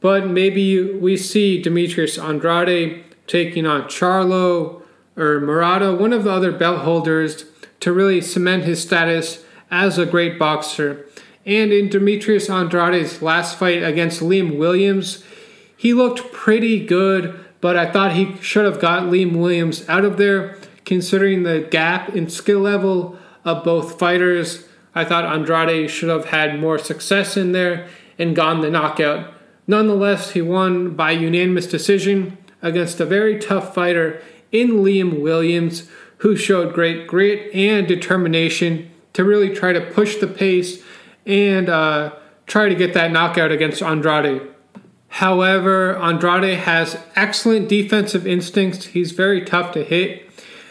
But 0.00 0.28
maybe 0.28 0.92
we 0.92 1.16
see 1.16 1.60
Demetrius 1.60 2.18
Andrade 2.18 3.04
taking 3.26 3.66
on 3.66 3.82
Charlo 3.82 4.82
or 5.16 5.40
Murata, 5.40 5.92
one 5.92 6.12
of 6.12 6.24
the 6.24 6.30
other 6.30 6.52
belt 6.52 6.80
holders, 6.80 7.44
to 7.80 7.92
really 7.92 8.20
cement 8.20 8.64
his 8.64 8.82
status 8.82 9.44
as 9.70 9.98
a 9.98 10.06
great 10.06 10.38
boxer. 10.38 11.06
And 11.44 11.72
in 11.72 11.88
Demetrius 11.88 12.48
Andrade's 12.48 13.20
last 13.20 13.58
fight 13.58 13.82
against 13.82 14.20
Liam 14.20 14.58
Williams, 14.58 15.24
he 15.76 15.92
looked 15.92 16.32
pretty 16.32 16.86
good 16.86 17.38
but 17.62 17.76
I 17.76 17.90
thought 17.90 18.12
he 18.12 18.36
should 18.42 18.64
have 18.66 18.80
got 18.80 19.04
Liam 19.04 19.36
Williams 19.36 19.88
out 19.88 20.04
of 20.04 20.18
there, 20.18 20.58
considering 20.84 21.44
the 21.44 21.60
gap 21.60 22.14
in 22.14 22.28
skill 22.28 22.58
level 22.58 23.16
of 23.44 23.62
both 23.64 24.00
fighters. 24.00 24.64
I 24.96 25.04
thought 25.04 25.24
Andrade 25.24 25.88
should 25.88 26.08
have 26.08 26.26
had 26.26 26.58
more 26.58 26.76
success 26.76 27.36
in 27.36 27.52
there 27.52 27.88
and 28.18 28.34
gone 28.34 28.60
the 28.60 28.70
knockout. 28.70 29.32
Nonetheless, 29.68 30.32
he 30.32 30.42
won 30.42 30.96
by 30.96 31.12
unanimous 31.12 31.68
decision 31.68 32.36
against 32.62 33.00
a 33.00 33.06
very 33.06 33.38
tough 33.38 33.74
fighter 33.74 34.22
in 34.50 34.70
Liam 34.70 35.20
Williams, 35.20 35.88
who 36.18 36.36
showed 36.36 36.74
great 36.74 37.06
grit 37.06 37.52
and 37.54 37.86
determination 37.86 38.90
to 39.12 39.24
really 39.24 39.54
try 39.54 39.72
to 39.72 39.80
push 39.80 40.16
the 40.16 40.26
pace 40.26 40.82
and 41.26 41.68
uh, 41.68 42.12
try 42.46 42.68
to 42.68 42.74
get 42.74 42.94
that 42.94 43.12
knockout 43.12 43.50
against 43.50 43.82
Andrade. 43.82 44.42
However, 45.08 45.96
Andrade 45.98 46.58
has 46.60 46.98
excellent 47.16 47.68
defensive 47.68 48.26
instincts. 48.26 48.86
He's 48.86 49.12
very 49.12 49.44
tough 49.44 49.72
to 49.72 49.84
hit, 49.84 50.22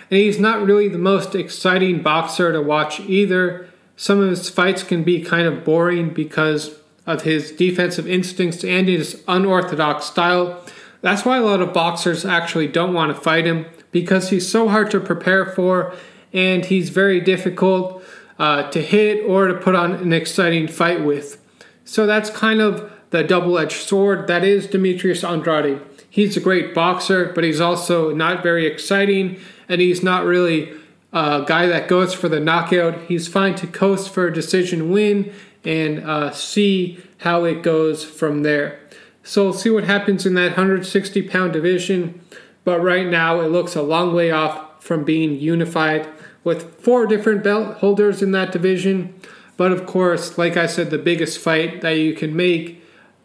and 0.09 0.19
he's 0.19 0.39
not 0.39 0.65
really 0.65 0.87
the 0.87 0.97
most 0.97 1.35
exciting 1.35 2.01
boxer 2.01 2.51
to 2.51 2.61
watch 2.61 2.99
either. 3.01 3.69
Some 3.95 4.19
of 4.19 4.29
his 4.29 4.49
fights 4.49 4.81
can 4.81 5.03
be 5.03 5.21
kind 5.21 5.45
of 5.45 5.63
boring 5.63 6.11
because 6.11 6.75
of 7.05 7.21
his 7.21 7.51
defensive 7.51 8.07
instincts 8.07 8.63
and 8.63 8.87
his 8.87 9.23
unorthodox 9.27 10.05
style. 10.05 10.63
That's 11.02 11.26
why 11.26 11.38
a 11.38 11.41
lot 11.41 11.62
of 11.62 11.74
boxers 11.74 12.26
actually 12.26 12.68
don't 12.68 12.93
want 12.93 13.16
to 13.16 13.22
fight 13.22 13.45
him 13.45 13.66
because 13.91 14.30
he's 14.30 14.49
so 14.49 14.70
hard 14.70 14.91
to 14.91 14.99
prepare 14.99 15.45
for 15.45 15.93
and 16.34 16.66
he's 16.66 16.89
very 16.89 17.20
difficult 17.20 18.04
uh, 18.39 18.70
to 18.72 18.82
hit 18.82 19.26
or 19.26 19.47
to 19.47 19.54
put 19.56 19.76
on 19.76 19.93
an 19.93 20.14
exciting 20.14 20.68
fight 20.68 21.04
with. 21.04 21.41
So 21.86 22.06
that's 22.06 22.30
kind 22.30 22.62
of 22.62 22.91
the 23.10 23.24
double 23.24 23.58
edged 23.58 23.88
sword 23.88 24.28
that 24.28 24.43
is 24.43 24.68
Demetrius 24.68 25.24
Andrade. 25.24 25.82
He's 26.10 26.36
a 26.36 26.41
great 26.41 26.74
boxer, 26.74 27.32
but 27.34 27.43
he's 27.43 27.62
also 27.62 28.14
not 28.14 28.43
very 28.43 28.66
exciting, 28.66 29.39
and 29.70 29.80
he's 29.80 30.04
not 30.04 30.26
really 30.26 30.74
a 31.14 31.43
guy 31.45 31.68
that 31.68 31.88
goes 31.88 32.14
for 32.14 32.28
the 32.28 32.39
knockout. 32.39 32.99
He's 33.04 33.28
fine 33.28 33.56
to 33.56 33.68
coast 33.68 34.14
for 34.14 34.28
a 34.28 34.34
decision 34.34 34.91
win 34.91 35.34
and 35.64 35.99
uh, 35.99 36.32
see 36.32 36.99
how 37.20 37.45
it 37.45 37.64
goes 37.64 38.04
from 38.04 38.43
there. 38.43 38.80
So 39.24 39.45
we'll 39.45 39.53
see 39.53 39.69
what 39.69 39.84
happens 39.84 40.26
in 40.26 40.34
that 40.36 40.57
160 40.57 41.22
pound 41.24 41.53
division, 41.53 42.22
but 42.63 42.82
right 42.82 43.07
now 43.07 43.39
it 43.41 43.47
looks 43.47 43.76
a 43.76 43.82
long 43.82 44.13
way 44.13 44.32
off 44.32 44.84
from 44.84 45.03
being 45.03 45.39
unified 45.39 46.07
with 46.43 46.82
four 46.82 47.05
different 47.05 47.43
belt 47.43 47.78
holders 47.78 48.22
in 48.22 48.32
that 48.32 48.51
division. 48.51 49.13
But 49.57 49.72
of 49.72 49.86
course, 49.86 50.38
like 50.38 50.57
I 50.57 50.65
said, 50.65 50.89
the 50.89 50.97
biggest 50.97 51.38
fight 51.38 51.82
that 51.82 51.91
you 51.91 52.13
can 52.15 52.36
make 52.36 52.82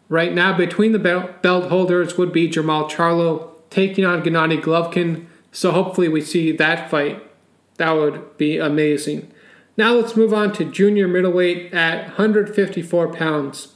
Right 0.08 0.32
now, 0.32 0.56
between 0.56 0.92
the 0.92 0.98
belt 1.00 1.68
holders 1.68 2.16
would 2.16 2.32
be 2.32 2.48
Jermall 2.48 2.88
Charlo 2.88 3.50
taking 3.70 4.04
on 4.04 4.22
Gennady 4.22 4.62
Golovkin. 4.62 5.26
So 5.50 5.72
hopefully 5.72 6.08
we 6.08 6.20
see 6.20 6.52
that 6.52 6.90
fight. 6.90 7.22
That 7.78 7.92
would 7.92 8.36
be 8.36 8.58
amazing. 8.58 9.32
Now 9.76 9.92
let's 9.94 10.16
move 10.16 10.32
on 10.32 10.52
to 10.54 10.64
junior 10.64 11.08
middleweight 11.08 11.74
at 11.74 12.06
154 12.06 13.12
pounds. 13.14 13.72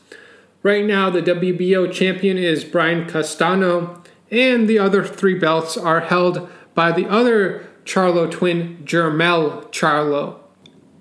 Right 0.62 0.84
now, 0.84 1.08
the 1.08 1.22
WBO 1.22 1.90
champion 1.90 2.36
is 2.36 2.64
Brian 2.64 3.08
Castano, 3.08 4.02
and 4.30 4.68
the 4.68 4.78
other 4.78 5.02
three 5.02 5.38
belts 5.38 5.78
are 5.78 6.00
held 6.00 6.50
by 6.74 6.92
the 6.92 7.08
other 7.08 7.66
Charlo 7.84 8.30
twin, 8.30 8.78
Jermell 8.84 9.72
Charlo. 9.72 10.36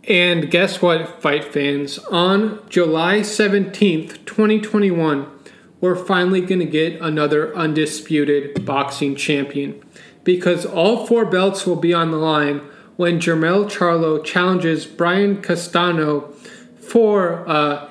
And 0.08 0.50
guess 0.50 0.82
what, 0.82 1.22
fight 1.22 1.44
fans? 1.44 2.00
On 2.10 2.62
July 2.70 3.20
17th, 3.20 4.26
2021, 4.26 5.28
we're 5.82 5.96
finally 5.96 6.40
going 6.40 6.60
to 6.60 6.66
get 6.66 7.00
another 7.02 7.54
undisputed 7.56 8.66
boxing 8.66 9.16
champion 9.16 9.84
because 10.24 10.66
all 10.66 11.06
four 11.06 11.26
belts 11.26 11.66
will 11.66 11.76
be 11.76 11.94
on 11.94 12.12
the 12.12 12.18
line 12.18 12.60
when 12.96 13.20
Jermell 13.20 13.66
Charlo 13.66 14.24
challenges 14.24 14.86
Brian 14.86 15.42
Castano 15.42 16.32
for 16.80 17.48
uh, 17.48 17.89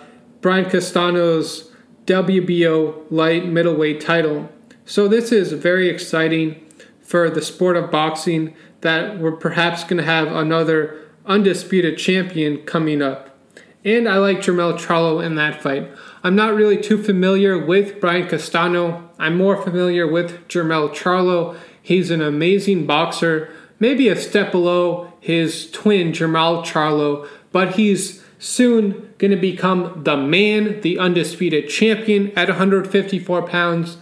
Brian 0.48 0.64
Castano's 0.64 1.70
WBO 2.06 3.04
light 3.10 3.46
middleweight 3.46 4.00
title. 4.00 4.48
So 4.86 5.06
this 5.06 5.30
is 5.30 5.52
very 5.52 5.90
exciting 5.90 6.66
for 7.02 7.28
the 7.28 7.42
sport 7.42 7.76
of 7.76 7.90
boxing 7.90 8.54
that 8.80 9.18
we're 9.18 9.36
perhaps 9.36 9.84
going 9.84 9.98
to 9.98 10.04
have 10.04 10.28
another 10.28 11.06
undisputed 11.26 11.98
champion 11.98 12.62
coming 12.64 13.02
up. 13.02 13.38
And 13.84 14.08
I 14.08 14.16
like 14.16 14.38
Jermell 14.38 14.78
Charlo 14.78 15.22
in 15.22 15.34
that 15.34 15.62
fight. 15.62 15.90
I'm 16.24 16.34
not 16.34 16.54
really 16.54 16.80
too 16.80 16.96
familiar 16.96 17.62
with 17.62 18.00
Brian 18.00 18.26
Castano. 18.26 19.10
I'm 19.18 19.36
more 19.36 19.62
familiar 19.62 20.10
with 20.10 20.48
Jermell 20.48 20.88
Charlo. 20.94 21.58
He's 21.82 22.10
an 22.10 22.22
amazing 22.22 22.86
boxer, 22.86 23.52
maybe 23.78 24.08
a 24.08 24.16
step 24.16 24.50
below 24.50 25.12
his 25.20 25.70
twin, 25.70 26.12
Jermall 26.12 26.64
Charlo, 26.64 27.28
but 27.52 27.74
he's 27.74 28.24
soon 28.38 29.12
going 29.18 29.30
to 29.30 29.36
become 29.36 30.02
the 30.04 30.16
man, 30.16 30.80
the 30.80 30.98
undisputed 30.98 31.68
champion 31.68 32.30
at 32.36 32.48
154 32.48 33.46
pounds. 33.46 33.96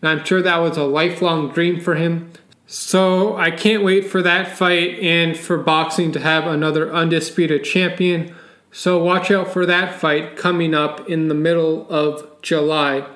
And 0.00 0.08
I'm 0.08 0.24
sure 0.24 0.42
that 0.42 0.58
was 0.58 0.76
a 0.76 0.84
lifelong 0.84 1.52
dream 1.52 1.80
for 1.80 1.94
him. 1.94 2.32
So 2.66 3.36
I 3.36 3.50
can't 3.50 3.84
wait 3.84 4.06
for 4.06 4.22
that 4.22 4.56
fight 4.56 4.98
and 5.00 5.36
for 5.36 5.58
boxing 5.58 6.10
to 6.12 6.20
have 6.20 6.46
another 6.46 6.92
undisputed 6.92 7.64
champion. 7.64 8.34
So 8.70 9.02
watch 9.02 9.30
out 9.30 9.52
for 9.52 9.66
that 9.66 10.00
fight 10.00 10.36
coming 10.36 10.74
up 10.74 11.08
in 11.08 11.28
the 11.28 11.34
middle 11.34 11.86
of 11.90 12.40
July. 12.40 13.06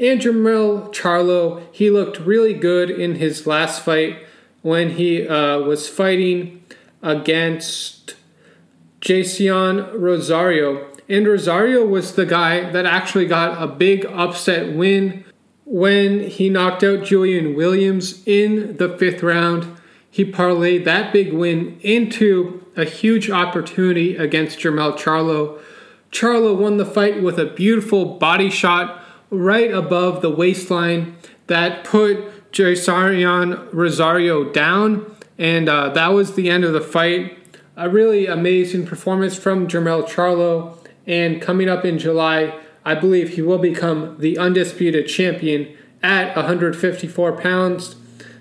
And 0.00 0.20
Jermell 0.20 0.92
Charlo, 0.92 1.62
he 1.72 1.90
looked 1.90 2.18
really 2.18 2.54
good 2.54 2.90
in 2.90 3.16
his 3.16 3.46
last 3.46 3.82
fight 3.82 4.18
when 4.62 4.90
he 4.90 5.26
uh, 5.26 5.60
was 5.60 5.88
fighting 5.88 6.64
against 7.00 8.14
Jason 9.08 9.90
Rosario. 9.98 10.86
And 11.08 11.26
Rosario 11.26 11.82
was 11.82 12.14
the 12.14 12.26
guy 12.26 12.70
that 12.72 12.84
actually 12.84 13.24
got 13.24 13.56
a 13.58 13.66
big 13.66 14.04
upset 14.04 14.76
win 14.76 15.24
when 15.64 16.28
he 16.28 16.50
knocked 16.50 16.84
out 16.84 17.04
Julian 17.04 17.54
Williams 17.54 18.22
in 18.26 18.76
the 18.76 18.98
fifth 18.98 19.22
round. 19.22 19.66
He 20.10 20.30
parlayed 20.30 20.84
that 20.84 21.10
big 21.10 21.32
win 21.32 21.80
into 21.80 22.66
a 22.76 22.84
huge 22.84 23.30
opportunity 23.30 24.14
against 24.14 24.58
Jermell 24.58 24.98
Charlo. 24.98 25.58
Charlo 26.12 26.54
won 26.54 26.76
the 26.76 26.84
fight 26.84 27.22
with 27.22 27.38
a 27.38 27.46
beautiful 27.46 28.18
body 28.18 28.50
shot 28.50 29.02
right 29.30 29.72
above 29.72 30.20
the 30.20 30.28
waistline 30.28 31.16
that 31.46 31.82
put 31.82 32.52
Jason 32.52 33.70
Rosario 33.72 34.52
down, 34.52 35.16
and 35.38 35.70
uh, 35.70 35.88
that 35.88 36.08
was 36.08 36.34
the 36.34 36.50
end 36.50 36.64
of 36.64 36.74
the 36.74 36.82
fight. 36.82 37.37
A 37.80 37.88
really 37.88 38.26
amazing 38.26 38.86
performance 38.86 39.38
from 39.38 39.68
Jermell 39.68 40.02
Charlo, 40.02 40.76
and 41.06 41.40
coming 41.40 41.68
up 41.68 41.84
in 41.84 41.96
July, 41.96 42.58
I 42.84 42.96
believe 42.96 43.28
he 43.28 43.42
will 43.42 43.58
become 43.58 44.16
the 44.18 44.36
undisputed 44.36 45.06
champion 45.06 45.76
at 46.02 46.34
154 46.34 47.40
pounds. 47.40 47.94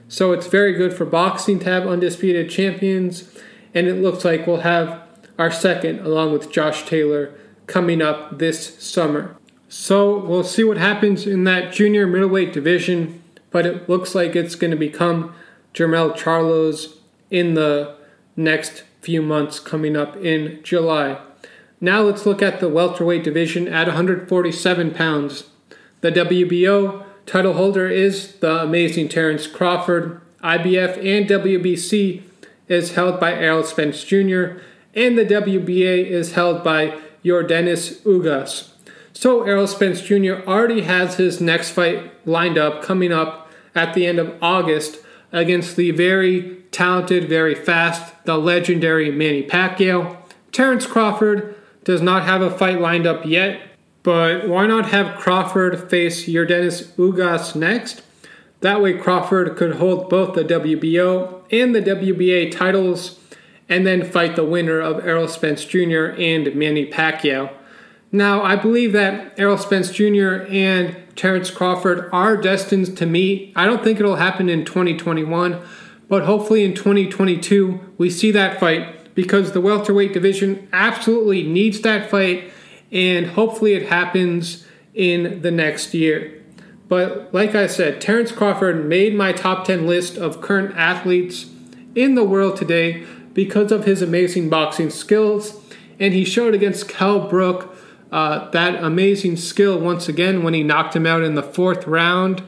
So 0.08 0.32
it's 0.32 0.48
very 0.48 0.74
good 0.74 0.92
for 0.92 1.06
boxing 1.06 1.60
to 1.60 1.66
have 1.66 1.86
undisputed 1.86 2.50
champions, 2.50 3.32
and 3.76 3.86
it 3.86 4.02
looks 4.02 4.26
like 4.26 4.48
we'll 4.48 4.62
have 4.62 5.04
our 5.38 5.52
second 5.52 6.00
along 6.00 6.34
with 6.34 6.52
Josh 6.52 6.88
Taylor 6.88 7.32
coming 7.68 8.02
up 8.02 8.40
this 8.40 8.84
summer. 8.84 9.38
So 9.70 10.18
we'll 10.18 10.46
see 10.46 10.64
what 10.64 10.78
happens 10.78 11.28
in 11.28 11.44
that 11.44 11.72
junior 11.72 12.08
middleweight 12.08 12.54
division, 12.54 13.22
but 13.52 13.68
it 13.68 13.88
looks 13.88 14.16
like 14.16 14.36
it's 14.36 14.56
going 14.56 14.72
to 14.72 14.78
become 14.78 15.36
Jermell 15.76 16.18
Charlo's 16.18 16.98
in 17.30 17.54
the 17.54 17.98
next 18.36 18.82
few 19.08 19.22
months 19.22 19.62
coming 19.62 19.96
up 19.96 20.18
in 20.18 20.60
July. 20.64 21.18
Now 21.80 22.02
let's 22.02 22.26
look 22.26 22.42
at 22.42 22.60
the 22.60 22.68
welterweight 22.68 23.24
division 23.24 23.66
at 23.70 23.88
147 23.88 24.94
pounds. 24.94 25.46
The 26.02 26.12
WBO 26.12 27.06
title 27.26 27.54
holder 27.54 27.88
is 27.88 28.36
the 28.40 28.64
amazing 28.64 29.08
Terence 29.08 29.48
Crawford. 29.48 30.20
IBF 30.44 30.98
and 30.98 31.26
WBC 31.26 32.22
is 32.68 32.96
held 32.96 33.18
by 33.18 33.32
Errol 33.32 33.64
Spence 33.64 34.04
Jr., 34.04 34.60
and 34.94 35.18
the 35.18 35.26
WBA 35.26 36.06
is 36.06 36.34
held 36.34 36.62
by 36.62 37.00
Yordenis 37.24 38.02
Ugas. 38.02 38.72
So 39.14 39.44
Errol 39.44 39.68
Spence 39.68 40.02
Jr. 40.02 40.42
already 40.46 40.82
has 40.82 41.16
his 41.16 41.40
next 41.40 41.70
fight 41.70 42.12
lined 42.28 42.58
up 42.58 42.84
coming 42.84 43.14
up 43.14 43.50
at 43.74 43.94
the 43.94 44.06
end 44.06 44.20
of 44.20 44.36
August 44.42 44.98
against 45.32 45.78
the 45.78 45.92
very 45.92 46.57
talented, 46.78 47.28
very 47.28 47.56
fast, 47.56 48.14
the 48.26 48.38
legendary 48.38 49.10
Manny 49.10 49.42
Pacquiao. 49.42 50.16
Terence 50.52 50.86
Crawford 50.86 51.56
does 51.84 52.04
not 52.04 52.24
have 52.24 52.44
a 52.44 52.56
fight 52.56 52.80
lined 52.80 53.08
up 53.08 53.26
yet, 53.26 53.60
but 54.04 54.48
why 54.48 54.68
not 54.68 54.90
have 54.90 55.18
Crawford 55.18 55.90
face 55.90 56.28
Yordenis 56.28 56.84
Ugas 56.94 57.56
next? 57.56 58.04
That 58.62 58.80
way, 58.80 58.94
Crawford 58.94 59.58
could 59.58 59.78
hold 59.78 60.08
both 60.08 60.36
the 60.36 60.44
WBO 60.44 61.42
and 61.52 61.74
the 61.74 61.82
WBA 61.82 62.52
titles 62.52 63.20
and 63.68 63.86
then 63.86 64.06
fight 64.06 64.36
the 64.36 64.46
winner 64.46 64.80
of 64.80 65.04
Errol 65.04 65.28
Spence 65.28 65.66
Jr. 65.66 66.14
and 66.20 66.56
Manny 66.56 66.86
Pacquiao. 66.86 67.52
Now, 68.12 68.44
I 68.44 68.56
believe 68.56 68.94
that 68.94 69.34
Errol 69.40 69.58
Spence 69.58 69.90
Jr. 69.92 70.46
and 70.48 70.96
Terence 71.16 71.50
Crawford 71.50 72.08
are 72.14 72.38
destined 72.38 72.96
to 72.98 73.08
meet. 73.08 73.52
I 73.56 73.66
don't 73.66 73.84
think 73.84 74.00
it'll 74.00 74.18
happen 74.18 74.48
in 74.48 74.64
2021, 74.64 75.60
but 76.08 76.26
hopefully 76.26 76.64
in 76.64 76.74
2022 76.74 77.94
we 77.98 78.10
see 78.10 78.32
that 78.32 78.60
fight 78.60 78.98
because 79.18 79.52
the 79.52 79.62
welterweight 79.62 80.14
division 80.14 80.70
absolutely 80.72 81.42
needs 81.42 81.82
that 81.82 82.08
fight, 82.08 82.52
and 82.92 83.26
hopefully 83.26 83.74
it 83.74 83.90
happens 83.90 84.64
in 84.94 85.42
the 85.42 85.50
next 85.50 85.92
year. 85.96 86.44
But 86.88 87.34
like 87.34 87.56
I 87.56 87.66
said, 87.66 88.00
Terence 88.00 88.32
Crawford 88.32 88.86
made 88.86 89.16
my 89.16 89.32
top 89.32 89.66
10 89.66 89.88
list 89.88 90.18
of 90.18 90.40
current 90.40 90.78
athletes 90.78 91.48
in 91.96 92.14
the 92.14 92.24
world 92.24 92.58
today 92.58 93.06
because 93.34 93.72
of 93.72 93.86
his 93.86 94.04
amazing 94.04 94.50
boxing 94.50 94.92
skills, 94.92 95.60
and 96.00 96.14
he 96.14 96.24
showed 96.24 96.54
against 96.54 96.88
Kell 96.88 97.28
Brook 97.28 97.76
uh, 98.12 98.52
that 98.52 98.84
amazing 98.84 99.36
skill 99.36 99.80
once 99.80 100.08
again 100.08 100.44
when 100.44 100.54
he 100.54 100.62
knocked 100.62 100.96
him 100.96 101.08
out 101.08 101.24
in 101.24 101.34
the 101.34 101.42
fourth 101.42 101.88
round, 101.88 102.44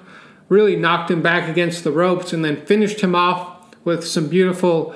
really 0.49 0.75
knocked 0.75 1.09
him 1.09 1.21
back 1.21 1.47
against 1.47 1.83
the 1.83 1.91
ropes, 1.91 2.33
and 2.33 2.43
then 2.43 2.65
finished 2.65 3.01
him 3.01 3.15
off 3.15 3.73
with 3.85 4.05
some 4.05 4.27
beautiful 4.27 4.93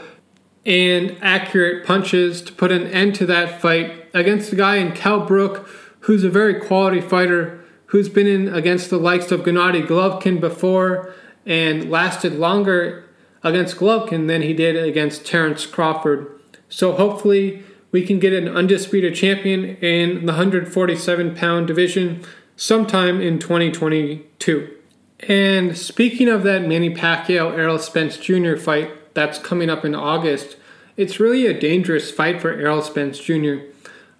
and 0.65 1.15
accurate 1.21 1.85
punches 1.85 2.41
to 2.41 2.53
put 2.53 2.71
an 2.71 2.87
end 2.87 3.15
to 3.15 3.25
that 3.25 3.61
fight 3.61 4.05
against 4.13 4.51
a 4.53 4.55
guy 4.55 4.77
in 4.77 4.91
Kell 4.93 5.25
Brook 5.25 5.67
who's 6.01 6.23
a 6.23 6.29
very 6.29 6.59
quality 6.59 7.01
fighter 7.01 7.63
who's 7.87 8.09
been 8.09 8.27
in 8.27 8.53
against 8.53 8.89
the 8.89 8.97
likes 8.97 9.31
of 9.31 9.41
Gennady 9.41 9.85
Golovkin 9.85 10.39
before 10.39 11.13
and 11.45 11.89
lasted 11.91 12.33
longer 12.33 13.07
against 13.43 13.77
Golovkin 13.77 14.27
than 14.27 14.41
he 14.41 14.53
did 14.53 14.75
against 14.75 15.25
Terence 15.25 15.65
Crawford. 15.65 16.27
So 16.69 16.93
hopefully 16.93 17.63
we 17.91 18.05
can 18.05 18.19
get 18.19 18.33
an 18.33 18.47
undisputed 18.47 19.15
champion 19.15 19.77
in 19.77 20.25
the 20.25 20.33
147 20.33 21.35
pound 21.35 21.67
division 21.67 22.23
sometime 22.55 23.21
in 23.21 23.37
2022. 23.37 24.75
And 25.27 25.77
speaking 25.77 26.27
of 26.27 26.43
that 26.43 26.67
Manny 26.67 26.93
Pacquiao 26.93 27.57
Errol 27.57 27.79
Spence 27.79 28.17
Jr. 28.17 28.55
fight 28.55 29.13
that's 29.13 29.39
coming 29.39 29.69
up 29.69 29.85
in 29.85 29.95
August, 29.95 30.57
it's 30.97 31.19
really 31.19 31.45
a 31.45 31.59
dangerous 31.59 32.11
fight 32.11 32.41
for 32.41 32.51
Errol 32.51 32.81
Spence 32.81 33.19
Jr. 33.19 33.55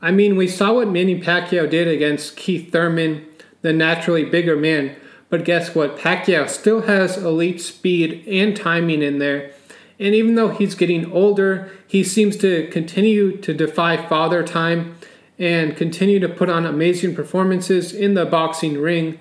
I 0.02 0.12
mean, 0.12 0.36
we 0.36 0.48
saw 0.48 0.74
what 0.74 0.90
Manny 0.90 1.20
Pacquiao 1.20 1.70
did 1.70 1.88
against 1.88 2.36
Keith 2.36 2.72
Thurman, 2.72 3.26
the 3.62 3.74
naturally 3.74 4.26
bigger 4.26 4.56
man, 4.56 4.96
but 5.30 5.46
guess 5.46 5.74
what? 5.74 5.98
Pacquiao 5.98 6.50
still 6.50 6.82
has 6.82 7.18
elite 7.18 7.62
speed 7.62 8.24
and 8.28 8.56
timing 8.56 9.02
in 9.02 9.20
there 9.20 9.54
and 10.00 10.16
even 10.16 10.36
though 10.36 10.50
he's 10.50 10.76
getting 10.76 11.12
older, 11.12 11.72
he 11.88 12.04
seems 12.04 12.36
to 12.38 12.68
continue 12.68 13.38
to 13.38 13.54
defy 13.54 13.96
father 14.08 14.44
time 14.44 14.96
and 15.38 15.78
continue 15.78 16.20
to 16.20 16.30
put 16.30 16.50
on 16.50 16.66
amazing 16.66 17.16
performances 17.16 17.94
in 17.94 18.14
the 18.14 18.26
boxing 18.26 18.80
ring. 18.80 19.20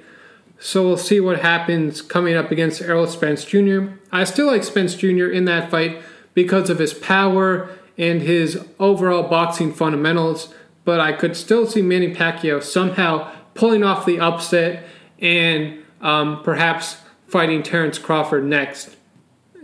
So 0.65 0.87
we'll 0.87 0.97
see 0.97 1.19
what 1.19 1.41
happens 1.41 2.01
coming 2.01 2.37
up 2.37 2.53
against 2.53 2.81
Errol 2.81 3.09
Spence 3.09 3.45
Jr. 3.45 3.95
I 4.13 4.23
still 4.23 4.47
like 4.47 4.63
Spence 4.63 4.95
Jr. 4.95 5.27
in 5.27 5.45
that 5.47 5.73
fight 5.73 6.01
because 6.35 6.71
of 6.71 6.79
his 6.79 6.95
power 6.95 7.69
and 7.99 8.23
his 8.23 8.65
overall 8.79 9.25
boxing 9.25 9.75
fundamentals, 9.75 10.55
but 10.85 11.01
I 11.01 11.15
could 11.15 11.35
still 11.35 11.67
see 11.67 11.83
Manny 11.83 12.15
Pacquiao 12.15 12.63
somehow 12.63 13.29
pulling 13.55 13.83
off 13.83 14.07
the 14.07 14.21
upset 14.21 14.85
and 15.19 15.83
um, 16.01 16.45
perhaps 16.45 16.99
fighting 17.27 17.65
Terence 17.65 17.99
Crawford 17.99 18.45
next. 18.45 18.97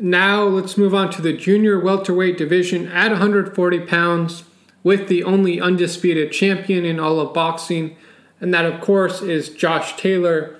Now 0.00 0.42
let's 0.42 0.76
move 0.76 0.96
on 0.96 1.10
to 1.12 1.22
the 1.22 1.32
junior 1.32 1.78
welterweight 1.78 2.36
division 2.36 2.88
at 2.88 3.12
140 3.12 3.80
pounds 3.86 4.42
with 4.82 5.06
the 5.06 5.22
only 5.22 5.60
undisputed 5.60 6.32
champion 6.32 6.84
in 6.84 6.98
all 6.98 7.20
of 7.20 7.32
boxing, 7.32 7.96
and 8.40 8.52
that 8.52 8.66
of 8.66 8.80
course 8.80 9.22
is 9.22 9.48
Josh 9.48 9.96
Taylor. 9.96 10.57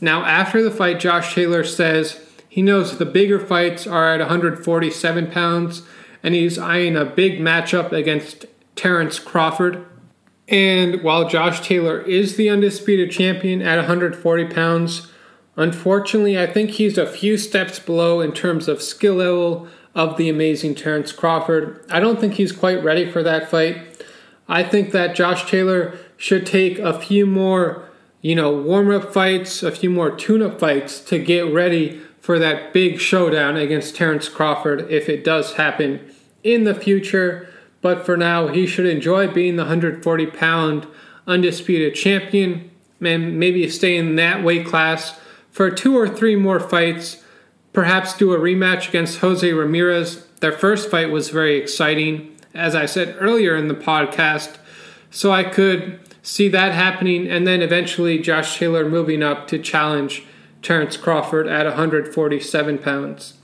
Now, 0.00 0.24
after 0.24 0.62
the 0.62 0.70
fight, 0.70 1.00
Josh 1.00 1.34
Taylor 1.34 1.64
says 1.64 2.20
he 2.48 2.62
knows 2.62 2.98
the 2.98 3.06
bigger 3.06 3.38
fights 3.38 3.86
are 3.86 4.14
at 4.14 4.20
147 4.20 5.30
pounds, 5.30 5.82
and 6.22 6.34
he's 6.34 6.58
eyeing 6.58 6.96
a 6.96 7.04
big 7.04 7.38
matchup 7.38 7.92
against 7.92 8.46
Terence 8.74 9.18
Crawford. 9.18 9.84
And 10.48 11.02
while 11.02 11.28
Josh 11.28 11.66
Taylor 11.66 12.00
is 12.02 12.36
the 12.36 12.48
undisputed 12.48 13.10
champion 13.10 13.62
at 13.62 13.76
140 13.76 14.46
pounds, 14.46 15.10
unfortunately, 15.56 16.38
I 16.38 16.46
think 16.46 16.70
he's 16.70 16.98
a 16.98 17.06
few 17.06 17.36
steps 17.36 17.78
below 17.78 18.20
in 18.20 18.32
terms 18.32 18.68
of 18.68 18.82
skill 18.82 19.14
level 19.14 19.68
of 19.94 20.16
the 20.18 20.28
amazing 20.28 20.74
Terence 20.74 21.10
Crawford. 21.10 21.84
I 21.90 22.00
don't 22.00 22.20
think 22.20 22.34
he's 22.34 22.52
quite 22.52 22.84
ready 22.84 23.10
for 23.10 23.22
that 23.22 23.50
fight. 23.50 24.04
I 24.46 24.62
think 24.62 24.92
that 24.92 25.16
Josh 25.16 25.50
Taylor 25.50 25.98
should 26.16 26.46
take 26.46 26.78
a 26.78 26.98
few 26.98 27.26
more, 27.26 27.85
you 28.26 28.34
know, 28.34 28.50
warm 28.50 28.90
up 28.90 29.12
fights, 29.12 29.62
a 29.62 29.70
few 29.70 29.88
more 29.88 30.10
tune 30.10 30.42
up 30.42 30.58
fights 30.58 30.98
to 30.98 31.16
get 31.16 31.46
ready 31.54 32.00
for 32.18 32.40
that 32.40 32.72
big 32.72 32.98
showdown 32.98 33.56
against 33.56 33.94
Terence 33.94 34.28
Crawford 34.28 34.90
if 34.90 35.08
it 35.08 35.22
does 35.22 35.52
happen 35.52 36.00
in 36.42 36.64
the 36.64 36.74
future. 36.74 37.48
But 37.82 38.04
for 38.04 38.16
now, 38.16 38.48
he 38.48 38.66
should 38.66 38.86
enjoy 38.86 39.28
being 39.28 39.54
the 39.54 39.62
140 39.62 40.26
pound 40.26 40.88
undisputed 41.28 41.94
champion 41.94 42.68
and 43.00 43.38
maybe 43.38 43.68
stay 43.70 43.96
in 43.96 44.16
that 44.16 44.42
weight 44.42 44.66
class 44.66 45.20
for 45.52 45.70
two 45.70 45.96
or 45.96 46.08
three 46.08 46.34
more 46.34 46.58
fights. 46.58 47.22
Perhaps 47.72 48.16
do 48.16 48.32
a 48.32 48.38
rematch 48.40 48.88
against 48.88 49.20
Jose 49.20 49.52
Ramirez. 49.52 50.26
Their 50.40 50.50
first 50.50 50.90
fight 50.90 51.10
was 51.10 51.30
very 51.30 51.58
exciting, 51.58 52.36
as 52.52 52.74
I 52.74 52.86
said 52.86 53.14
earlier 53.20 53.54
in 53.54 53.68
the 53.68 53.74
podcast. 53.74 54.56
So 55.12 55.30
I 55.30 55.44
could 55.44 56.00
see 56.26 56.48
that 56.48 56.72
happening, 56.72 57.28
and 57.28 57.46
then 57.46 57.62
eventually 57.62 58.18
Josh 58.18 58.58
Taylor 58.58 58.88
moving 58.88 59.22
up 59.22 59.46
to 59.46 59.60
challenge 59.60 60.24
Terence 60.60 60.96
Crawford 60.96 61.46
at 61.46 61.66
147 61.66 62.78
pounds. 62.78 63.34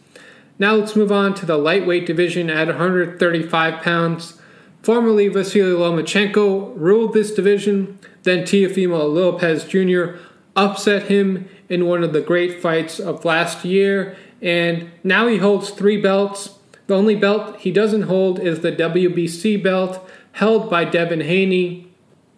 Now 0.59 0.75
let's 0.75 0.97
move 0.97 1.13
on 1.13 1.35
to 1.35 1.47
the 1.47 1.57
lightweight 1.57 2.07
division 2.07 2.51
at 2.51 2.67
135 2.67 3.83
pounds. 3.83 4.41
Formerly 4.83 5.29
Vasily 5.29 5.71
Lomachenko 5.71 6.75
ruled 6.77 7.13
this 7.13 7.31
division, 7.33 8.01
then 8.25 8.43
Teofimo 8.43 9.15
Lopez 9.15 9.65
Jr. 9.65 10.21
upset 10.57 11.05
him 11.05 11.49
in 11.69 11.87
one 11.87 12.03
of 12.03 12.13
the 12.13 12.21
great 12.21 12.61
fights 12.61 12.99
of 12.99 13.25
last 13.25 13.65
year, 13.65 14.17
and 14.41 14.91
now 15.05 15.29
he 15.29 15.39
holds 15.39 15.71
three 15.71 16.03
belts. 16.03 16.59
The 16.89 16.97
only 16.97 17.15
belt 17.15 17.61
he 17.61 17.71
doesn't 17.71 18.03
hold 18.03 18.41
is 18.41 18.59
the 18.59 18.73
WBC 18.73 19.63
belt 19.63 20.05
held 20.33 20.69
by 20.69 20.85
Devin 20.85 21.21
Haney. 21.21 21.92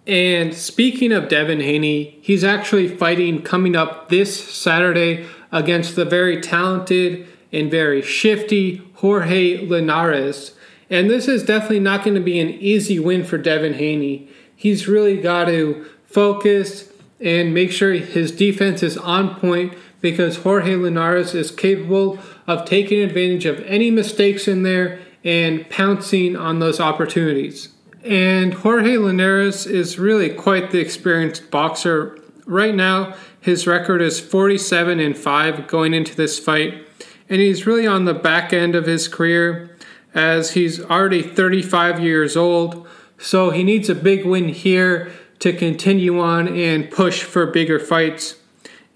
And 0.07 0.55
speaking 0.55 1.13
of 1.13 1.29
Devin 1.29 1.61
Haney, 1.61 2.19
he's 2.21 2.45
actually 2.45 2.89
fighting 2.89 3.43
coming 3.43 3.75
up 3.75 4.11
this 4.11 4.39
Saturday 4.53 5.27
against 5.51 5.97
the 5.97 6.05
very 6.05 6.41
talented 6.41 7.27
and 7.53 7.71
very 7.71 8.03
shifty 8.03 8.83
Jorge 8.97 9.67
Linares. 9.67 10.53
And 10.91 11.09
this 11.09 11.27
is 11.29 11.43
definitely 11.43 11.81
not 11.81 12.05
going 12.05 12.17
to 12.17 12.21
be 12.21 12.39
an 12.39 12.51
easy 12.51 12.99
win 12.99 13.25
for 13.25 13.39
Devin 13.39 13.75
Haney. 13.75 14.29
He's 14.55 14.89
really 14.89 15.17
got 15.17 15.47
to 15.47 15.87
focus 16.05 16.93
and 17.21 17.55
make 17.55 17.73
sure 17.73 17.93
his 17.93 18.31
defense 18.31 18.83
is 18.83 18.99
on 18.99 19.37
point 19.37 19.75
because 20.01 20.37
Jorge 20.37 20.77
Linares 20.77 21.35
is 21.35 21.51
capable 21.51 22.19
of 22.47 22.67
taking 22.67 23.01
advantage 23.01 23.47
of 23.47 23.61
any 23.61 23.91
mistakes 23.91 24.47
in 24.47 24.65
there 24.65 25.01
and 25.25 25.69
pouncing 25.71 26.37
on 26.37 26.59
those 26.59 26.79
opportunities. 26.79 27.74
And 28.05 28.55
Jorge 28.55 28.99
Linares 28.99 29.67
is 29.67 29.99
really 29.99 30.31
quite 30.31 30.71
the 30.71 30.81
experienced 30.81 31.51
boxer. 31.51 32.19
Right 32.47 32.75
now, 32.75 33.15
his 33.41 33.67
record 33.67 34.03
is 34.03 34.21
47 34.21 35.01
and 35.01 35.17
5 35.17 35.67
going 35.67 35.95
into 35.95 36.15
this 36.15 36.39
fight 36.39 36.85
and 37.29 37.41
he's 37.41 37.67
really 37.67 37.87
on 37.87 38.05
the 38.05 38.15
back 38.15 38.53
end 38.53 38.75
of 38.75 38.87
his 38.87 39.09
career 39.09 39.77
as 40.15 40.53
he's 40.53 40.81
already 40.81 41.23
35 41.23 42.01
years 42.01 42.37
old. 42.37 42.87
So 43.19 43.51
he 43.51 43.65
needs 43.65 43.89
a 43.89 43.95
big 43.95 44.25
win 44.25 44.49
here 44.49 45.11
to 45.41 45.53
continue 45.53 46.21
on 46.21 46.49
and 46.49 46.91
push 46.91 47.23
for 47.23 47.47
bigger 47.47 47.79
fights. 47.79 48.37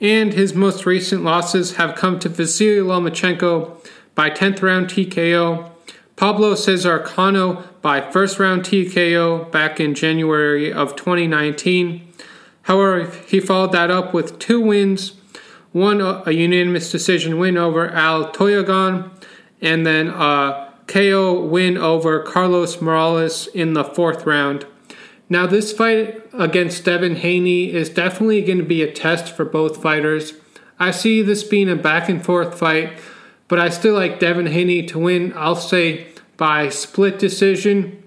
And 0.00 0.32
his 0.32 0.54
most 0.54 0.86
recent 0.86 1.24
losses 1.24 1.76
have 1.76 1.96
come 1.96 2.18
to 2.20 2.28
Vasily 2.28 2.76
Lomachenko 2.76 3.84
by 4.14 4.30
10th 4.30 4.62
round 4.62 4.86
TKO, 4.86 5.70
Pablo 6.14 6.54
Cesar 6.54 7.00
Cano 7.00 7.64
by 7.88 8.02
first 8.02 8.38
round 8.38 8.64
TKO 8.64 9.50
back 9.50 9.80
in 9.80 9.94
January 9.94 10.70
of 10.70 10.94
2019. 10.94 12.06
However, 12.64 13.10
he 13.26 13.40
followed 13.40 13.72
that 13.72 13.90
up 13.90 14.12
with 14.12 14.38
two 14.38 14.60
wins 14.60 15.14
one 15.72 16.02
uh, 16.02 16.22
a 16.26 16.32
unanimous 16.32 16.92
decision 16.92 17.38
win 17.38 17.56
over 17.56 17.88
Al 17.88 18.30
Toyagan, 18.30 19.10
and 19.62 19.86
then 19.86 20.08
a 20.08 20.70
KO 20.86 21.42
win 21.46 21.78
over 21.78 22.22
Carlos 22.22 22.82
Morales 22.82 23.46
in 23.54 23.72
the 23.72 23.84
fourth 23.84 24.26
round. 24.26 24.66
Now, 25.30 25.46
this 25.46 25.72
fight 25.72 26.22
against 26.34 26.84
Devin 26.84 27.16
Haney 27.16 27.72
is 27.72 27.88
definitely 27.88 28.42
going 28.42 28.58
to 28.58 28.64
be 28.64 28.82
a 28.82 28.92
test 28.92 29.34
for 29.34 29.46
both 29.46 29.80
fighters. 29.82 30.34
I 30.78 30.90
see 30.90 31.22
this 31.22 31.42
being 31.42 31.70
a 31.70 31.76
back 31.76 32.10
and 32.10 32.22
forth 32.22 32.58
fight, 32.58 32.98
but 33.48 33.58
I 33.58 33.70
still 33.70 33.94
like 33.94 34.20
Devin 34.20 34.48
Haney 34.48 34.82
to 34.88 34.98
win, 34.98 35.32
I'll 35.34 35.56
say 35.56 36.08
by 36.38 36.70
split 36.70 37.18
decision. 37.18 38.02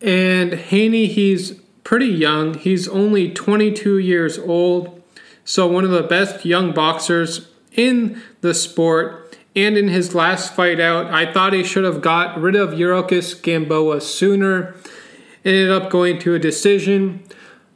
And 0.00 0.54
Haney, 0.54 1.06
he's 1.06 1.52
pretty 1.84 2.06
young, 2.06 2.54
he's 2.54 2.88
only 2.88 3.30
22 3.30 3.98
years 3.98 4.38
old. 4.38 5.00
So, 5.44 5.66
one 5.68 5.84
of 5.84 5.90
the 5.90 6.02
best 6.02 6.44
young 6.44 6.72
boxers 6.72 7.48
in 7.72 8.20
the 8.40 8.54
sport. 8.54 9.38
And 9.56 9.76
in 9.76 9.88
his 9.88 10.14
last 10.14 10.54
fight 10.54 10.80
out, 10.80 11.06
I 11.12 11.32
thought 11.32 11.52
he 11.52 11.64
should 11.64 11.84
have 11.84 12.00
got 12.00 12.40
rid 12.40 12.54
of 12.54 12.70
Yuriorkis 12.70 13.42
Gamboa 13.42 14.00
sooner. 14.00 14.76
Ended 15.44 15.70
up 15.70 15.90
going 15.90 16.18
to 16.20 16.34
a 16.34 16.38
decision. 16.38 17.24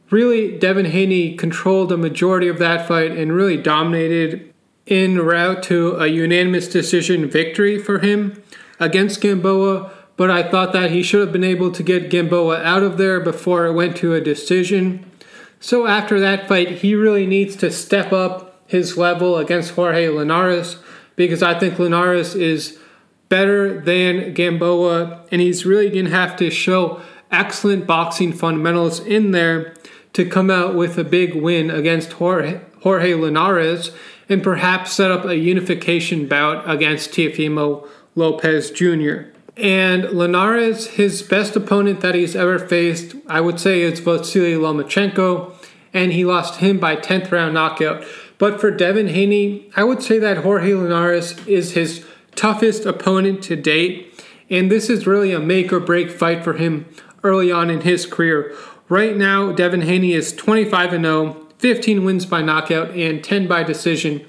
Really, 0.09 0.57
Devin 0.57 0.85
Haney 0.85 1.35
controlled 1.35 1.89
the 1.89 1.97
majority 1.97 2.47
of 2.47 2.59
that 2.59 2.87
fight 2.87 3.11
and 3.11 3.33
really 3.33 3.57
dominated 3.57 4.53
en 4.87 5.19
route 5.19 5.63
to 5.63 5.95
a 5.97 6.07
unanimous 6.07 6.67
decision 6.67 7.27
victory 7.27 7.77
for 7.77 7.99
him 7.99 8.41
against 8.79 9.21
Gamboa. 9.21 9.91
But 10.17 10.31
I 10.31 10.49
thought 10.49 10.73
that 10.73 10.91
he 10.91 11.03
should 11.03 11.21
have 11.21 11.33
been 11.33 11.43
able 11.43 11.71
to 11.71 11.83
get 11.83 12.09
Gamboa 12.09 12.63
out 12.63 12.83
of 12.83 12.97
there 12.97 13.19
before 13.19 13.65
it 13.65 13.73
went 13.73 13.97
to 13.97 14.13
a 14.13 14.21
decision. 14.21 15.09
So 15.59 15.87
after 15.87 16.19
that 16.19 16.47
fight, 16.47 16.69
he 16.79 16.95
really 16.95 17.25
needs 17.25 17.55
to 17.57 17.71
step 17.71 18.13
up 18.13 18.61
his 18.67 18.97
level 18.97 19.37
against 19.37 19.71
Jorge 19.71 20.07
Linares 20.09 20.77
because 21.15 21.43
I 21.43 21.57
think 21.57 21.79
Linares 21.79 22.35
is 22.35 22.77
better 23.29 23.79
than 23.79 24.33
Gamboa, 24.33 25.25
and 25.31 25.41
he's 25.41 25.65
really 25.65 25.89
going 25.89 26.05
to 26.05 26.11
have 26.11 26.35
to 26.37 26.49
show 26.49 27.01
excellent 27.31 27.87
boxing 27.87 28.31
fundamentals 28.31 28.99
in 28.99 29.31
there 29.31 29.73
to 30.13 30.25
come 30.25 30.49
out 30.49 30.75
with 30.75 30.97
a 30.97 31.03
big 31.03 31.35
win 31.35 31.69
against 31.69 32.13
Jorge, 32.13 32.61
Jorge 32.81 33.15
Linares 33.15 33.91
and 34.29 34.43
perhaps 34.43 34.93
set 34.93 35.11
up 35.11 35.25
a 35.25 35.37
unification 35.37 36.27
bout 36.27 36.67
against 36.69 37.11
Teofimo 37.11 37.87
Lopez 38.15 38.71
Jr. 38.71 39.29
And 39.57 40.03
Linares, 40.11 40.87
his 40.87 41.21
best 41.21 41.55
opponent 41.55 42.01
that 42.01 42.15
he's 42.15 42.35
ever 42.35 42.59
faced, 42.59 43.15
I 43.27 43.41
would 43.41 43.59
say, 43.59 43.81
is 43.81 43.99
Vasily 43.99 44.53
Lomachenko, 44.53 45.53
and 45.93 46.11
he 46.11 46.25
lost 46.25 46.59
him 46.59 46.79
by 46.79 46.95
10th 46.95 47.31
round 47.31 47.53
knockout. 47.53 48.03
But 48.37 48.59
for 48.59 48.71
Devin 48.71 49.07
Haney, 49.07 49.69
I 49.75 49.85
would 49.85 50.03
say 50.03 50.19
that 50.19 50.39
Jorge 50.39 50.73
Linares 50.73 51.37
is 51.47 51.71
his 51.71 52.05
toughest 52.35 52.85
opponent 52.85 53.41
to 53.43 53.55
date, 53.55 54.23
and 54.49 54.69
this 54.69 54.89
is 54.89 55.07
really 55.07 55.31
a 55.31 55.39
make 55.39 55.71
or 55.71 55.79
break 55.79 56.11
fight 56.11 56.43
for 56.43 56.53
him 56.53 56.85
early 57.23 57.51
on 57.51 57.69
in 57.69 57.81
his 57.81 58.05
career. 58.05 58.53
Right 58.89 59.15
now, 59.15 59.51
Devin 59.51 59.81
Haney 59.81 60.13
is 60.13 60.33
25 60.33 60.91
0, 60.91 61.47
15 61.57 62.03
wins 62.03 62.25
by 62.25 62.41
knockout, 62.41 62.91
and 62.91 63.23
10 63.23 63.47
by 63.47 63.63
decision. 63.63 64.25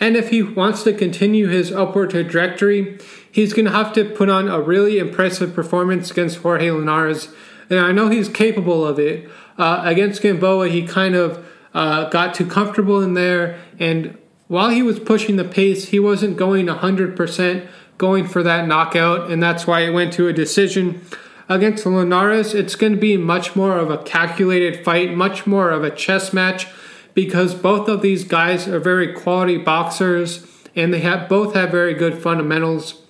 And 0.00 0.16
if 0.16 0.30
he 0.30 0.42
wants 0.42 0.82
to 0.82 0.92
continue 0.92 1.46
his 1.46 1.72
upward 1.72 2.10
trajectory, 2.10 2.98
he's 3.34 3.52
going 3.52 3.64
to 3.64 3.72
have 3.72 3.92
to 3.92 4.04
put 4.04 4.28
on 4.30 4.46
a 4.46 4.60
really 4.60 5.00
impressive 5.00 5.52
performance 5.52 6.08
against 6.08 6.36
Jorge 6.38 6.70
Linares. 6.70 7.28
And 7.68 7.80
I 7.80 7.90
know 7.90 8.08
he's 8.08 8.28
capable 8.28 8.86
of 8.86 9.00
it. 9.00 9.28
Uh, 9.58 9.82
against 9.84 10.22
Gamboa, 10.22 10.68
he 10.68 10.86
kind 10.86 11.16
of 11.16 11.44
uh, 11.74 12.08
got 12.10 12.34
too 12.34 12.46
comfortable 12.46 13.02
in 13.02 13.14
there. 13.14 13.58
And 13.80 14.16
while 14.46 14.70
he 14.70 14.82
was 14.82 15.00
pushing 15.00 15.34
the 15.34 15.44
pace, 15.44 15.88
he 15.88 15.98
wasn't 15.98 16.36
going 16.36 16.66
100% 16.66 17.66
going 17.98 18.28
for 18.28 18.44
that 18.44 18.68
knockout. 18.68 19.28
And 19.28 19.42
that's 19.42 19.66
why 19.66 19.80
it 19.80 19.90
went 19.90 20.12
to 20.12 20.28
a 20.28 20.32
decision. 20.32 21.04
Against 21.48 21.84
Linares, 21.84 22.54
it's 22.54 22.76
going 22.76 22.92
to 22.92 23.00
be 23.00 23.16
much 23.16 23.56
more 23.56 23.78
of 23.78 23.90
a 23.90 23.98
calculated 23.98 24.84
fight, 24.84 25.12
much 25.12 25.44
more 25.44 25.70
of 25.70 25.82
a 25.82 25.90
chess 25.90 26.32
match, 26.32 26.68
because 27.14 27.52
both 27.52 27.88
of 27.88 28.00
these 28.00 28.22
guys 28.22 28.68
are 28.68 28.78
very 28.78 29.12
quality 29.12 29.58
boxers 29.58 30.46
and 30.76 30.94
they 30.94 31.00
have 31.00 31.28
both 31.28 31.54
have 31.54 31.70
very 31.70 31.94
good 31.94 32.22
fundamentals. 32.22 33.03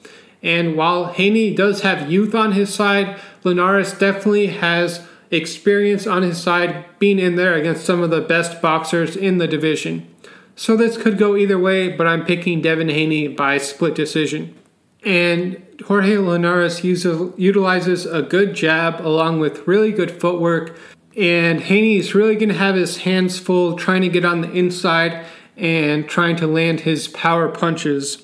And 0.45 0.77
while 0.77 1.07
Haney 1.07 1.55
does 1.55 1.81
have 1.81 2.13
youth 2.13 2.35
on 2.35 2.53
his 2.53 2.73
side, 2.73 3.19
Linares 3.43 3.93
definitely 3.99 4.49
has 4.49 5.05
experience 5.31 6.07
on 6.07 6.23
his 6.23 6.41
side 6.41 6.85
being 6.99 7.19
in 7.19 7.37
there 7.37 7.55
against 7.55 7.85
some 7.85 8.03
of 8.03 8.11
the 8.11 8.21
best 8.21 8.61
boxers 8.61 9.17
in 9.17 9.39
the 9.39 9.49
division. 9.49 10.07
So 10.55 10.77
this 10.77 10.99
could 10.99 11.19
go 11.19 11.35
either 11.35 11.59
way, 11.59 11.89
but 11.89 12.07
I'm 12.07 12.27
picking 12.27 12.61
Devin 12.61 12.91
Haney 12.91 13.27
by 13.27 13.57
split 13.57 13.95
decision. 13.95 14.55
And 15.03 15.63
Jorge 15.87 16.19
Linares 16.19 16.85
uses, 16.85 17.33
utilizes 17.39 18.05
a 18.05 18.23
good 18.23 18.55
jab 18.55 19.01
along 19.01 19.41
with 19.41 19.67
really 19.67 19.93
good 19.93 20.21
footwork. 20.21 20.77
And 21.17 21.61
Haney 21.61 21.97
is 21.97 22.15
really 22.15 22.37
going 22.37 22.51
to 22.51 22.55
have 22.55 22.75
his 22.75 22.99
hands 22.99 23.39
full 23.39 23.77
trying 23.77 24.03
to 24.03 24.09
get 24.09 24.25
on 24.27 24.43
the 24.43 24.53
inside 24.53 25.25
and 25.57 26.07
trying 26.09 26.37
to 26.37 26.47
land 26.47 26.81
his 26.81 27.09
power 27.09 27.49
punches. 27.49 28.23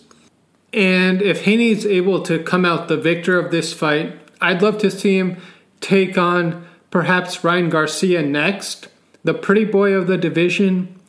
And 0.72 1.20
if 1.20 1.44
Haney's 1.44 1.84
able 1.84 2.22
to 2.22 2.42
come 2.42 2.64
out 2.64 2.88
the 2.88 2.96
victor 2.96 3.38
of 3.38 3.50
this 3.50 3.72
fight, 3.72 4.18
I'd 4.40 4.62
love 4.62 4.78
to 4.78 4.90
see 4.90 5.18
him 5.18 5.36
take 5.80 6.16
on 6.16 6.66
perhaps 6.90 7.42
Ryan 7.44 7.68
Garcia 7.68 8.22
next, 8.22 8.88
the 9.24 9.34
pretty 9.34 9.64
boy 9.64 9.92
of 9.92 10.06
the 10.06 10.16
division. 10.16 11.00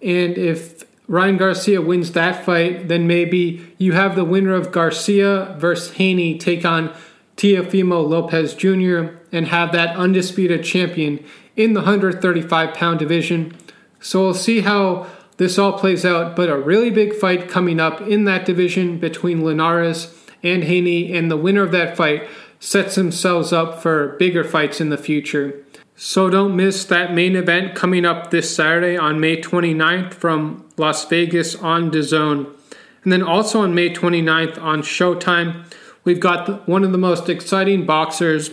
And 0.00 0.38
if 0.38 0.84
Ryan 1.06 1.36
Garcia 1.36 1.82
wins 1.82 2.12
that 2.12 2.44
fight, 2.44 2.88
then 2.88 3.06
maybe 3.06 3.74
you 3.78 3.92
have 3.92 4.16
the 4.16 4.24
winner 4.24 4.54
of 4.54 4.72
Garcia 4.72 5.56
versus 5.58 5.96
Haney 5.96 6.38
take 6.38 6.64
on 6.64 6.94
Teofimo 7.36 8.06
Lopez 8.06 8.54
Jr. 8.54 9.16
and 9.32 9.48
have 9.48 9.72
that 9.72 9.96
undisputed 9.96 10.62
champion 10.62 11.24
in 11.56 11.72
the 11.72 11.80
135 11.80 12.74
pound 12.74 12.98
division. 12.98 13.56
So 13.98 14.20
we'll 14.20 14.34
see 14.34 14.60
how 14.60 15.06
this 15.40 15.58
all 15.58 15.72
plays 15.72 16.04
out, 16.04 16.36
but 16.36 16.50
a 16.50 16.58
really 16.58 16.90
big 16.90 17.14
fight 17.14 17.48
coming 17.48 17.80
up 17.80 18.02
in 18.02 18.24
that 18.24 18.44
division 18.44 18.98
between 18.98 19.42
Linares 19.42 20.14
and 20.42 20.64
Haney, 20.64 21.16
and 21.16 21.30
the 21.30 21.36
winner 21.38 21.62
of 21.62 21.72
that 21.72 21.96
fight 21.96 22.28
sets 22.58 22.94
themselves 22.94 23.50
up 23.50 23.80
for 23.80 24.18
bigger 24.18 24.44
fights 24.44 24.82
in 24.82 24.90
the 24.90 24.98
future. 24.98 25.64
So 25.96 26.28
don't 26.28 26.54
miss 26.54 26.84
that 26.84 27.14
main 27.14 27.36
event 27.36 27.74
coming 27.74 28.04
up 28.04 28.30
this 28.30 28.54
Saturday 28.54 28.98
on 28.98 29.18
May 29.18 29.40
29th 29.40 30.12
from 30.12 30.68
Las 30.76 31.06
Vegas 31.06 31.54
on 31.56 31.90
DAZN. 31.90 32.54
And 33.02 33.10
then 33.10 33.22
also 33.22 33.62
on 33.62 33.74
May 33.74 33.88
29th 33.88 34.60
on 34.60 34.82
Showtime, 34.82 35.64
we've 36.04 36.20
got 36.20 36.68
one 36.68 36.84
of 36.84 36.92
the 36.92 36.98
most 36.98 37.30
exciting 37.30 37.86
boxers 37.86 38.50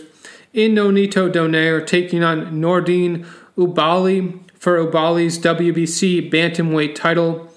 in 0.54 0.74
Nonito 0.74 1.30
Donaire 1.30 1.86
taking 1.86 2.24
on 2.24 2.62
Nordine 2.62 3.26
Oubaali 3.58 4.47
for 4.58 4.78
Oubaali's 4.78 5.38
WBC 5.38 6.30
bantamweight 6.30 6.94
title. 6.94 7.52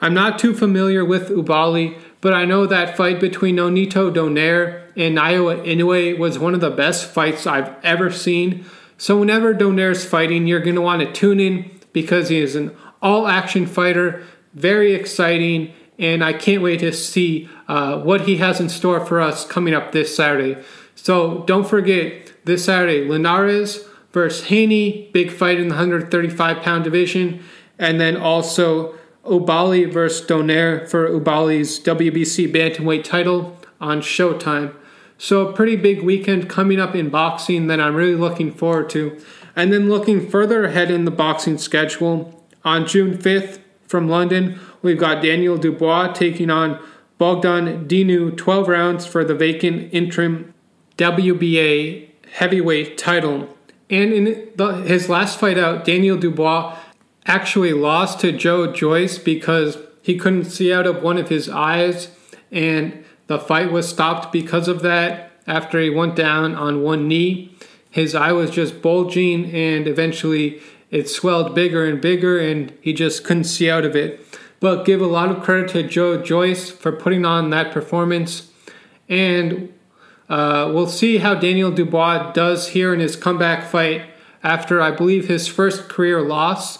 I'm 0.00 0.14
not 0.14 0.38
too 0.38 0.54
familiar 0.54 1.04
with 1.04 1.28
Oubaali, 1.28 1.98
but 2.20 2.34
I 2.34 2.44
know 2.44 2.66
that 2.66 2.96
fight 2.96 3.20
between 3.20 3.56
Nonito 3.56 4.12
Donaire 4.12 4.90
and 4.96 5.16
Naoya 5.16 5.64
Inoue 5.64 6.18
was 6.18 6.38
one 6.38 6.54
of 6.54 6.60
the 6.60 6.70
best 6.70 7.06
fights 7.06 7.46
I've 7.46 7.74
ever 7.84 8.10
seen. 8.10 8.64
So 8.98 9.18
whenever 9.18 9.54
Donaire's 9.54 10.04
fighting, 10.04 10.46
you're 10.46 10.60
going 10.60 10.76
to 10.76 10.80
want 10.80 11.02
to 11.02 11.12
tune 11.12 11.40
in 11.40 11.70
because 11.92 12.28
he 12.28 12.38
is 12.38 12.56
an 12.56 12.74
all-action 13.02 13.66
fighter, 13.66 14.22
very 14.54 14.94
exciting, 14.94 15.72
and 15.98 16.24
I 16.24 16.32
can't 16.32 16.62
wait 16.62 16.80
to 16.80 16.92
see 16.92 17.48
uh, 17.68 18.00
what 18.00 18.22
he 18.22 18.38
has 18.38 18.60
in 18.60 18.68
store 18.68 19.04
for 19.04 19.20
us 19.20 19.46
coming 19.46 19.74
up 19.74 19.92
this 19.92 20.14
Saturday. 20.14 20.62
So 20.94 21.44
don't 21.44 21.66
forget 21.66 22.32
this 22.44 22.64
Saturday, 22.64 23.06
Linares 23.06 23.85
versus 24.16 24.46
Haney, 24.46 25.10
big 25.12 25.30
fight 25.30 25.60
in 25.60 25.68
the 25.68 25.74
135 25.74 26.62
pound 26.62 26.84
division, 26.84 27.44
and 27.78 28.00
then 28.00 28.16
also 28.16 28.94
Oubaali 29.26 29.92
versus 29.92 30.26
Donaire 30.26 30.88
for 30.88 31.10
Oubaali's 31.10 31.78
WBC 31.80 32.50
bantamweight 32.50 33.04
title 33.04 33.58
on 33.78 34.00
Showtime. 34.00 34.74
So 35.18 35.46
a 35.46 35.52
pretty 35.52 35.76
big 35.76 36.02
weekend 36.02 36.48
coming 36.48 36.80
up 36.80 36.94
in 36.94 37.10
boxing 37.10 37.66
that 37.66 37.78
I'm 37.78 37.94
really 37.94 38.14
looking 38.14 38.50
forward 38.50 38.88
to. 38.90 39.20
And 39.54 39.70
then 39.70 39.90
looking 39.90 40.30
further 40.30 40.64
ahead 40.64 40.90
in 40.90 41.04
the 41.04 41.10
boxing 41.10 41.58
schedule, 41.58 42.42
on 42.64 42.86
June 42.86 43.18
5th 43.18 43.58
from 43.86 44.08
London, 44.08 44.58
we've 44.80 44.98
got 44.98 45.22
Daniel 45.22 45.58
Dubois 45.58 46.14
taking 46.14 46.48
on 46.48 46.82
Bogdan 47.18 47.86
Dinu 47.86 48.34
12 48.34 48.66
rounds 48.66 49.04
for 49.04 49.24
the 49.24 49.34
vacant 49.34 49.92
interim 49.92 50.54
WBA 50.96 52.08
heavyweight 52.32 52.96
title. 52.96 53.55
And 53.88 54.12
in 54.12 54.48
the, 54.56 54.82
his 54.82 55.08
last 55.08 55.38
fight 55.38 55.58
out, 55.58 55.84
Daniel 55.84 56.16
Dubois 56.16 56.76
actually 57.24 57.72
lost 57.72 58.20
to 58.20 58.32
Joe 58.32 58.72
Joyce 58.72 59.18
because 59.18 59.78
he 60.02 60.16
couldn't 60.16 60.44
see 60.44 60.72
out 60.72 60.86
of 60.86 61.02
one 61.02 61.18
of 61.18 61.28
his 61.28 61.48
eyes, 61.48 62.08
and 62.50 63.04
the 63.26 63.38
fight 63.38 63.72
was 63.72 63.88
stopped 63.88 64.32
because 64.32 64.68
of 64.68 64.82
that 64.82 65.32
after 65.46 65.80
he 65.80 65.90
went 65.90 66.14
down 66.14 66.54
on 66.54 66.82
one 66.82 67.08
knee. 67.08 67.56
His 67.90 68.14
eye 68.14 68.32
was 68.32 68.50
just 68.50 68.82
bulging, 68.82 69.52
and 69.52 69.88
eventually 69.88 70.60
it 70.90 71.08
swelled 71.08 71.54
bigger 71.54 71.84
and 71.84 72.00
bigger, 72.00 72.38
and 72.38 72.72
he 72.80 72.92
just 72.92 73.24
couldn't 73.24 73.44
see 73.44 73.70
out 73.70 73.84
of 73.84 73.96
it. 73.96 74.20
But 74.60 74.84
give 74.84 75.00
a 75.00 75.06
lot 75.06 75.30
of 75.30 75.42
credit 75.42 75.68
to 75.70 75.82
Joe 75.82 76.22
Joyce 76.22 76.70
for 76.70 76.92
putting 76.92 77.24
on 77.24 77.50
that 77.50 77.72
performance. 77.72 78.50
And 79.08 79.72
uh, 80.28 80.70
we'll 80.72 80.88
see 80.88 81.18
how 81.18 81.34
Daniel 81.34 81.70
Dubois 81.70 82.32
does 82.32 82.68
here 82.68 82.92
in 82.92 83.00
his 83.00 83.16
comeback 83.16 83.64
fight 83.64 84.02
after, 84.42 84.80
I 84.80 84.90
believe, 84.90 85.28
his 85.28 85.46
first 85.46 85.88
career 85.88 86.20
loss. 86.20 86.78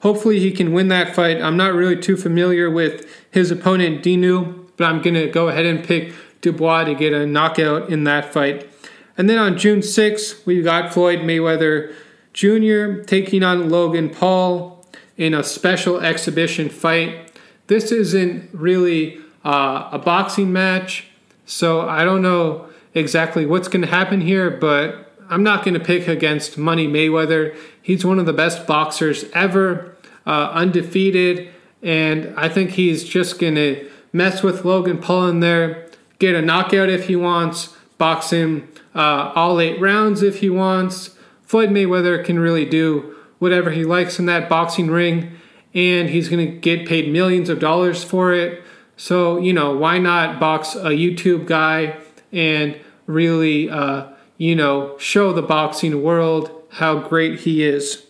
Hopefully, 0.00 0.40
he 0.40 0.52
can 0.52 0.72
win 0.72 0.88
that 0.88 1.14
fight. 1.14 1.40
I'm 1.40 1.56
not 1.56 1.74
really 1.74 1.96
too 1.96 2.16
familiar 2.16 2.70
with 2.70 3.06
his 3.30 3.50
opponent, 3.50 4.02
Dinu, 4.02 4.68
but 4.76 4.84
I'm 4.84 5.02
going 5.02 5.14
to 5.14 5.28
go 5.28 5.48
ahead 5.48 5.66
and 5.66 5.84
pick 5.84 6.14
Dubois 6.40 6.84
to 6.84 6.94
get 6.94 7.12
a 7.12 7.26
knockout 7.26 7.90
in 7.90 8.04
that 8.04 8.32
fight. 8.32 8.70
And 9.18 9.28
then 9.28 9.38
on 9.38 9.58
June 9.58 9.80
6th, 9.80 10.44
we've 10.46 10.64
got 10.64 10.92
Floyd 10.92 11.20
Mayweather 11.20 11.94
Jr. 12.32 13.02
taking 13.02 13.42
on 13.42 13.70
Logan 13.70 14.10
Paul 14.10 14.84
in 15.16 15.32
a 15.32 15.42
special 15.42 16.00
exhibition 16.00 16.68
fight. 16.68 17.32
This 17.66 17.90
isn't 17.90 18.50
really 18.52 19.18
uh, 19.44 19.88
a 19.90 19.98
boxing 19.98 20.52
match, 20.52 21.06
so 21.46 21.88
I 21.88 22.04
don't 22.04 22.20
know 22.20 22.68
exactly 22.96 23.46
what's 23.46 23.68
going 23.68 23.82
to 23.82 23.88
happen 23.88 24.22
here, 24.22 24.50
but 24.50 25.12
I'm 25.28 25.42
not 25.42 25.64
going 25.64 25.74
to 25.74 25.80
pick 25.80 26.08
against 26.08 26.56
Money 26.56 26.88
Mayweather. 26.88 27.56
He's 27.82 28.04
one 28.04 28.18
of 28.18 28.26
the 28.26 28.32
best 28.32 28.66
boxers 28.66 29.26
ever, 29.34 29.96
uh, 30.26 30.50
undefeated, 30.52 31.48
and 31.82 32.34
I 32.36 32.48
think 32.48 32.70
he's 32.70 33.04
just 33.04 33.38
going 33.38 33.56
to 33.56 33.88
mess 34.12 34.42
with 34.42 34.64
Logan 34.64 34.98
Paul 34.98 35.28
in 35.28 35.40
there, 35.40 35.88
get 36.18 36.34
a 36.34 36.42
knockout 36.42 36.88
if 36.88 37.06
he 37.06 37.16
wants, 37.16 37.76
box 37.98 38.30
him 38.30 38.72
uh, 38.94 39.32
all 39.34 39.60
eight 39.60 39.78
rounds 39.80 40.22
if 40.22 40.40
he 40.40 40.48
wants. 40.48 41.10
Floyd 41.42 41.68
Mayweather 41.68 42.24
can 42.24 42.38
really 42.38 42.64
do 42.64 43.14
whatever 43.38 43.70
he 43.70 43.84
likes 43.84 44.18
in 44.18 44.26
that 44.26 44.48
boxing 44.48 44.88
ring, 44.88 45.36
and 45.74 46.08
he's 46.08 46.30
going 46.30 46.44
to 46.44 46.58
get 46.58 46.88
paid 46.88 47.12
millions 47.12 47.50
of 47.50 47.58
dollars 47.58 48.02
for 48.02 48.32
it. 48.32 48.62
So, 48.96 49.38
you 49.38 49.52
know, 49.52 49.76
why 49.76 49.98
not 49.98 50.40
box 50.40 50.74
a 50.74 50.90
YouTube 50.90 51.46
guy 51.46 51.98
and 52.32 52.80
really, 53.06 53.70
uh, 53.70 54.08
you 54.38 54.54
know, 54.54 54.96
show 54.98 55.32
the 55.32 55.42
boxing 55.42 56.02
world 56.02 56.50
how 56.72 56.98
great 56.98 57.40
he 57.40 57.62
is. 57.64 58.04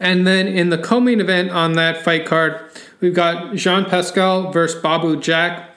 And 0.00 0.26
then 0.26 0.46
in 0.48 0.70
the 0.70 0.78
co-main 0.78 1.20
event 1.20 1.50
on 1.50 1.74
that 1.74 2.02
fight 2.02 2.26
card, 2.26 2.60
we've 3.00 3.14
got 3.14 3.54
Jean 3.54 3.84
Pascal 3.84 4.50
versus 4.50 4.82
Badou 4.82 5.20
Jack. 5.20 5.70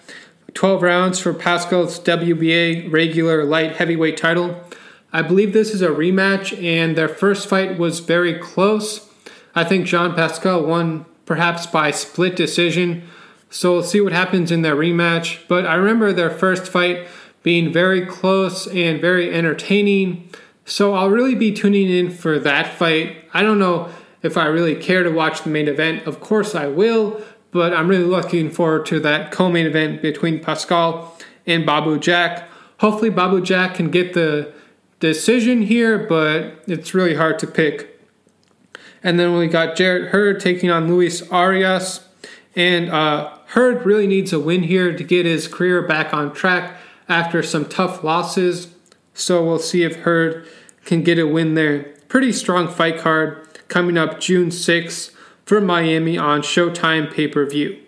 12 0.54 0.82
rounds 0.82 1.20
for 1.20 1.34
Pascal's 1.34 2.00
WBA 2.00 2.92
regular 2.92 3.46
light 3.46 3.76
heavyweight 3.76 4.18
title. 4.18 4.60
I 5.14 5.22
believe 5.22 5.54
this 5.54 5.74
is 5.74 5.82
a 5.82 5.90
rematch, 5.90 6.62
and 6.62 6.98
their 6.98 7.08
first 7.08 7.48
fight 7.48 7.78
was 7.78 8.00
very 8.00 8.34
close. 8.40 9.08
I 9.54 9.64
think 9.64 9.86
Jean 9.86 10.14
Pascal 10.14 10.66
won 10.66 11.06
perhaps 11.26 11.66
by 11.68 11.92
split 11.92 12.36
decision. 12.36 13.08
So 13.50 13.74
we'll 13.74 13.84
see 13.84 14.02
what 14.02 14.14
happens 14.14 14.52
in 14.52 14.64
their 14.64 14.76
rematch. 14.76 15.48
But 15.48 15.66
I 15.66 15.76
remember 15.76 16.12
their 16.12 16.32
first 16.32 16.68
fight 16.68 17.08
being 17.48 17.72
very 17.72 18.06
close 18.06 18.68
and 18.68 19.00
very 19.00 19.34
entertaining. 19.34 20.30
So 20.66 20.96
I'll 20.96 21.10
really 21.10 21.34
be 21.34 21.54
tuning 21.54 21.90
in 21.90 22.12
for 22.12 22.38
that 22.40 22.74
fight. 22.74 23.24
I 23.34 23.42
don't 23.42 23.58
know 23.58 23.90
if 24.22 24.36
I 24.36 24.48
really 24.48 24.76
care 24.76 25.02
to 25.02 25.10
watch 25.10 25.44
the 25.44 25.50
main 25.50 25.70
event. 25.70 26.06
Of 26.06 26.20
course 26.20 26.56
I 26.56 26.68
will, 26.68 27.22
but 27.52 27.74
I'm 27.74 27.88
really 27.88 28.04
looking 28.04 28.52
forward 28.52 28.86
to 28.88 29.00
that 29.00 29.32
co-main 29.32 29.66
event 29.66 30.02
between 30.02 30.44
Pascal 30.44 31.18
and 31.46 31.66
Badou 31.66 32.02
Jack. 32.02 32.50
Hopefully 32.82 33.12
Badou 33.12 33.42
Jack 33.42 33.76
can 33.76 33.92
get 33.92 34.12
the 34.12 34.52
decision 35.00 35.62
here, 35.62 35.98
but 35.98 36.62
it's 36.68 36.94
really 36.94 37.16
hard 37.16 37.40
to 37.40 37.48
pick. 37.48 37.98
And 39.02 39.18
then 39.18 39.38
we 39.38 39.48
got 39.48 39.78
Jarrett 39.78 40.10
Hurd 40.10 40.42
taking 40.42 40.70
on 40.70 40.90
Luis 40.90 41.22
Arias. 41.32 42.06
And 42.58 42.90
uh, 42.90 43.38
Hurd 43.46 43.86
really 43.86 44.06
needs 44.06 44.34
a 44.34 44.40
win 44.42 44.64
here 44.64 44.98
to 44.98 45.04
get 45.06 45.26
his 45.26 45.48
career 45.48 45.82
back 45.88 46.14
on 46.14 46.34
track 46.34 46.78
after 47.10 47.42
some 47.42 47.66
tough 47.66 48.04
losses. 48.04 48.74
So 49.14 49.44
we'll 49.44 49.60
see 49.60 49.84
if 49.84 49.98
Hurd 49.98 50.48
can 50.86 51.04
get 51.04 51.20
a 51.20 51.28
win 51.28 51.56
there. 51.56 51.84
Pretty 52.08 52.32
strong 52.32 52.68
fight 52.68 52.98
card 52.98 53.48
coming 53.68 53.98
up 53.98 54.20
June 54.20 54.50
6th 54.50 55.12
for 55.46 55.62
Miami 55.62 56.18
on 56.18 56.42
Showtime 56.42 57.14
pay 57.14 57.28
per 57.28 57.46
view. 57.46 57.80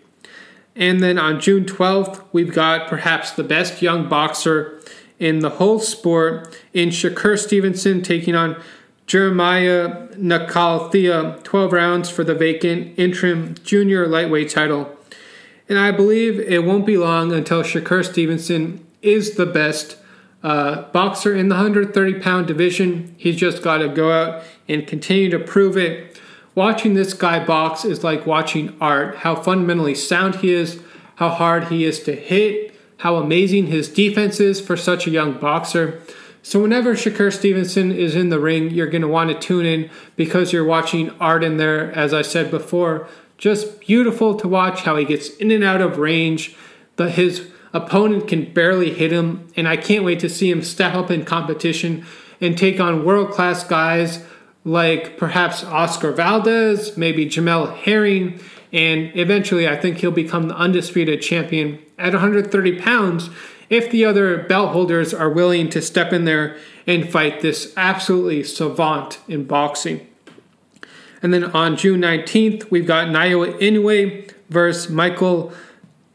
And 0.75 1.01
then 1.01 1.17
on 1.17 1.39
June 1.39 1.65
12th, 1.65 2.23
we've 2.31 2.53
got 2.53 2.87
perhaps 2.87 3.31
the 3.31 3.43
best 3.43 3.81
young 3.81 4.07
boxer 4.07 4.79
in 5.19 5.39
the 5.39 5.49
whole 5.51 5.79
sport 5.79 6.57
in 6.73 6.89
Shakur 6.89 7.37
Stevenson 7.37 8.01
taking 8.01 8.35
on 8.35 8.61
Jeremiah 9.05 10.07
Nakathila 10.15 11.43
12 11.43 11.73
rounds 11.73 12.09
for 12.09 12.23
the 12.23 12.35
vacant 12.35 12.97
interim 12.97 13.55
junior 13.63 14.07
lightweight 14.07 14.49
title. 14.49 14.95
And 15.67 15.77
I 15.77 15.91
believe 15.91 16.39
it 16.39 16.63
won't 16.63 16.85
be 16.85 16.97
long 16.97 17.33
until 17.33 17.63
Shakur 17.63 18.05
Stevenson 18.05 18.85
is 19.01 19.35
the 19.35 19.45
best 19.45 19.97
uh, 20.43 20.83
boxer 20.91 21.35
in 21.35 21.49
the 21.49 21.55
130 21.55 22.19
pound 22.19 22.47
division. 22.47 23.13
He's 23.17 23.35
just 23.35 23.61
got 23.61 23.79
to 23.79 23.89
go 23.89 24.11
out 24.11 24.43
and 24.67 24.87
continue 24.87 25.29
to 25.31 25.39
prove 25.39 25.77
it. 25.77 26.19
Watching 26.55 26.93
this 26.93 27.13
guy 27.13 27.43
box 27.43 27.85
is 27.85 28.03
like 28.03 28.25
watching 28.25 28.75
art. 28.81 29.17
How 29.17 29.35
fundamentally 29.35 29.95
sound 29.95 30.35
he 30.35 30.53
is, 30.53 30.81
how 31.15 31.29
hard 31.29 31.65
he 31.65 31.85
is 31.85 32.01
to 32.03 32.15
hit, 32.15 32.75
how 32.97 33.15
amazing 33.15 33.67
his 33.67 33.87
defense 33.87 34.39
is 34.39 34.59
for 34.59 34.75
such 34.75 35.07
a 35.07 35.11
young 35.11 35.33
boxer. 35.39 36.01
So, 36.41 36.61
whenever 36.61 36.93
Shakur 36.93 37.33
Stevenson 37.33 37.91
is 37.91 38.15
in 38.15 38.29
the 38.29 38.39
ring, 38.39 38.71
you're 38.71 38.87
going 38.87 39.01
to 39.01 39.07
want 39.07 39.29
to 39.29 39.37
tune 39.37 39.65
in 39.65 39.89
because 40.15 40.53
you're 40.53 40.65
watching 40.65 41.09
art 41.19 41.43
in 41.43 41.57
there, 41.57 41.91
as 41.91 42.13
I 42.13 42.21
said 42.21 42.49
before. 42.49 43.07
Just 43.37 43.81
beautiful 43.81 44.35
to 44.35 44.47
watch 44.47 44.81
how 44.81 44.95
he 44.95 45.05
gets 45.05 45.29
in 45.37 45.51
and 45.51 45.63
out 45.63 45.81
of 45.81 45.97
range. 45.97 46.55
The, 46.95 47.09
his 47.09 47.49
opponent 47.73 48.27
can 48.27 48.53
barely 48.53 48.93
hit 48.93 49.11
him, 49.11 49.47
and 49.55 49.67
I 49.67 49.77
can't 49.77 50.03
wait 50.03 50.19
to 50.21 50.29
see 50.29 50.49
him 50.49 50.61
step 50.61 50.93
up 50.93 51.11
in 51.11 51.25
competition 51.25 52.05
and 52.41 52.57
take 52.57 52.79
on 52.79 53.05
world 53.05 53.31
class 53.31 53.63
guys 53.63 54.25
like 54.63 55.17
perhaps 55.17 55.63
Oscar 55.63 56.11
Valdez, 56.11 56.97
maybe 56.97 57.25
Jamel 57.25 57.75
Herring, 57.75 58.39
and 58.71 59.11
eventually 59.15 59.67
I 59.67 59.75
think 59.75 59.97
he'll 59.97 60.11
become 60.11 60.47
the 60.47 60.55
undisputed 60.55 61.21
champion 61.21 61.79
at 61.97 62.13
130 62.13 62.79
pounds 62.79 63.29
if 63.69 63.89
the 63.91 64.05
other 64.05 64.43
belt 64.43 64.71
holders 64.71 65.13
are 65.13 65.29
willing 65.29 65.69
to 65.69 65.81
step 65.81 66.11
in 66.11 66.25
there 66.25 66.57
and 66.87 67.09
fight 67.09 67.41
this 67.41 67.73
absolutely 67.77 68.43
savant 68.43 69.19
in 69.27 69.45
boxing. 69.45 70.07
And 71.21 71.33
then 71.33 71.45
on 71.45 71.75
June 71.75 72.01
19th, 72.01 72.71
we've 72.71 72.87
got 72.87 73.07
Naoya 73.07 73.59
Inoue 73.59 74.31
versus 74.49 74.89
Michael 74.89 75.53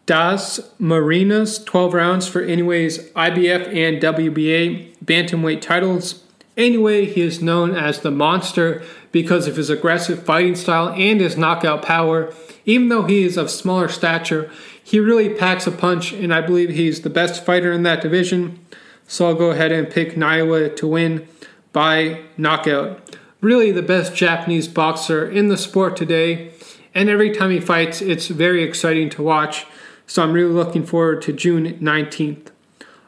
Das 0.07 0.61
Marinas, 0.79 1.65
12 1.65 1.95
rounds 1.95 2.29
for 2.29 2.43
Inoue's 2.43 2.99
IBF 3.13 3.67
and 3.69 4.03
WBA 4.03 4.95
bantamweight 5.03 5.63
titles. 5.63 6.23
Anyway, 6.57 7.07
he 7.07 7.23
is 7.23 7.43
known 7.43 7.75
as 7.75 8.01
the 8.01 8.11
Monster 8.11 8.83
because 9.13 9.47
of 9.47 9.57
his 9.57 9.71
aggressive 9.71 10.23
fighting 10.23 10.55
style 10.55 10.91
and 10.91 11.21
his 11.21 11.39
knockout 11.39 11.83
power. 11.83 12.33
Even 12.67 12.89
though 12.89 13.05
he 13.05 13.25
is 13.25 13.37
of 13.37 13.51
smaller 13.51 13.89
stature, 13.89 14.51
he 14.83 15.01
really 15.01 15.31
packs 15.31 15.67
a 15.67 15.73
punch, 15.73 16.13
and 16.13 16.35
I 16.35 16.43
believe 16.43 16.69
he's 16.69 17.01
the 17.01 17.11
best 17.11 17.45
fighter 17.45 17.73
in 17.73 17.83
that 17.85 18.03
division. 18.03 18.65
So 19.07 19.29
I'll 19.29 19.35
go 19.35 19.51
ahead 19.51 19.73
and 19.73 19.91
pick 19.91 20.17
Naoya 20.17 20.77
to 20.77 20.87
win 20.87 21.27
by 21.73 22.21
knockout. 22.37 23.17
Really, 23.41 23.73
the 23.73 23.83
best 23.83 24.15
Japanese 24.15 24.69
boxer 24.69 25.29
in 25.29 25.49
the 25.49 25.57
sport 25.57 25.97
today, 25.97 26.53
and 26.95 27.09
every 27.09 27.31
time 27.31 27.51
he 27.51 27.61
fights, 27.61 28.03
it's 28.03 28.29
very 28.29 28.63
exciting 28.63 29.09
to 29.11 29.23
watch. 29.23 29.67
So 30.07 30.23
I'm 30.23 30.33
really 30.33 30.53
looking 30.53 30.85
forward 30.85 31.23
to 31.23 31.33
June 31.33 31.79
19th. 31.79 32.49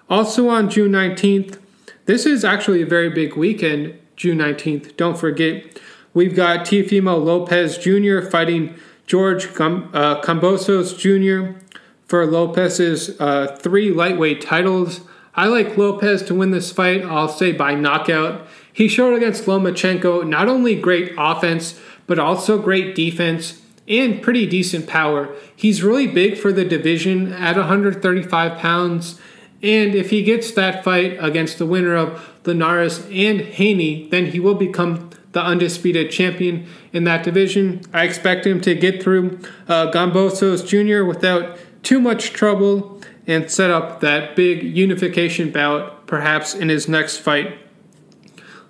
Also 0.08 0.48
on 0.48 0.70
June 0.70 0.92
19th, 0.92 1.58
this 2.06 2.24
is 2.24 2.44
actually 2.44 2.82
a 2.82 2.86
very 2.86 3.10
big 3.10 3.36
weekend, 3.36 3.98
June 4.14 4.38
19th. 4.38 4.96
Don't 4.96 5.18
forget, 5.18 5.80
we've 6.14 6.34
got 6.34 6.64
Teofimo 6.64 7.22
Lopez 7.22 7.78
Jr. 7.78 8.28
fighting 8.28 8.74
George 9.06 9.46
uh, 9.46 10.20
Kambosos 10.22 10.96
Jr. 10.96 11.58
for 12.06 12.26
Lopez's 12.26 13.20
uh, 13.20 13.56
three 13.60 13.90
lightweight 13.90 14.40
titles. 14.40 15.00
I 15.34 15.46
like 15.46 15.76
Lopez 15.76 16.22
to 16.24 16.34
win 16.34 16.50
this 16.50 16.72
fight, 16.72 17.04
I'll 17.04 17.28
say 17.28 17.52
by 17.52 17.74
knockout. 17.74 18.46
He 18.72 18.88
showed 18.88 19.14
against 19.14 19.44
Lomachenko 19.44 20.26
not 20.26 20.48
only 20.48 20.74
great 20.74 21.12
offense, 21.18 21.78
but 22.06 22.18
also 22.18 22.58
great 22.58 22.94
defense 22.94 23.60
and 23.88 24.22
pretty 24.22 24.46
decent 24.46 24.86
power. 24.86 25.34
He's 25.54 25.82
really 25.82 26.06
big 26.06 26.38
for 26.38 26.52
the 26.52 26.64
division 26.64 27.32
at 27.32 27.56
135 27.56 28.58
pounds. 28.58 29.20
And 29.62 29.94
if 29.94 30.10
he 30.10 30.22
gets 30.22 30.50
that 30.52 30.84
fight 30.84 31.16
against 31.20 31.58
the 31.58 31.66
winner 31.66 31.94
of 31.94 32.36
Linares 32.44 33.04
and 33.10 33.40
Haney, 33.40 34.08
then 34.10 34.26
he 34.26 34.40
will 34.40 34.54
become 34.54 35.10
the 35.32 35.42
undisputed 35.42 36.10
champion 36.10 36.66
in 36.92 37.04
that 37.04 37.22
division. 37.22 37.82
I 37.92 38.04
expect 38.04 38.46
him 38.46 38.60
to 38.62 38.74
get 38.74 39.02
through 39.02 39.38
uh, 39.68 39.90
Jr. 39.90 41.04
without 41.04 41.58
too 41.82 42.00
much 42.00 42.32
trouble 42.32 43.02
and 43.26 43.50
set 43.50 43.70
up 43.70 44.00
that 44.00 44.36
big 44.36 44.62
unification 44.62 45.50
bout 45.50 46.06
perhaps 46.06 46.54
in 46.54 46.68
his 46.68 46.88
next 46.88 47.18
fight. 47.18 47.58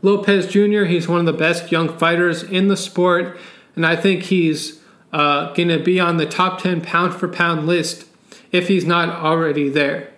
Lopez 0.03 0.47
Jr., 0.47 0.85
he's 0.85 1.09
one 1.09 1.21
of 1.21 1.27
the 1.27 1.33
best 1.33 1.71
young 1.71 1.97
fighters 1.99 2.43
in 2.43 2.69
the 2.69 2.77
sport, 2.77 3.39
and 3.75 3.87
I 3.87 3.97
think 3.97 4.25
he's 4.25 4.76
uh, 5.13 5.53
going 5.55 5.69
to 5.69 5.79
be 5.79 5.99
on 6.01 6.17
the 6.17 6.27
top 6.27 6.61
10 6.61 6.81
pound 6.81 7.15
for 7.15 7.29
pound 7.29 7.67
list 7.67 8.07
if 8.53 8.69
he's 8.69 8.85
not 8.85 9.09
already 9.09 9.69
there 9.69 10.13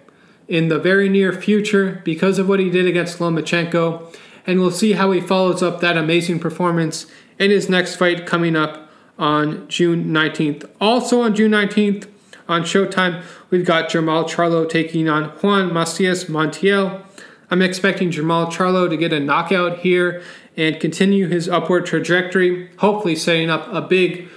in 0.49 0.68
the 0.68 0.78
very 0.78 1.09
near 1.09 1.32
future 1.32 2.01
because 2.05 2.39
of 2.39 2.49
what 2.49 2.59
he 2.59 2.70
did 2.70 2.86
against 2.86 3.18
Lomachenko. 3.18 4.14
And 4.47 4.61
we'll 4.61 4.70
see 4.70 4.93
how 4.93 5.12
he 5.12 5.20
follows 5.20 5.62
up 5.62 5.80
that 5.80 5.97
amazing 5.99 6.41
performance 6.41 7.07
in 7.39 7.51
his 7.51 7.68
next 7.68 7.97
fight 7.97 8.26
coming 8.26 8.57
up 8.57 8.91
on 9.18 9.68
June 9.68 10.07
19th. 10.07 10.68
Also 10.80 11.20
on 11.20 11.34
June 11.34 11.51
19th, 11.51 12.09
on 12.49 12.62
Showtime, 12.62 13.22
we've 13.51 13.66
got 13.66 13.91
Jermall 13.91 14.28
Charlo 14.28 14.68
taking 14.68 15.09
on 15.09 15.24
Juan 15.24 15.70
Macias 15.70 16.24
Montiel. 16.24 17.05
I'm 17.51 17.61
expecting 17.61 18.11
Jermall 18.11 18.51
Charlo 18.51 18.89
to 18.89 18.97
get 18.97 19.12
a 19.12 19.20
knockout 19.20 19.80
here 19.80 20.22
and 20.57 20.80
continue 20.80 21.28
his 21.28 21.49
upward 21.49 21.84
trajectory, 21.84 22.70
hopefully 22.78 23.16
setting 23.16 23.51
up 23.51 23.68
a 23.72 23.82
big 23.82 24.28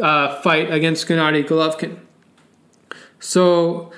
uh, 0.00 0.40
fight 0.40 0.72
against 0.72 1.06
Gennady 1.06 1.46
Golovkin. 1.46 1.98
So 3.18 3.92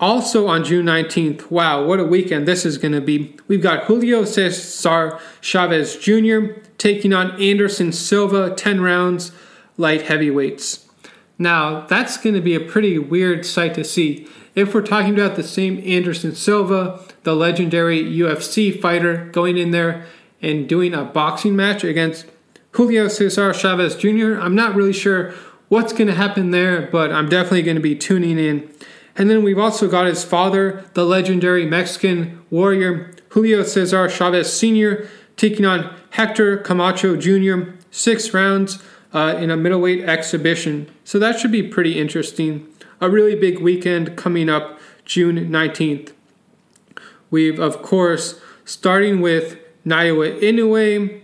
also 0.00 0.46
on 0.46 0.64
June 0.64 0.86
19th, 0.86 1.50
wow, 1.50 1.84
what 1.84 2.00
a 2.00 2.04
weekend 2.04 2.46
this 2.46 2.64
is 2.64 2.78
going 2.78 2.92
to 2.92 3.00
be. 3.00 3.36
We've 3.48 3.62
got 3.62 3.84
Julio 3.84 4.24
Cesar 4.24 5.18
Chavez 5.40 5.96
Jr. 5.96 6.60
taking 6.76 7.12
on 7.12 7.40
Anderson 7.40 7.92
Silva, 7.92 8.54
10 8.54 8.80
rounds, 8.80 9.32
light 9.76 10.02
heavyweights. 10.02 10.86
Now, 11.38 11.86
that's 11.86 12.16
going 12.16 12.34
to 12.34 12.40
be 12.40 12.54
a 12.54 12.60
pretty 12.60 12.98
weird 12.98 13.46
sight 13.46 13.74
to 13.74 13.84
see. 13.84 14.26
If 14.54 14.74
we're 14.74 14.82
talking 14.82 15.14
about 15.14 15.36
the 15.36 15.44
same 15.44 15.80
Anderson 15.86 16.34
Silva, 16.34 17.00
the 17.22 17.34
legendary 17.34 18.02
UFC 18.02 18.80
fighter, 18.80 19.26
going 19.26 19.56
in 19.56 19.70
there 19.70 20.04
and 20.42 20.68
doing 20.68 20.94
a 20.94 21.04
boxing 21.04 21.54
match 21.54 21.84
against 21.84 22.26
Julio 22.78 23.08
Cesar 23.08 23.52
Chavez 23.52 23.94
Jr., 23.94 24.40
I'm 24.40 24.54
not 24.54 24.74
really 24.74 24.94
sure 24.94 25.34
what's 25.68 25.92
going 25.92 26.06
to 26.06 26.14
happen 26.14 26.52
there, 26.52 26.88
but 26.90 27.12
I'm 27.12 27.28
definitely 27.28 27.62
going 27.62 27.76
to 27.76 27.82
be 27.82 27.94
tuning 27.94 28.38
in 28.38 28.72
and 29.18 29.28
then 29.28 29.42
we've 29.42 29.58
also 29.58 29.88
got 29.88 30.06
his 30.06 30.24
father, 30.24 30.84
the 30.94 31.04
legendary 31.04 31.66
Mexican 31.66 32.44
warrior 32.50 33.12
Julio 33.30 33.64
Cesar 33.64 34.08
Chavez 34.08 34.56
Sr., 34.56 35.08
taking 35.36 35.66
on 35.66 35.92
Hector 36.10 36.56
Camacho 36.58 37.16
Jr., 37.16 37.72
six 37.90 38.32
rounds 38.32 38.80
uh, 39.12 39.36
in 39.38 39.50
a 39.50 39.56
middleweight 39.56 40.04
exhibition. 40.04 40.88
So 41.02 41.18
that 41.18 41.40
should 41.40 41.50
be 41.50 41.64
pretty 41.64 41.98
interesting. 41.98 42.68
A 43.00 43.10
really 43.10 43.34
big 43.34 43.58
weekend 43.58 44.16
coming 44.16 44.48
up 44.48 44.78
June 45.04 45.50
19th. 45.50 46.12
We've, 47.30 47.58
of 47.58 47.82
course, 47.82 48.40
starting 48.64 49.20
with 49.20 49.58
Naoya 49.84 50.40
Inoue 50.40 51.22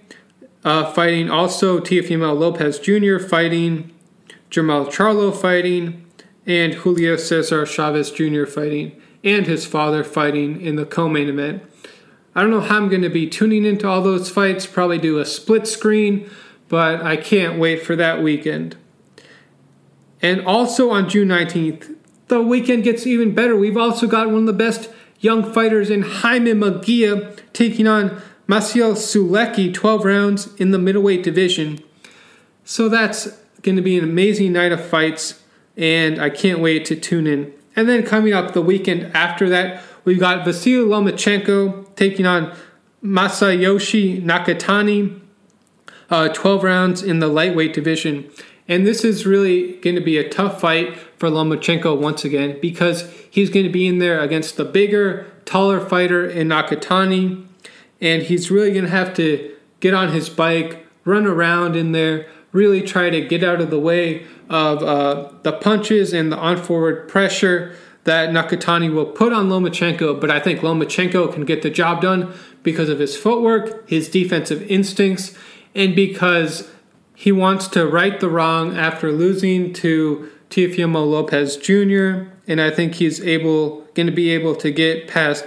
uh, 0.65 0.91
fighting, 0.93 1.31
also 1.31 1.79
Teofimo 1.79 2.37
Lopez 2.37 2.79
Jr. 2.79 3.25
fighting, 3.25 3.93
Jermall 4.51 4.87
Charlo 4.87 5.35
fighting, 5.35 6.07
and 6.47 6.75
Julio 6.75 7.17
Cesar 7.17 7.67
Chavez 7.67 8.11
Jr. 8.11 8.47
fighting, 8.47 9.01
and 9.23 9.47
his 9.47 9.67
father 9.67 10.03
fighting 10.03 10.61
in 10.61 10.77
the 10.77 10.87
co 10.87 11.09
main 11.09 11.29
event. 11.29 11.62
I 12.35 12.43
don't 12.43 12.51
know 12.51 12.61
how 12.61 12.77
I'm 12.77 12.89
going 12.89 13.03
to 13.03 13.09
be 13.09 13.29
tuning 13.29 13.65
into 13.65 13.89
all 13.89 14.03
those 14.03 14.29
fights, 14.29 14.67
probably 14.67 14.99
do 14.99 15.19
a 15.19 15.25
split 15.25 15.69
screen, 15.69 16.29
but 16.69 17.03
I 17.03 17.17
can't 17.17 17.59
wait 17.59 17.83
for 17.83 17.95
that 17.97 18.23
weekend. 18.23 18.77
And 20.21 20.45
also 20.47 20.91
on 20.91 21.09
June 21.09 21.29
19th, 21.29 21.95
the 22.29 22.43
weekend 22.43 22.83
gets 22.83 23.07
even 23.07 23.35
better. 23.35 23.55
We've 23.55 23.77
also 23.77 24.07
got 24.07 24.29
one 24.29 24.41
of 24.41 24.47
the 24.47 24.53
best 24.53 24.91
young 25.21 25.53
fighters 25.53 25.91
in 25.91 26.03
Jaime 26.03 26.53
Munguia 26.53 27.39
taking 27.53 27.87
on 27.87 28.21
Maciej 28.49 28.95
Sulecki, 28.95 29.72
12 29.72 30.05
rounds 30.05 30.55
in 30.57 30.70
the 30.70 30.78
middleweight 30.78 31.22
division. 31.22 31.82
So 32.64 32.88
that's 32.88 33.28
going 33.62 33.76
to 33.76 33.82
be 33.82 33.97
an 33.99 34.05
amazing 34.05 34.53
night 34.53 34.72
of 34.72 34.84
fights 34.84 35.42
and 35.76 36.20
I 36.20 36.30
can't 36.30 36.61
wait 36.61 36.84
to 36.86 36.97
tune 36.97 37.26
in. 37.26 37.53
And 37.74 37.88
then 37.88 38.05
coming 38.05 38.32
up 38.32 38.53
the 38.53 38.62
weekend 38.62 39.14
after 39.14 39.49
that, 39.49 39.82
we've 40.05 40.20
got 40.20 40.45
Vasily 40.45 40.86
Lomachenko 40.86 41.97
taking 41.97 42.26
on 42.26 42.55
Masayoshi 43.03 44.22
Nakatani, 44.22 45.20
uh, 46.11 46.28
12 46.28 46.62
rounds 46.62 47.03
in 47.03 47.18
the 47.18 47.28
lightweight 47.28 47.72
division. 47.72 48.30
And 48.68 48.86
this 48.86 49.05
is 49.05 49.26
really 49.26 49.76
going 49.76 49.97
to 49.97 50.03
be 50.03 50.16
a 50.16 50.28
tough 50.28 50.61
fight 50.61 50.97
for 51.18 51.28
Lomachenko 51.28 51.99
once 51.99 52.24
again 52.24 52.59
because 52.61 53.11
he's 53.30 53.51
going 53.51 53.66
to 53.66 53.72
be 53.72 53.86
in 53.86 53.99
there 53.99 54.20
against 54.20 54.57
the 54.57 54.64
bigger, 54.64 55.30
taller 55.45 55.80
fighter 55.80 56.26
in 56.26 56.49
Nakatani. 56.49 57.47
And 58.01 58.22
he's 58.22 58.51
really 58.51 58.72
going 58.72 58.84
to 58.84 58.90
have 58.90 59.14
to 59.14 59.55
get 59.80 59.95
on 59.95 60.12
his 60.12 60.28
bike, 60.28 60.86
run 61.05 61.26
around 61.26 61.76
in 61.76 61.92
there, 61.92 62.26
really 62.53 62.82
try 62.82 63.11
to 63.11 63.20
get 63.20 63.42
out 63.42 63.61
of 63.61 63.70
the 63.70 63.78
way 63.78 64.24
of 64.49 64.82
uh, 64.82 65.32
the 65.42 65.53
punches 65.53 66.12
and 66.12 66.30
the 66.30 66.36
on 66.36 66.57
forward 66.57 67.09
pressure 67.09 67.74
that 68.05 68.30
Nakatani 68.30 68.92
will 68.92 69.07
put 69.07 69.32
on 69.32 69.49
Lomachenko. 69.49 70.20
But 70.20 70.30
I 70.30 70.38
think 70.38 70.61
Lomachenko 70.61 71.32
can 71.32 71.45
get 71.45 71.62
the 71.62 71.70
job 71.70 72.03
done 72.03 72.32
because 72.62 72.88
of 72.88 72.99
his 72.99 73.16
footwork, 73.16 73.88
his 73.88 74.09
defensive 74.09 74.62
instincts, 74.70 75.34
and 75.74 75.97
because 75.97 76.70
he 77.14 77.32
wants 77.32 77.68
to 77.68 77.86
right 77.86 78.18
the 78.20 78.28
wrong 78.28 78.76
after 78.76 79.11
losing 79.11 79.72
to 79.74 80.30
Teofimo 80.51 81.09
Lopez 81.09 81.57
Jr. 81.57 82.30
And 82.47 82.61
I 82.61 82.70
think 82.70 82.95
he's 82.95 83.20
able, 83.20 83.80
going 83.95 84.07
to 84.07 84.12
be 84.12 84.30
able 84.30 84.55
to 84.57 84.70
get 84.70 85.09
past 85.09 85.45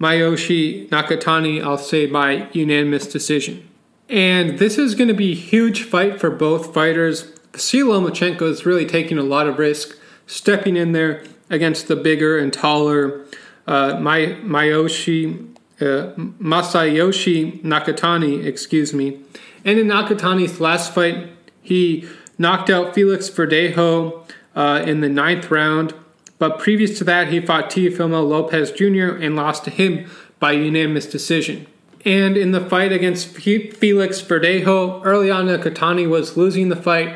Masayoshi 0.00 0.88
Nakatani, 0.88 1.62
I'll 1.62 1.78
say 1.78 2.06
by 2.06 2.48
unanimous 2.52 3.06
decision. 3.06 3.68
And 4.08 4.58
this 4.58 4.78
is 4.78 4.94
going 4.94 5.08
to 5.08 5.14
be 5.14 5.32
a 5.32 5.36
huge 5.36 5.84
fight 5.84 6.18
for 6.18 6.30
both 6.30 6.74
fighters. 6.74 7.32
Vasily 7.52 7.92
Lomachenko 7.92 8.42
is 8.42 8.66
really 8.66 8.86
taking 8.86 9.18
a 9.18 9.22
lot 9.22 9.46
of 9.46 9.58
risk, 9.58 9.96
stepping 10.26 10.76
in 10.76 10.92
there 10.92 11.22
against 11.48 11.86
the 11.88 11.96
bigger 11.96 12.38
and 12.38 12.52
taller 12.52 13.26
uh, 13.66 13.94
Mayoshi, 13.94 15.54
uh, 15.80 16.14
Masayoshi 16.16 17.62
Nakatani, 17.62 18.44
excuse 18.44 18.92
me. 18.92 19.20
And 19.64 19.78
in 19.78 19.86
Nakatani's 19.86 20.60
last 20.60 20.94
fight, 20.94 21.28
he 21.62 22.08
knocked 22.38 22.70
out 22.70 22.94
Felix 22.94 23.28
Verdejo 23.28 24.26
uh, 24.56 24.82
in 24.84 25.02
the 25.02 25.08
ninth 25.08 25.50
round. 25.50 25.94
But 26.40 26.58
previous 26.58 26.96
to 26.98 27.04
that, 27.04 27.28
he 27.28 27.38
fought 27.38 27.70
Teofimo 27.70 28.26
Lopez 28.26 28.72
Jr. 28.72 29.14
and 29.22 29.36
lost 29.36 29.62
to 29.64 29.70
him 29.70 30.10
by 30.38 30.52
unanimous 30.52 31.04
decision. 31.04 31.66
And 32.06 32.34
in 32.34 32.52
the 32.52 32.64
fight 32.64 32.92
against 32.92 33.28
Felix 33.28 34.22
Verdejo, 34.22 35.02
early 35.04 35.30
on, 35.30 35.48
Nakatani 35.48 36.08
was 36.08 36.38
losing 36.38 36.70
the 36.70 36.76
fight, 36.76 37.14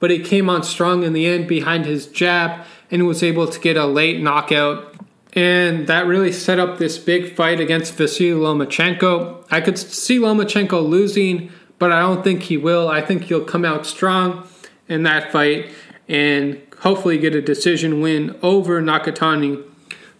but 0.00 0.10
he 0.10 0.18
came 0.18 0.50
on 0.50 0.64
strong 0.64 1.04
in 1.04 1.12
the 1.12 1.24
end 1.24 1.46
behind 1.46 1.86
his 1.86 2.06
jab 2.06 2.66
and 2.90 3.06
was 3.06 3.22
able 3.22 3.46
to 3.46 3.60
get 3.60 3.76
a 3.76 3.86
late 3.86 4.20
knockout. 4.20 4.92
And 5.34 5.86
that 5.86 6.08
really 6.08 6.32
set 6.32 6.58
up 6.58 6.78
this 6.78 6.98
big 6.98 7.36
fight 7.36 7.60
against 7.60 7.94
Vasily 7.94 8.32
Lomachenko. 8.32 9.46
I 9.52 9.60
could 9.60 9.78
see 9.78 10.18
Lomachenko 10.18 10.84
losing, 10.84 11.52
but 11.78 11.92
I 11.92 12.00
don't 12.00 12.24
think 12.24 12.42
he 12.42 12.56
will. 12.56 12.88
I 12.88 13.02
think 13.02 13.22
he'll 13.22 13.44
come 13.44 13.64
out 13.64 13.86
strong 13.86 14.48
in 14.88 15.04
that 15.04 15.30
fight 15.30 15.70
and 16.08 16.60
hopefully 16.84 17.16
get 17.16 17.34
a 17.34 17.40
decision 17.42 18.00
win 18.00 18.38
over 18.42 18.80
Nakatani. 18.80 19.64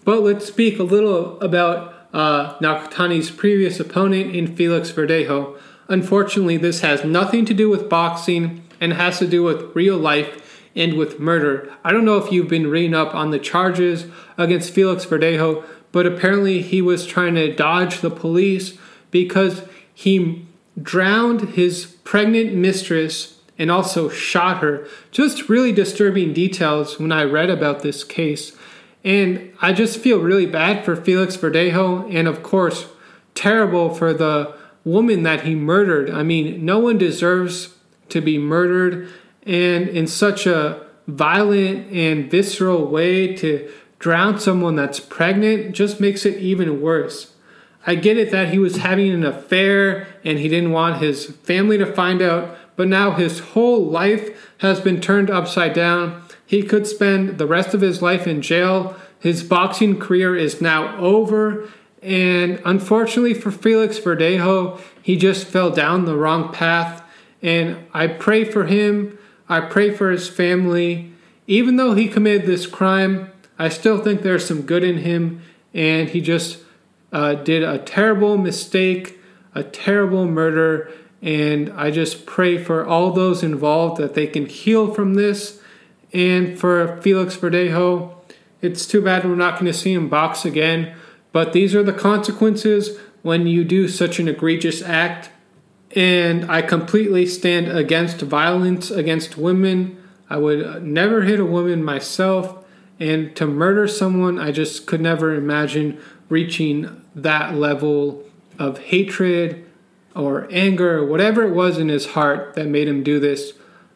But 0.02 0.22
let's 0.22 0.46
speak 0.46 0.78
a 0.78 0.82
little 0.82 1.38
about 1.40 1.94
uh, 2.12 2.58
Nakatani's 2.58 3.30
previous 3.30 3.78
opponent 3.78 4.34
in 4.34 4.56
Felix 4.56 4.90
Verdejo. 4.90 5.58
Unfortunately, 5.88 6.56
this 6.56 6.80
has 6.80 7.04
nothing 7.04 7.44
to 7.44 7.54
do 7.54 7.68
with 7.68 7.90
boxing 7.90 8.66
and 8.80 8.94
has 8.94 9.18
to 9.18 9.26
do 9.26 9.42
with 9.42 9.76
real 9.76 9.98
life 9.98 10.62
and 10.74 10.94
with 10.94 11.20
murder. 11.20 11.70
I 11.84 11.92
don't 11.92 12.06
know 12.06 12.16
if 12.16 12.32
you've 12.32 12.48
been 12.48 12.68
reading 12.68 12.94
up 12.94 13.14
on 13.14 13.30
the 13.30 13.38
charges 13.38 14.06
against 14.38 14.72
Felix 14.72 15.04
Verdejo, 15.04 15.64
but 15.92 16.06
apparently 16.06 16.62
he 16.62 16.80
was 16.80 17.06
trying 17.06 17.34
to 17.34 17.54
dodge 17.54 18.00
the 18.00 18.10
police 18.10 18.78
because 19.10 19.62
he 19.92 20.46
drowned 20.80 21.50
his 21.50 21.84
pregnant 22.04 22.54
mistress 22.54 23.33
and 23.58 23.70
also 23.70 24.08
shot 24.08 24.62
her. 24.62 24.86
Just 25.10 25.48
really 25.48 25.72
disturbing 25.72 26.32
details 26.32 26.98
when 26.98 27.12
I 27.12 27.24
read 27.24 27.50
about 27.50 27.82
this 27.82 28.04
case. 28.04 28.56
And 29.04 29.52
I 29.60 29.72
just 29.72 30.00
feel 30.00 30.18
really 30.18 30.46
bad 30.46 30.84
for 30.84 30.96
Felix 30.96 31.36
Verdejo 31.36 32.12
and, 32.14 32.26
of 32.26 32.42
course, 32.42 32.86
terrible 33.34 33.92
for 33.92 34.14
the 34.14 34.54
woman 34.84 35.22
that 35.22 35.42
he 35.42 35.54
murdered. 35.54 36.10
I 36.10 36.22
mean, 36.22 36.64
no 36.64 36.78
one 36.78 36.98
deserves 36.98 37.74
to 38.08 38.20
be 38.20 38.38
murdered 38.38 39.08
and 39.46 39.88
in 39.88 40.06
such 40.06 40.46
a 40.46 40.86
violent 41.06 41.92
and 41.92 42.30
visceral 42.30 42.86
way 42.86 43.34
to 43.36 43.70
drown 43.98 44.38
someone 44.38 44.76
that's 44.76 45.00
pregnant 45.00 45.74
just 45.74 46.00
makes 46.00 46.24
it 46.24 46.38
even 46.38 46.80
worse. 46.80 47.32
I 47.86 47.94
get 47.94 48.16
it 48.16 48.30
that 48.30 48.48
he 48.48 48.58
was 48.58 48.78
having 48.78 49.12
an 49.12 49.24
affair 49.24 50.06
and 50.24 50.38
he 50.38 50.48
didn't 50.48 50.72
want 50.72 51.02
his 51.02 51.26
family 51.26 51.76
to 51.78 51.92
find 51.92 52.22
out, 52.22 52.56
but 52.76 52.88
now 52.88 53.12
his 53.12 53.40
whole 53.40 53.84
life 53.84 54.54
has 54.58 54.80
been 54.80 55.00
turned 55.00 55.30
upside 55.30 55.72
down. 55.72 56.22
He 56.46 56.62
could 56.62 56.86
spend 56.86 57.38
the 57.38 57.46
rest 57.46 57.74
of 57.74 57.80
his 57.80 58.02
life 58.02 58.26
in 58.26 58.42
jail. 58.42 58.96
His 59.18 59.42
boxing 59.42 59.98
career 59.98 60.36
is 60.36 60.60
now 60.60 60.96
over. 60.98 61.68
And 62.02 62.60
unfortunately 62.64 63.34
for 63.34 63.50
Felix 63.50 63.98
Verdejo, 63.98 64.80
he 65.02 65.16
just 65.16 65.46
fell 65.46 65.70
down 65.70 66.04
the 66.04 66.16
wrong 66.16 66.52
path. 66.52 67.02
And 67.42 67.78
I 67.94 68.06
pray 68.06 68.44
for 68.44 68.66
him. 68.66 69.18
I 69.48 69.60
pray 69.60 69.90
for 69.90 70.10
his 70.10 70.28
family. 70.28 71.12
Even 71.46 71.76
though 71.76 71.94
he 71.94 72.08
committed 72.08 72.46
this 72.46 72.66
crime, 72.66 73.30
I 73.58 73.68
still 73.68 73.98
think 73.98 74.22
there's 74.22 74.46
some 74.46 74.62
good 74.62 74.84
in 74.84 74.98
him. 74.98 75.42
And 75.72 76.08
he 76.08 76.20
just 76.20 76.58
uh, 77.12 77.34
did 77.34 77.62
a 77.62 77.78
terrible 77.78 78.36
mistake, 78.36 79.18
a 79.54 79.62
terrible 79.62 80.26
murder, 80.26 80.90
and 81.24 81.70
I 81.70 81.90
just 81.90 82.26
pray 82.26 82.62
for 82.62 82.86
all 82.86 83.10
those 83.10 83.42
involved 83.42 83.96
that 83.96 84.12
they 84.12 84.26
can 84.26 84.44
heal 84.44 84.92
from 84.92 85.14
this. 85.14 85.58
And 86.12 86.58
for 86.58 87.00
Felix 87.00 87.34
Verdejo, 87.34 88.14
it's 88.60 88.86
too 88.86 89.00
bad 89.00 89.24
we're 89.24 89.34
not 89.34 89.54
going 89.54 89.72
to 89.72 89.76
see 89.76 89.94
him 89.94 90.10
box 90.10 90.44
again. 90.44 90.94
But 91.32 91.54
these 91.54 91.74
are 91.74 91.82
the 91.82 91.94
consequences 91.94 92.98
when 93.22 93.46
you 93.46 93.64
do 93.64 93.88
such 93.88 94.18
an 94.18 94.28
egregious 94.28 94.82
act. 94.82 95.30
And 95.96 96.50
I 96.50 96.60
completely 96.60 97.24
stand 97.24 97.68
against 97.68 98.20
violence 98.20 98.90
against 98.90 99.38
women. 99.38 99.96
I 100.28 100.36
would 100.36 100.84
never 100.84 101.22
hit 101.22 101.40
a 101.40 101.46
woman 101.46 101.82
myself. 101.82 102.62
And 103.00 103.34
to 103.36 103.46
murder 103.46 103.88
someone, 103.88 104.38
I 104.38 104.52
just 104.52 104.86
could 104.86 105.00
never 105.00 105.34
imagine 105.34 105.98
reaching 106.28 107.02
that 107.14 107.54
level 107.54 108.24
of 108.58 108.78
hatred 108.78 109.64
or 110.14 110.48
anger 110.50 110.98
or 110.98 111.06
whatever 111.06 111.42
it 111.42 111.54
was 111.54 111.78
in 111.78 111.88
his 111.88 112.06
heart 112.06 112.54
that 112.54 112.66
made 112.66 112.88
him 112.88 113.02
do 113.02 113.18
this. 113.18 113.52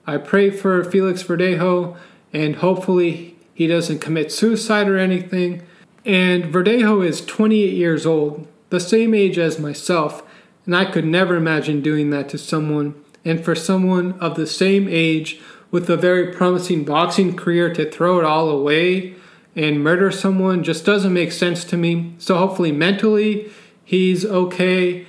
I 0.07 0.17
pray 0.17 0.51
for 0.51 0.85
Felix 0.85 1.23
Verdejo 1.23 1.97
and 2.33 2.57
hopefully 2.57 3.37
he 3.55 3.67
doesn't 3.67 4.01
commit 4.01 4.33
suicide 4.33 4.89
or 4.89 4.99
anything. 4.99 5.63
And 6.05 6.45
Verdejo 6.45 7.05
is 7.05 7.25
28 7.25 7.73
years 7.73 8.07
old, 8.07 8.47
the 8.71 8.81
same 8.81 9.15
age 9.15 9.39
as 9.39 9.59
myself, 9.59 10.23
and 10.65 10.77
I 10.77 10.85
could 10.85 11.05
never 11.05 11.37
imagine 11.37 11.83
doing 11.83 12.11
that 12.11 12.29
to 12.31 12.39
someone. 12.39 12.95
And 13.25 13.45
for 13.45 13.55
someone 13.55 14.13
of 14.21 14.37
the 14.37 14.47
same 14.47 14.87
age 14.89 15.41
with 15.71 15.91
a 15.91 15.97
very 15.97 16.33
promising 16.33 16.85
boxing 16.85 17.37
career 17.37 17.73
to 17.75 17.91
throw 17.91 18.19
it 18.19 18.25
all 18.25 18.49
away 18.49 19.15
and 19.55 19.83
murder 19.83 20.11
someone 20.13 20.63
just 20.63 20.87
doesn't 20.87 21.13
make 21.13 21.33
sense 21.33 21.65
to 21.65 21.77
me. 21.77 22.15
So 22.19 22.37
hopefully 22.37 22.71
mentally 22.71 23.51
he's 23.85 24.25
okay 24.25 25.05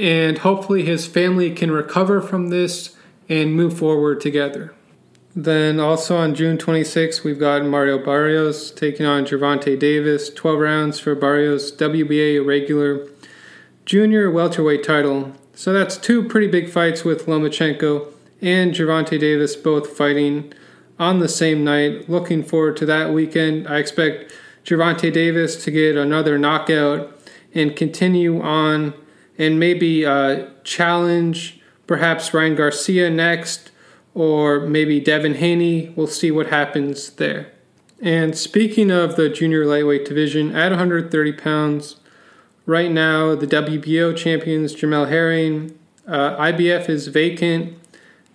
and 0.00 0.38
hopefully 0.38 0.84
his 0.84 1.06
family 1.06 1.50
can 1.50 1.70
recover 1.70 2.22
from 2.22 2.48
this 2.48 2.96
and 3.28 3.54
move 3.54 3.78
forward 3.78 4.20
together. 4.20 4.74
Then 5.36 5.78
also 5.78 6.16
on 6.16 6.34
June 6.34 6.58
26th, 6.58 7.22
we've 7.22 7.38
got 7.38 7.64
Mario 7.64 8.02
Barrios 8.02 8.70
taking 8.70 9.06
on 9.06 9.24
Gervonta 9.24 9.78
Davis. 9.78 10.30
12 10.30 10.58
rounds 10.58 10.98
for 10.98 11.14
Barrios, 11.14 11.70
WBA 11.70 12.44
regular 12.44 13.06
junior 13.84 14.30
welterweight 14.30 14.82
title. 14.82 15.32
So 15.54 15.72
that's 15.72 15.96
two 15.96 16.24
pretty 16.24 16.48
big 16.48 16.70
fights 16.70 17.04
with 17.04 17.26
Lomachenko 17.26 18.12
and 18.40 18.72
Gervonta 18.72 19.20
Davis 19.20 19.54
both 19.54 19.96
fighting 19.96 20.52
on 20.98 21.18
the 21.18 21.28
same 21.28 21.62
night. 21.62 22.08
Looking 22.08 22.42
forward 22.42 22.76
to 22.78 22.86
that 22.86 23.12
weekend. 23.12 23.68
I 23.68 23.78
expect 23.78 24.32
Gervonta 24.64 25.12
Davis 25.12 25.62
to 25.64 25.70
get 25.70 25.96
another 25.96 26.38
knockout 26.38 27.16
and 27.54 27.76
continue 27.76 28.40
on 28.40 28.94
and 29.40 29.58
maybe 29.58 30.04
uh, 30.04 30.46
challenge 30.64 31.58
perhaps 31.86 32.34
Ryan 32.34 32.54
Garcia 32.54 33.08
next 33.08 33.70
or 34.14 34.60
maybe 34.60 35.00
Devin 35.00 35.36
Haney. 35.36 35.94
We'll 35.96 36.08
see 36.08 36.30
what 36.30 36.48
happens 36.48 37.10
there. 37.12 37.50
And 38.02 38.36
speaking 38.36 38.90
of 38.90 39.16
the 39.16 39.30
junior 39.30 39.64
lightweight 39.64 40.04
division, 40.04 40.54
at 40.54 40.72
130 40.72 41.32
pounds, 41.32 41.96
right 42.66 42.90
now 42.90 43.34
the 43.34 43.46
WBO 43.46 44.14
champions 44.14 44.74
Jamel 44.74 45.08
Herring, 45.08 45.78
uh, 46.06 46.36
IBF 46.36 46.90
is 46.90 47.08
vacant. 47.08 47.78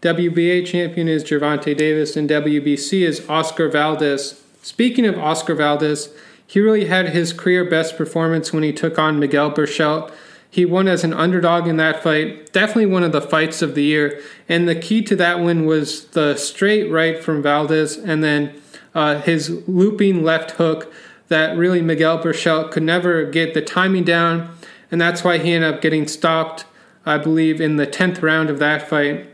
WBA 0.01 0.65
champion 0.65 1.07
is 1.07 1.23
Gervonta 1.23 1.77
Davis, 1.77 2.15
and 2.15 2.27
WBC 2.27 3.01
is 3.01 3.27
Oscar 3.29 3.69
Valdez. 3.69 4.41
Speaking 4.63 5.05
of 5.05 5.19
Oscar 5.19 5.53
Valdez, 5.53 6.09
he 6.47 6.59
really 6.59 6.85
had 6.85 7.09
his 7.09 7.31
career 7.31 7.63
best 7.63 7.95
performance 7.95 8.51
when 8.51 8.63
he 8.63 8.73
took 8.73 8.97
on 8.97 9.19
Miguel 9.19 9.51
Berchelt 9.51 10.11
he 10.55 10.63
won 10.63 10.87
as 10.87 11.03
an 11.03 11.13
underdog 11.13 11.67
in 11.67 11.75
that 11.75 12.01
fight. 12.01 12.53
Definitely 12.53 12.85
one 12.85 13.03
of 13.03 13.11
the 13.11 13.19
fights 13.19 13.61
of 13.61 13.75
the 13.75 13.83
year. 13.83 14.21
And 14.47 14.69
the 14.69 14.75
key 14.75 15.01
to 15.01 15.15
that 15.17 15.41
win 15.41 15.65
was 15.65 16.05
the 16.07 16.37
straight 16.37 16.89
right 16.89 17.21
from 17.21 17.41
Valdez 17.41 17.97
and 17.97 18.23
then 18.23 18.61
uh, 18.93 19.19
his 19.19 19.49
looping 19.67 20.23
left 20.23 20.51
hook 20.51 20.93
that 21.27 21.57
really 21.57 21.81
Miguel 21.81 22.23
Berchelt 22.23 22.71
could 22.71 22.83
never 22.83 23.25
get 23.25 23.53
the 23.53 23.61
timing 23.61 24.05
down. 24.05 24.55
And 24.89 25.01
that's 25.01 25.25
why 25.25 25.39
he 25.39 25.51
ended 25.51 25.73
up 25.73 25.81
getting 25.81 26.07
stopped 26.07 26.63
I 27.05 27.17
believe, 27.17 27.59
in 27.59 27.75
the 27.75 27.85
10th 27.85 28.21
round 28.21 28.49
of 28.49 28.59
that 28.59 28.87
fight. 28.87 29.29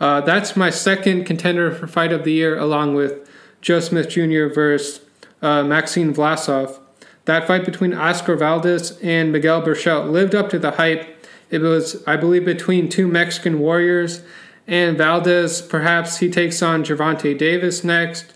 Uh, 0.00 0.22
that's 0.22 0.56
my 0.56 0.70
second 0.70 1.24
contender 1.24 1.70
for 1.70 1.86
fight 1.86 2.12
of 2.12 2.24
the 2.24 2.32
year, 2.32 2.58
along 2.58 2.94
with 2.94 3.28
Joe 3.60 3.80
Smith 3.80 4.08
Jr. 4.08 4.46
versus 4.46 5.02
uh, 5.42 5.62
Maxime 5.62 6.14
Vlasov. 6.14 6.80
That 7.26 7.46
fight 7.46 7.64
between 7.64 7.92
Oscar 7.92 8.36
Valdez 8.36 8.98
and 9.02 9.32
Miguel 9.32 9.62
Berchelt 9.62 10.10
lived 10.10 10.34
up 10.34 10.48
to 10.50 10.58
the 10.58 10.72
hype. 10.72 11.24
It 11.50 11.58
was, 11.58 12.02
I 12.06 12.16
believe, 12.16 12.44
between 12.44 12.88
two 12.88 13.06
Mexican 13.06 13.58
warriors, 13.58 14.22
and 14.66 14.98
Valdez, 14.98 15.62
perhaps 15.62 16.18
he 16.18 16.28
takes 16.28 16.62
on 16.62 16.84
Gervonta 16.84 17.36
Davis 17.36 17.84
next. 17.84 18.34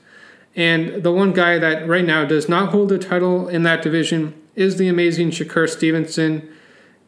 And 0.55 1.03
the 1.03 1.13
one 1.13 1.33
guy 1.33 1.59
that 1.59 1.89
right 1.89 2.05
now 2.05 2.25
does 2.25 2.49
not 2.49 2.71
hold 2.71 2.93
a 2.93 2.99
title 2.99 3.49
in 3.49 3.63
that 3.65 3.83
division 3.83 4.35
is 4.55 4.77
the 4.77 4.89
amazing 4.89 5.31
Shakur 5.31 5.69
Stevenson. 5.69 6.49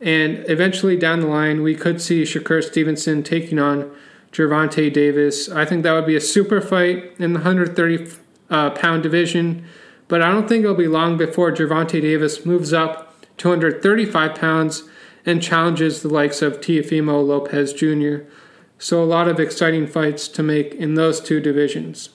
And 0.01 0.45
eventually 0.49 0.97
down 0.97 1.21
the 1.21 1.29
line, 1.29 1.63
we 1.63 1.75
could 1.75 2.01
see 2.01 2.23
Shakur 2.23 2.63
Stevenson 2.65 3.23
taking 3.23 3.59
on 3.59 3.95
Gervonta 4.33 4.93
Davis. 4.93 5.49
I 5.49 5.65
think 5.65 5.83
that 5.83 5.93
would 5.93 6.07
be 6.07 6.17
a 6.17 6.21
super 6.21 6.61
fight 6.61 7.13
in 7.19 7.33
the 7.33 7.41
130 7.41 8.13
uh, 8.51 8.71
pound 8.71 9.03
division, 9.03 9.65
but 10.09 10.23
I 10.23 10.31
don't 10.31 10.49
think 10.49 10.65
it'll 10.65 10.77
be 10.77 10.89
long 10.89 11.17
before 11.17 11.53
Gervonta 11.53 12.01
Davis 12.01 12.45
moves 12.45 12.73
up 12.73 13.15
235 13.39 14.35
pounds 14.35 14.85
and 15.25 15.43
challenges 15.43 16.03
the 16.03 16.09
likes 16.09 16.43
of 16.43 16.61
Teofimo 16.61 17.25
Lopez 17.27 17.73
Jr. 17.73 18.29
So, 18.79 19.03
a 19.03 19.05
lot 19.05 19.29
of 19.29 19.39
exciting 19.39 19.87
fights 19.87 20.27
to 20.29 20.43
make 20.43 20.75
in 20.75 20.95
those 20.95 21.21
two 21.21 21.41
divisions. 21.41 22.11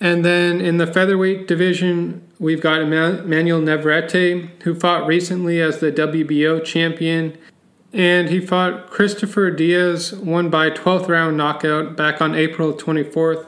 And 0.00 0.24
then 0.24 0.60
in 0.60 0.78
the 0.78 0.86
featherweight 0.86 1.46
division, 1.46 2.26
we've 2.38 2.62
got 2.62 2.80
Emmanuel 2.80 3.60
Navarrete, 3.60 4.62
who 4.62 4.74
fought 4.74 5.06
recently 5.06 5.60
as 5.60 5.80
the 5.80 5.92
WBO 5.92 6.64
champion 6.64 7.36
and 7.92 8.28
he 8.28 8.40
fought 8.40 8.90
Christopher 8.90 9.50
Diaz, 9.50 10.12
won 10.12 10.50
by 10.50 10.70
12th 10.70 11.08
round 11.08 11.36
knockout 11.36 11.96
back 11.96 12.20
on 12.20 12.34
April 12.34 12.74
24th 12.74 13.46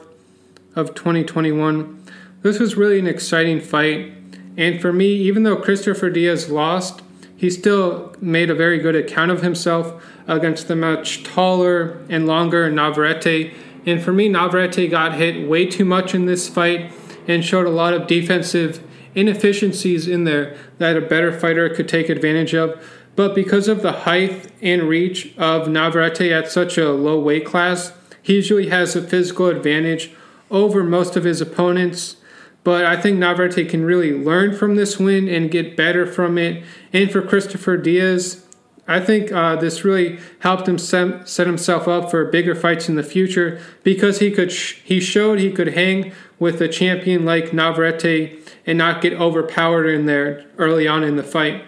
of 0.75 0.95
2021. 0.95 2.00
This 2.41 2.59
was 2.59 2.75
really 2.75 2.97
an 2.97 3.05
exciting 3.05 3.61
fight, 3.61 4.13
and 4.57 4.81
for 4.81 4.91
me, 4.91 5.13
even 5.13 5.43
though 5.43 5.57
Christopher 5.57 6.09
Diaz 6.09 6.49
lost, 6.49 7.03
he 7.37 7.51
still 7.51 8.15
made 8.19 8.49
a 8.49 8.55
very 8.55 8.79
good 8.79 8.95
account 8.95 9.29
of 9.29 9.43
himself 9.43 10.03
against 10.27 10.67
the 10.67 10.75
much 10.75 11.23
taller 11.23 12.03
and 12.09 12.25
longer 12.25 12.69
Navarrete. 12.71 13.53
And 13.85 14.01
for 14.01 14.11
me, 14.11 14.27
Navarrete 14.27 14.89
got 14.89 15.15
hit 15.15 15.47
way 15.47 15.65
too 15.65 15.85
much 15.85 16.15
in 16.15 16.25
this 16.25 16.47
fight 16.47 16.91
and 17.27 17.45
showed 17.45 17.67
a 17.67 17.71
lot 17.71 17.93
of 17.93 18.07
defensive 18.07 18.83
inefficiencies 19.13 20.07
in 20.07 20.23
there 20.23 20.57
that 20.77 20.97
a 20.97 21.01
better 21.01 21.31
fighter 21.31 21.69
could 21.69 21.87
take 21.87 22.09
advantage 22.09 22.53
of. 22.53 22.83
But 23.15 23.35
because 23.35 23.67
of 23.67 23.81
the 23.81 23.91
height 23.91 24.51
and 24.61 24.83
reach 24.83 25.35
of 25.37 25.67
Navarrete 25.67 26.31
at 26.31 26.51
such 26.51 26.77
a 26.77 26.91
low 26.91 27.19
weight 27.19 27.45
class, 27.45 27.93
he 28.21 28.35
usually 28.35 28.69
has 28.69 28.95
a 28.95 29.01
physical 29.01 29.47
advantage 29.47 30.11
over 30.49 30.83
most 30.83 31.15
of 31.15 31.23
his 31.23 31.41
opponents. 31.41 32.17
But 32.63 32.85
I 32.85 32.99
think 32.99 33.17
Navarrete 33.17 33.69
can 33.69 33.83
really 33.83 34.13
learn 34.13 34.55
from 34.55 34.75
this 34.75 34.99
win 34.99 35.27
and 35.27 35.49
get 35.49 35.75
better 35.75 36.05
from 36.05 36.37
it. 36.37 36.63
And 36.93 37.11
for 37.11 37.21
Christopher 37.21 37.77
Diaz, 37.77 38.45
I 38.87 38.99
think 38.99 39.31
uh, 39.31 39.55
this 39.55 39.83
really 39.83 40.19
helped 40.39 40.67
him 40.67 40.77
set, 40.77 41.27
set, 41.27 41.47
himself 41.47 41.87
up 41.87 42.11
for 42.11 42.25
bigger 42.25 42.53
fights 42.53 42.89
in 42.89 42.95
the 42.95 43.03
future 43.03 43.59
because 43.83 44.19
he 44.19 44.31
could 44.31 44.51
sh- 44.51 44.81
he 44.83 44.99
showed 44.99 45.39
he 45.39 45.51
could 45.51 45.69
hang 45.69 46.11
with 46.39 46.61
a 46.61 46.67
champion 46.67 47.25
like 47.25 47.53
Navarrete 47.53 48.39
and 48.65 48.77
not 48.77 49.01
get 49.01 49.13
overpowered 49.13 49.87
in 49.87 50.05
there 50.05 50.45
early 50.57 50.87
on 50.87 51.03
in 51.03 51.15
the 51.15 51.23
fight 51.23 51.63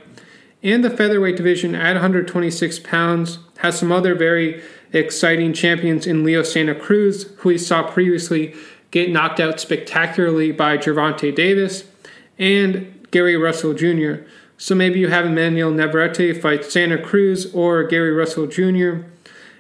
and 0.64 0.84
the 0.84 0.90
featherweight 0.90 1.36
division 1.36 1.76
at 1.76 1.94
126 1.94 2.80
pounds 2.80 3.40
has 3.58 3.78
some 3.78 3.92
other 3.92 4.16
very 4.16 4.64
exciting 4.94 5.52
champions 5.54 6.08
in 6.08 6.24
Leo 6.24 6.42
Santa 6.42 6.74
Cruz, 6.74 7.24
who 7.40 7.50
we 7.50 7.58
saw 7.58 7.84
previously 7.84 8.56
get 8.94 9.10
knocked 9.10 9.40
out 9.40 9.60
spectacularly 9.60 10.52
by 10.52 10.78
Gervonta 10.78 11.34
Davis, 11.36 11.86
and 12.38 13.08
Gary 13.10 13.36
Russell 13.36 13.74
Jr. 13.74 14.26
So 14.56 14.76
maybe 14.76 15.00
you 15.00 15.08
have 15.08 15.26
Emmanuel 15.26 15.72
Navarrete 15.72 16.40
fight 16.40 16.64
Santa 16.64 17.02
Cruz 17.02 17.52
or 17.56 17.84
Gary 17.84 18.12
Russell 18.12 18.46
Jr. 18.46 19.02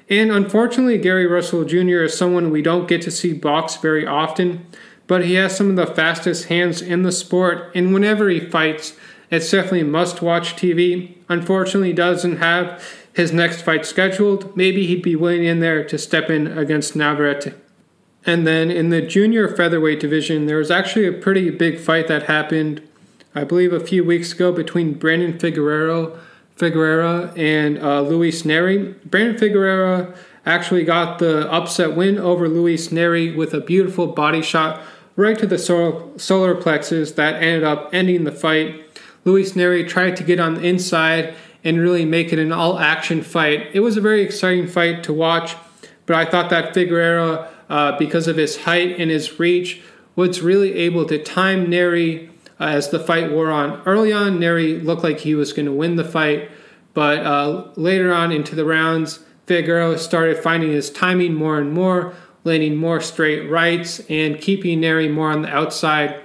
And 0.07 0.31
unfortunately, 0.31 0.99
Gary 0.99 1.25
Russell 1.25 1.65
Jr. 1.65 2.03
is 2.03 2.15
someone 2.15 2.51
we 2.51 2.61
don't 2.61 2.87
get 2.87 3.01
to 3.01 3.11
see 3.11 3.33
box 3.33 3.75
very 3.75 4.05
often, 4.05 4.67
but 5.07 5.25
he 5.25 5.33
has 5.33 5.57
some 5.57 5.71
of 5.71 5.75
the 5.77 5.87
fastest 5.87 6.45
hands 6.45 6.79
in 6.83 7.01
the 7.01 7.11
sport, 7.11 7.71
and 7.73 7.91
whenever 7.91 8.29
he 8.29 8.39
fights, 8.39 8.95
it's 9.31 9.49
definitely 9.49 9.81
must 9.81 10.21
watch 10.21 10.55
TV. 10.55 11.17
Unfortunately, 11.27 11.91
doesn't 11.91 12.37
have 12.37 12.87
his 13.13 13.33
next 13.33 13.63
fight 13.63 13.83
scheduled. 13.83 14.55
Maybe 14.55 14.85
he'd 14.85 15.01
be 15.01 15.15
willing 15.15 15.43
in 15.43 15.59
there 15.59 15.83
to 15.85 15.97
step 15.97 16.29
in 16.29 16.55
against 16.55 16.95
Navarrete. 16.95 17.55
And 18.25 18.47
then 18.47 18.71
in 18.71 18.89
the 18.89 19.01
junior 19.01 19.53
featherweight 19.53 19.99
division, 19.99 20.45
there 20.45 20.57
was 20.57 20.71
actually 20.71 21.07
a 21.07 21.11
pretty 21.11 21.49
big 21.49 21.79
fight 21.79 22.07
that 22.07 22.23
happened, 22.23 22.81
I 23.35 23.43
believe, 23.43 23.73
a 23.73 23.79
few 23.79 24.03
weeks 24.03 24.31
ago 24.31 24.51
between 24.51 24.93
Brandon 24.93 25.37
Figueroa, 25.37 26.17
Figueroa 26.55 27.33
and 27.35 27.79
uh, 27.79 28.01
Luis 28.01 28.43
Nery. 28.43 29.01
Brandon 29.03 29.37
Figueroa 29.37 30.13
actually 30.45 30.83
got 30.83 31.19
the 31.19 31.51
upset 31.51 31.95
win 31.95 32.17
over 32.17 32.47
Luis 32.47 32.89
Nery 32.89 33.35
with 33.35 33.53
a 33.53 33.61
beautiful 33.61 34.07
body 34.07 34.41
shot 34.41 34.81
right 35.15 35.37
to 35.37 35.45
the 35.45 35.59
solar 36.17 36.55
plexus 36.55 37.11
that 37.13 37.35
ended 37.35 37.63
up 37.63 37.89
ending 37.93 38.23
the 38.23 38.31
fight. 38.31 38.81
Luis 39.25 39.53
Nery 39.53 39.87
tried 39.87 40.17
to 40.17 40.23
get 40.23 40.39
on 40.39 40.55
the 40.55 40.61
inside 40.61 41.35
and 41.63 41.79
really 41.79 42.03
make 42.03 42.33
it 42.33 42.39
an 42.39 42.51
all 42.51 42.79
action 42.79 43.21
fight. 43.21 43.69
It 43.73 43.79
was 43.79 43.95
a 43.95 44.01
very 44.01 44.21
exciting 44.21 44.67
fight 44.67 45.03
to 45.03 45.13
watch, 45.13 45.55
but 46.05 46.15
I 46.15 46.25
thought 46.25 46.49
that 46.49 46.73
Figueroa, 46.73 47.49
uh, 47.73 47.97
because 47.97 48.27
of 48.27 48.37
his 48.37 48.55
height 48.65 48.99
and 48.99 49.09
his 49.09 49.39
reach, 49.39 49.81
was 50.15 50.41
really 50.41 50.75
able 50.75 51.07
to 51.07 51.17
time 51.17 51.65
Nery 51.65 52.29
uh, 52.59 52.65
as 52.65 52.89
the 52.89 52.99
fight 52.99 53.31
wore 53.31 53.49
on. 53.49 53.81
Early 53.87 54.13
on, 54.13 54.37
Nery 54.37 54.83
looked 54.83 55.01
like 55.01 55.21
he 55.21 55.33
was 55.33 55.53
going 55.53 55.65
to 55.65 55.71
win 55.71 55.95
the 55.95 56.03
fight, 56.03 56.51
but 56.93 57.25
uh, 57.25 57.71
later 57.75 58.13
on 58.13 58.31
into 58.31 58.53
the 58.53 58.63
rounds, 58.63 59.21
Figueroa 59.47 59.97
started 59.97 60.37
finding 60.37 60.69
his 60.69 60.91
timing 60.91 61.33
more 61.33 61.57
and 61.57 61.73
more, 61.73 62.13
landing 62.43 62.75
more 62.75 63.01
straight 63.01 63.49
rights 63.49 64.01
and 64.07 64.39
keeping 64.39 64.79
Nery 64.79 65.11
more 65.11 65.31
on 65.31 65.41
the 65.41 65.49
outside. 65.49 66.21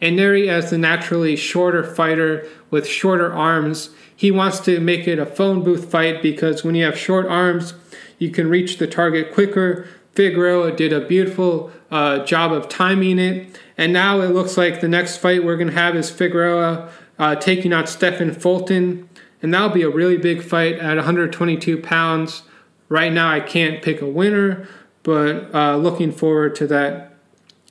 And 0.00 0.16
Nery, 0.16 0.46
as 0.46 0.70
the 0.70 0.78
naturally 0.78 1.34
shorter 1.34 1.82
fighter 1.82 2.46
with 2.70 2.86
shorter 2.86 3.32
arms, 3.32 3.90
he 4.14 4.30
wants 4.30 4.60
to 4.60 4.78
make 4.78 5.08
it 5.08 5.18
a 5.18 5.26
phone 5.26 5.64
booth 5.64 5.90
fight 5.90 6.22
because 6.22 6.62
when 6.62 6.76
you 6.76 6.84
have 6.84 6.96
short 6.96 7.26
arms, 7.26 7.74
you 8.20 8.30
can 8.30 8.48
reach 8.48 8.78
the 8.78 8.86
target 8.86 9.34
quicker. 9.34 9.88
Figueroa 10.14 10.72
did 10.72 10.92
a 10.92 11.00
beautiful 11.00 11.72
uh, 11.90 12.24
job 12.24 12.52
of 12.52 12.68
timing 12.68 13.18
it. 13.18 13.58
And 13.78 13.92
now 13.92 14.20
it 14.20 14.28
looks 14.28 14.56
like 14.56 14.80
the 14.80 14.88
next 14.88 15.16
fight 15.16 15.44
we're 15.44 15.56
going 15.56 15.68
to 15.68 15.74
have 15.74 15.96
is 15.96 16.10
Figueroa 16.10 16.90
uh, 17.18 17.36
taking 17.36 17.72
on 17.72 17.86
Stephen 17.86 18.32
Fulton. 18.32 19.08
And 19.40 19.52
that'll 19.52 19.70
be 19.70 19.82
a 19.82 19.90
really 19.90 20.18
big 20.18 20.42
fight 20.42 20.76
at 20.76 20.96
122 20.96 21.78
pounds. 21.78 22.42
Right 22.88 23.12
now, 23.12 23.30
I 23.30 23.40
can't 23.40 23.82
pick 23.82 24.02
a 24.02 24.06
winner, 24.06 24.68
but 25.02 25.52
uh, 25.54 25.76
looking 25.76 26.12
forward 26.12 26.54
to 26.56 26.66
that. 26.68 27.14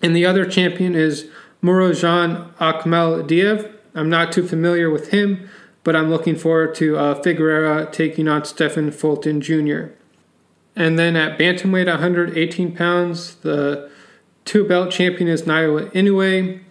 And 0.02 0.16
the 0.16 0.26
other 0.26 0.46
champion 0.46 0.96
is 0.96 1.30
Murodjon 1.64 2.54
Akhmadiev. 2.56 3.72
I'm 3.94 4.10
not 4.10 4.32
too 4.32 4.48
familiar 4.48 4.90
with 4.90 5.10
him, 5.10 5.48
but 5.84 5.96
I'm 5.96 6.10
looking 6.10 6.36
forward 6.36 6.74
to 6.76 6.98
uh, 6.98 7.22
Figueroa 7.22 7.92
taking 7.92 8.28
on 8.28 8.46
Stephen 8.46 8.92
Fulton 8.92 9.42
Jr. 9.42 9.90
And 10.76 10.98
then 10.98 11.16
at 11.16 11.38
bantamweight 11.38 11.88
118 11.88 12.76
pounds, 12.76 13.36
the 13.36 13.90
two 14.46 14.68
belt 14.68 14.92
champion 14.92 15.28
is 15.28 15.44
Naoya 15.44 15.92
Inoue, 15.92 16.62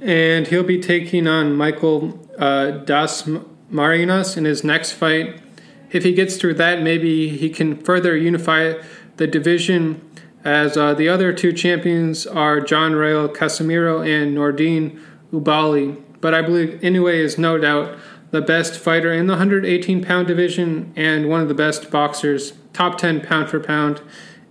and 0.00 0.46
he'll 0.46 0.62
be 0.62 0.80
taking 0.80 1.26
on 1.26 1.54
Michael 1.54 2.26
uh, 2.38 2.70
Das 2.70 3.28
Marinas 3.68 4.36
in 4.36 4.44
his 4.44 4.62
next 4.62 4.92
fight. 4.92 5.40
If 5.90 6.04
he 6.04 6.12
gets 6.12 6.36
through 6.36 6.54
that, 6.54 6.82
maybe 6.82 7.36
he 7.36 7.50
can 7.50 7.76
further 7.76 8.16
unify 8.16 8.74
the 9.16 9.26
division 9.26 10.08
as 10.44 10.76
uh, 10.76 10.94
the 10.94 11.08
other 11.08 11.32
two 11.32 11.52
champions 11.52 12.26
are 12.26 12.60
John 12.60 12.94
Riel 12.94 13.28
Casimero 13.28 14.06
and 14.06 14.36
Nordine 14.36 15.00
Oubaali. 15.32 16.00
But 16.20 16.34
I 16.34 16.42
believe 16.42 16.80
Inoue 16.80 17.12
is 17.12 17.38
no 17.38 17.58
doubt 17.58 17.98
the 18.30 18.40
best 18.40 18.78
fighter 18.78 19.12
in 19.12 19.26
the 19.26 19.34
118 19.34 20.04
pound 20.04 20.26
division 20.26 20.92
and 20.96 21.28
one 21.28 21.40
of 21.40 21.48
the 21.48 21.54
best 21.54 21.90
boxers, 21.90 22.52
top 22.78 22.96
10 22.96 23.22
pound 23.22 23.50
for 23.50 23.58
pound 23.58 24.00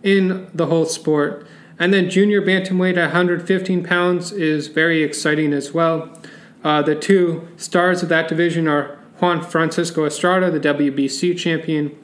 in 0.04 0.50
the 0.54 0.66
whole 0.66 0.86
sport. 0.86 1.48
And 1.80 1.94
then 1.94 2.10
junior 2.10 2.42
bantamweight 2.42 2.98
at 2.98 3.14
115 3.14 3.86
pounds 3.86 4.34
is 4.34 4.68
very 4.68 5.02
exciting 5.02 5.54
as 5.54 5.74
well. 5.74 6.12
Uh, 6.62 6.82
the 6.82 6.94
two 6.94 7.48
stars 7.56 8.04
of 8.04 8.10
that 8.10 8.28
division 8.28 8.68
are 8.68 9.00
Juan 9.20 9.42
Francisco 9.42 10.06
Estrada, 10.06 10.52
the 10.52 10.60
WBC 10.60 11.38
champion, 11.38 11.98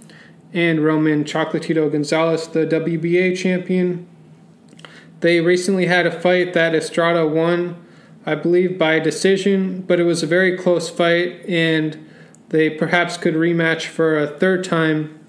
and 0.53 0.85
Roman 0.85 1.25
Chocolatito 1.25 1.91
Gonzalez, 1.91 2.47
the 2.47 2.65
WBA 2.65 3.37
champion. 3.37 4.07
They 5.19 5.41
recently 5.41 5.87
had 5.87 6.05
a 6.05 6.21
fight 6.21 6.53
that 6.53 6.73
Estrada 6.73 7.27
won, 7.27 7.75
I 8.25 8.35
believe, 8.35 8.79
by 8.79 8.99
decision, 8.99 9.81
but 9.81 9.99
it 9.99 10.03
was 10.05 10.23
a 10.23 10.27
very 10.27 10.57
close 10.57 10.89
fight, 10.89 11.45
and 11.49 12.09
they 12.47 12.69
perhaps 12.69 13.17
could 13.17 13.33
rematch 13.33 13.87
for 13.87 14.17
a 14.17 14.27
third 14.27 14.63
time. 14.63 15.19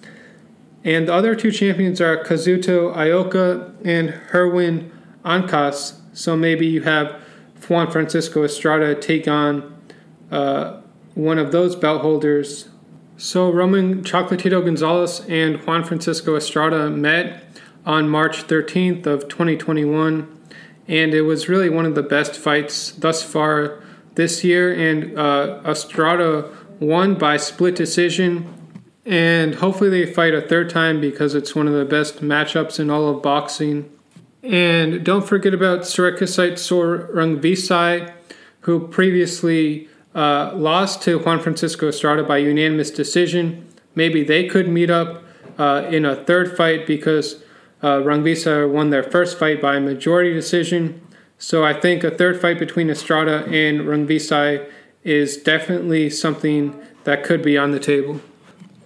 And 0.84 1.08
the 1.08 1.14
other 1.14 1.34
two 1.34 1.50
champions 1.50 2.00
are 2.00 2.22
Kazuto 2.22 2.94
Ioka 2.94 3.74
and 3.84 4.10
Herwin 4.30 4.90
Ancas. 5.24 6.00
So 6.12 6.36
maybe 6.36 6.66
you 6.66 6.82
have 6.82 7.20
Juan 7.68 7.90
Francisco 7.90 8.44
Estrada 8.44 8.94
take 8.94 9.26
on 9.26 9.74
uh, 10.30 10.80
one 11.14 11.38
of 11.38 11.52
those 11.52 11.74
belt 11.74 12.02
holders. 12.02 12.68
So 13.16 13.50
Roman 13.50 14.02
Chocolatito 14.02 14.64
Gonzalez 14.64 15.20
and 15.28 15.64
Juan 15.64 15.84
Francisco 15.84 16.36
Estrada 16.36 16.90
met 16.90 17.44
on 17.86 18.08
March 18.08 18.46
13th 18.46 19.06
of 19.06 19.28
2021, 19.28 20.40
and 20.88 21.14
it 21.14 21.22
was 21.22 21.48
really 21.48 21.68
one 21.68 21.86
of 21.86 21.94
the 21.94 22.02
best 22.02 22.36
fights 22.36 22.90
thus 22.92 23.22
far 23.22 23.82
this 24.14 24.42
year. 24.42 24.72
And 24.72 25.18
uh, 25.18 25.60
Estrada 25.64 26.50
won 26.80 27.14
by 27.14 27.36
split 27.36 27.76
decision, 27.76 28.52
and 29.06 29.56
hopefully 29.56 29.90
they 29.90 30.10
fight 30.10 30.34
a 30.34 30.40
third 30.40 30.70
time 30.70 31.00
because 31.00 31.34
it's 31.34 31.54
one 31.54 31.68
of 31.68 31.74
the 31.74 31.84
best 31.84 32.22
matchups 32.22 32.80
in 32.80 32.90
all 32.90 33.08
of 33.08 33.22
boxing. 33.22 33.90
And 34.42 35.04
don't 35.04 35.26
forget 35.26 35.54
about 35.54 35.80
Srisaket 35.80 36.58
Sor 36.58 37.10
Rungvisai, 37.14 38.12
who 38.60 38.88
previously 38.88 39.88
uh, 40.14 40.52
lost 40.54 41.02
to 41.02 41.18
Juan 41.18 41.40
Francisco 41.40 41.88
Estrada 41.88 42.22
by 42.22 42.38
unanimous 42.38 42.90
decision. 42.90 43.66
Maybe 43.94 44.22
they 44.22 44.46
could 44.46 44.68
meet 44.68 44.90
up 44.90 45.22
uh, 45.58 45.86
in 45.90 46.04
a 46.04 46.16
third 46.16 46.56
fight 46.56 46.86
because 46.86 47.42
uh, 47.82 47.98
Rungvisai 47.98 48.70
won 48.70 48.90
their 48.90 49.02
first 49.02 49.38
fight 49.38 49.60
by 49.60 49.78
majority 49.78 50.32
decision. 50.32 51.00
So 51.38 51.64
I 51.64 51.78
think 51.78 52.04
a 52.04 52.10
third 52.10 52.40
fight 52.40 52.58
between 52.58 52.88
Estrada 52.88 53.44
and 53.46 53.82
Rungvisai 53.82 54.70
is 55.02 55.36
definitely 55.36 56.08
something 56.08 56.80
that 57.04 57.24
could 57.24 57.42
be 57.42 57.58
on 57.58 57.72
the 57.72 57.80
table. 57.80 58.20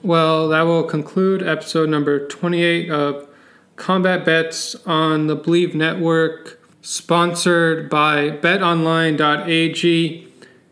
Well, 0.03 0.49
that 0.51 0.63
will 0.63 0.85
conclude 0.85 1.43
episode 1.43 1.89
number 1.89 2.25
28 2.29 2.89
of 2.89 3.29
Combat 3.75 4.25
Bets 4.25 4.77
on 4.87 5.27
the 5.27 5.37
Bleav 5.37 5.75
Network, 5.75 6.61
sponsored 6.83 7.91
by 7.91 8.31
betonline.ag. 8.31 10.29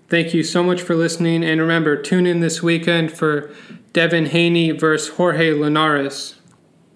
Thank 0.09 0.33
you 0.33 0.45
so 0.45 0.63
much 0.63 0.81
for 0.81 0.95
listening, 0.95 1.43
and 1.43 1.61
remember, 1.61 2.01
tune 2.01 2.25
in 2.25 2.39
this 2.39 2.63
weekend 2.63 3.11
for 3.11 3.53
Devin 3.93 4.27
Haney 4.27 4.71
versus 4.71 5.17
Jorge 5.17 5.53
Linares. 5.53 6.37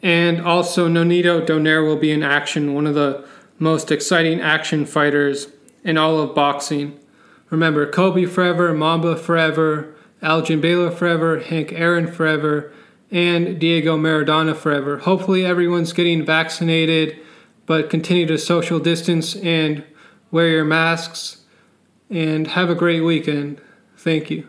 And 0.01 0.40
also, 0.40 0.89
Nonito 0.89 1.44
Donaire 1.44 1.85
will 1.85 1.97
be 1.97 2.12
in 2.12 2.23
action, 2.23 2.74
one 2.74 2.86
of 2.86 2.94
the 2.94 3.27
most 3.59 3.90
exciting 3.90 4.40
action 4.40 4.86
fighters 4.86 5.48
in 5.82 5.98
all 5.98 6.20
of 6.20 6.36
boxing. 6.36 6.97
Remember, 7.51 7.90
Kobe 7.90 8.27
forever, 8.27 8.73
Mamba 8.73 9.16
forever, 9.16 9.97
Elgin 10.23 10.61
Baylor 10.61 10.91
forever, 10.91 11.41
Hank 11.41 11.73
Aaron 11.73 12.07
forever, 12.11 12.73
and 13.11 13.59
Diego 13.59 13.97
Maradona 13.97 14.57
forever. 14.57 14.99
Hopefully, 14.99 15.45
everyone's 15.45 15.93
getting 15.93 16.25
vaccinated, 16.25 17.19
but 17.67 17.91
continue 17.91 18.27
to 18.27 18.39
social 18.39 18.79
distance 18.79 19.35
and 19.37 19.85
wear 20.31 20.49
your 20.49 20.65
masks. 20.65 21.39
And 22.09 22.49
have 22.49 22.69
a 22.69 22.75
great 22.75 23.03
weekend. 23.03 23.61
Thank 23.97 24.31
you. 24.33 24.49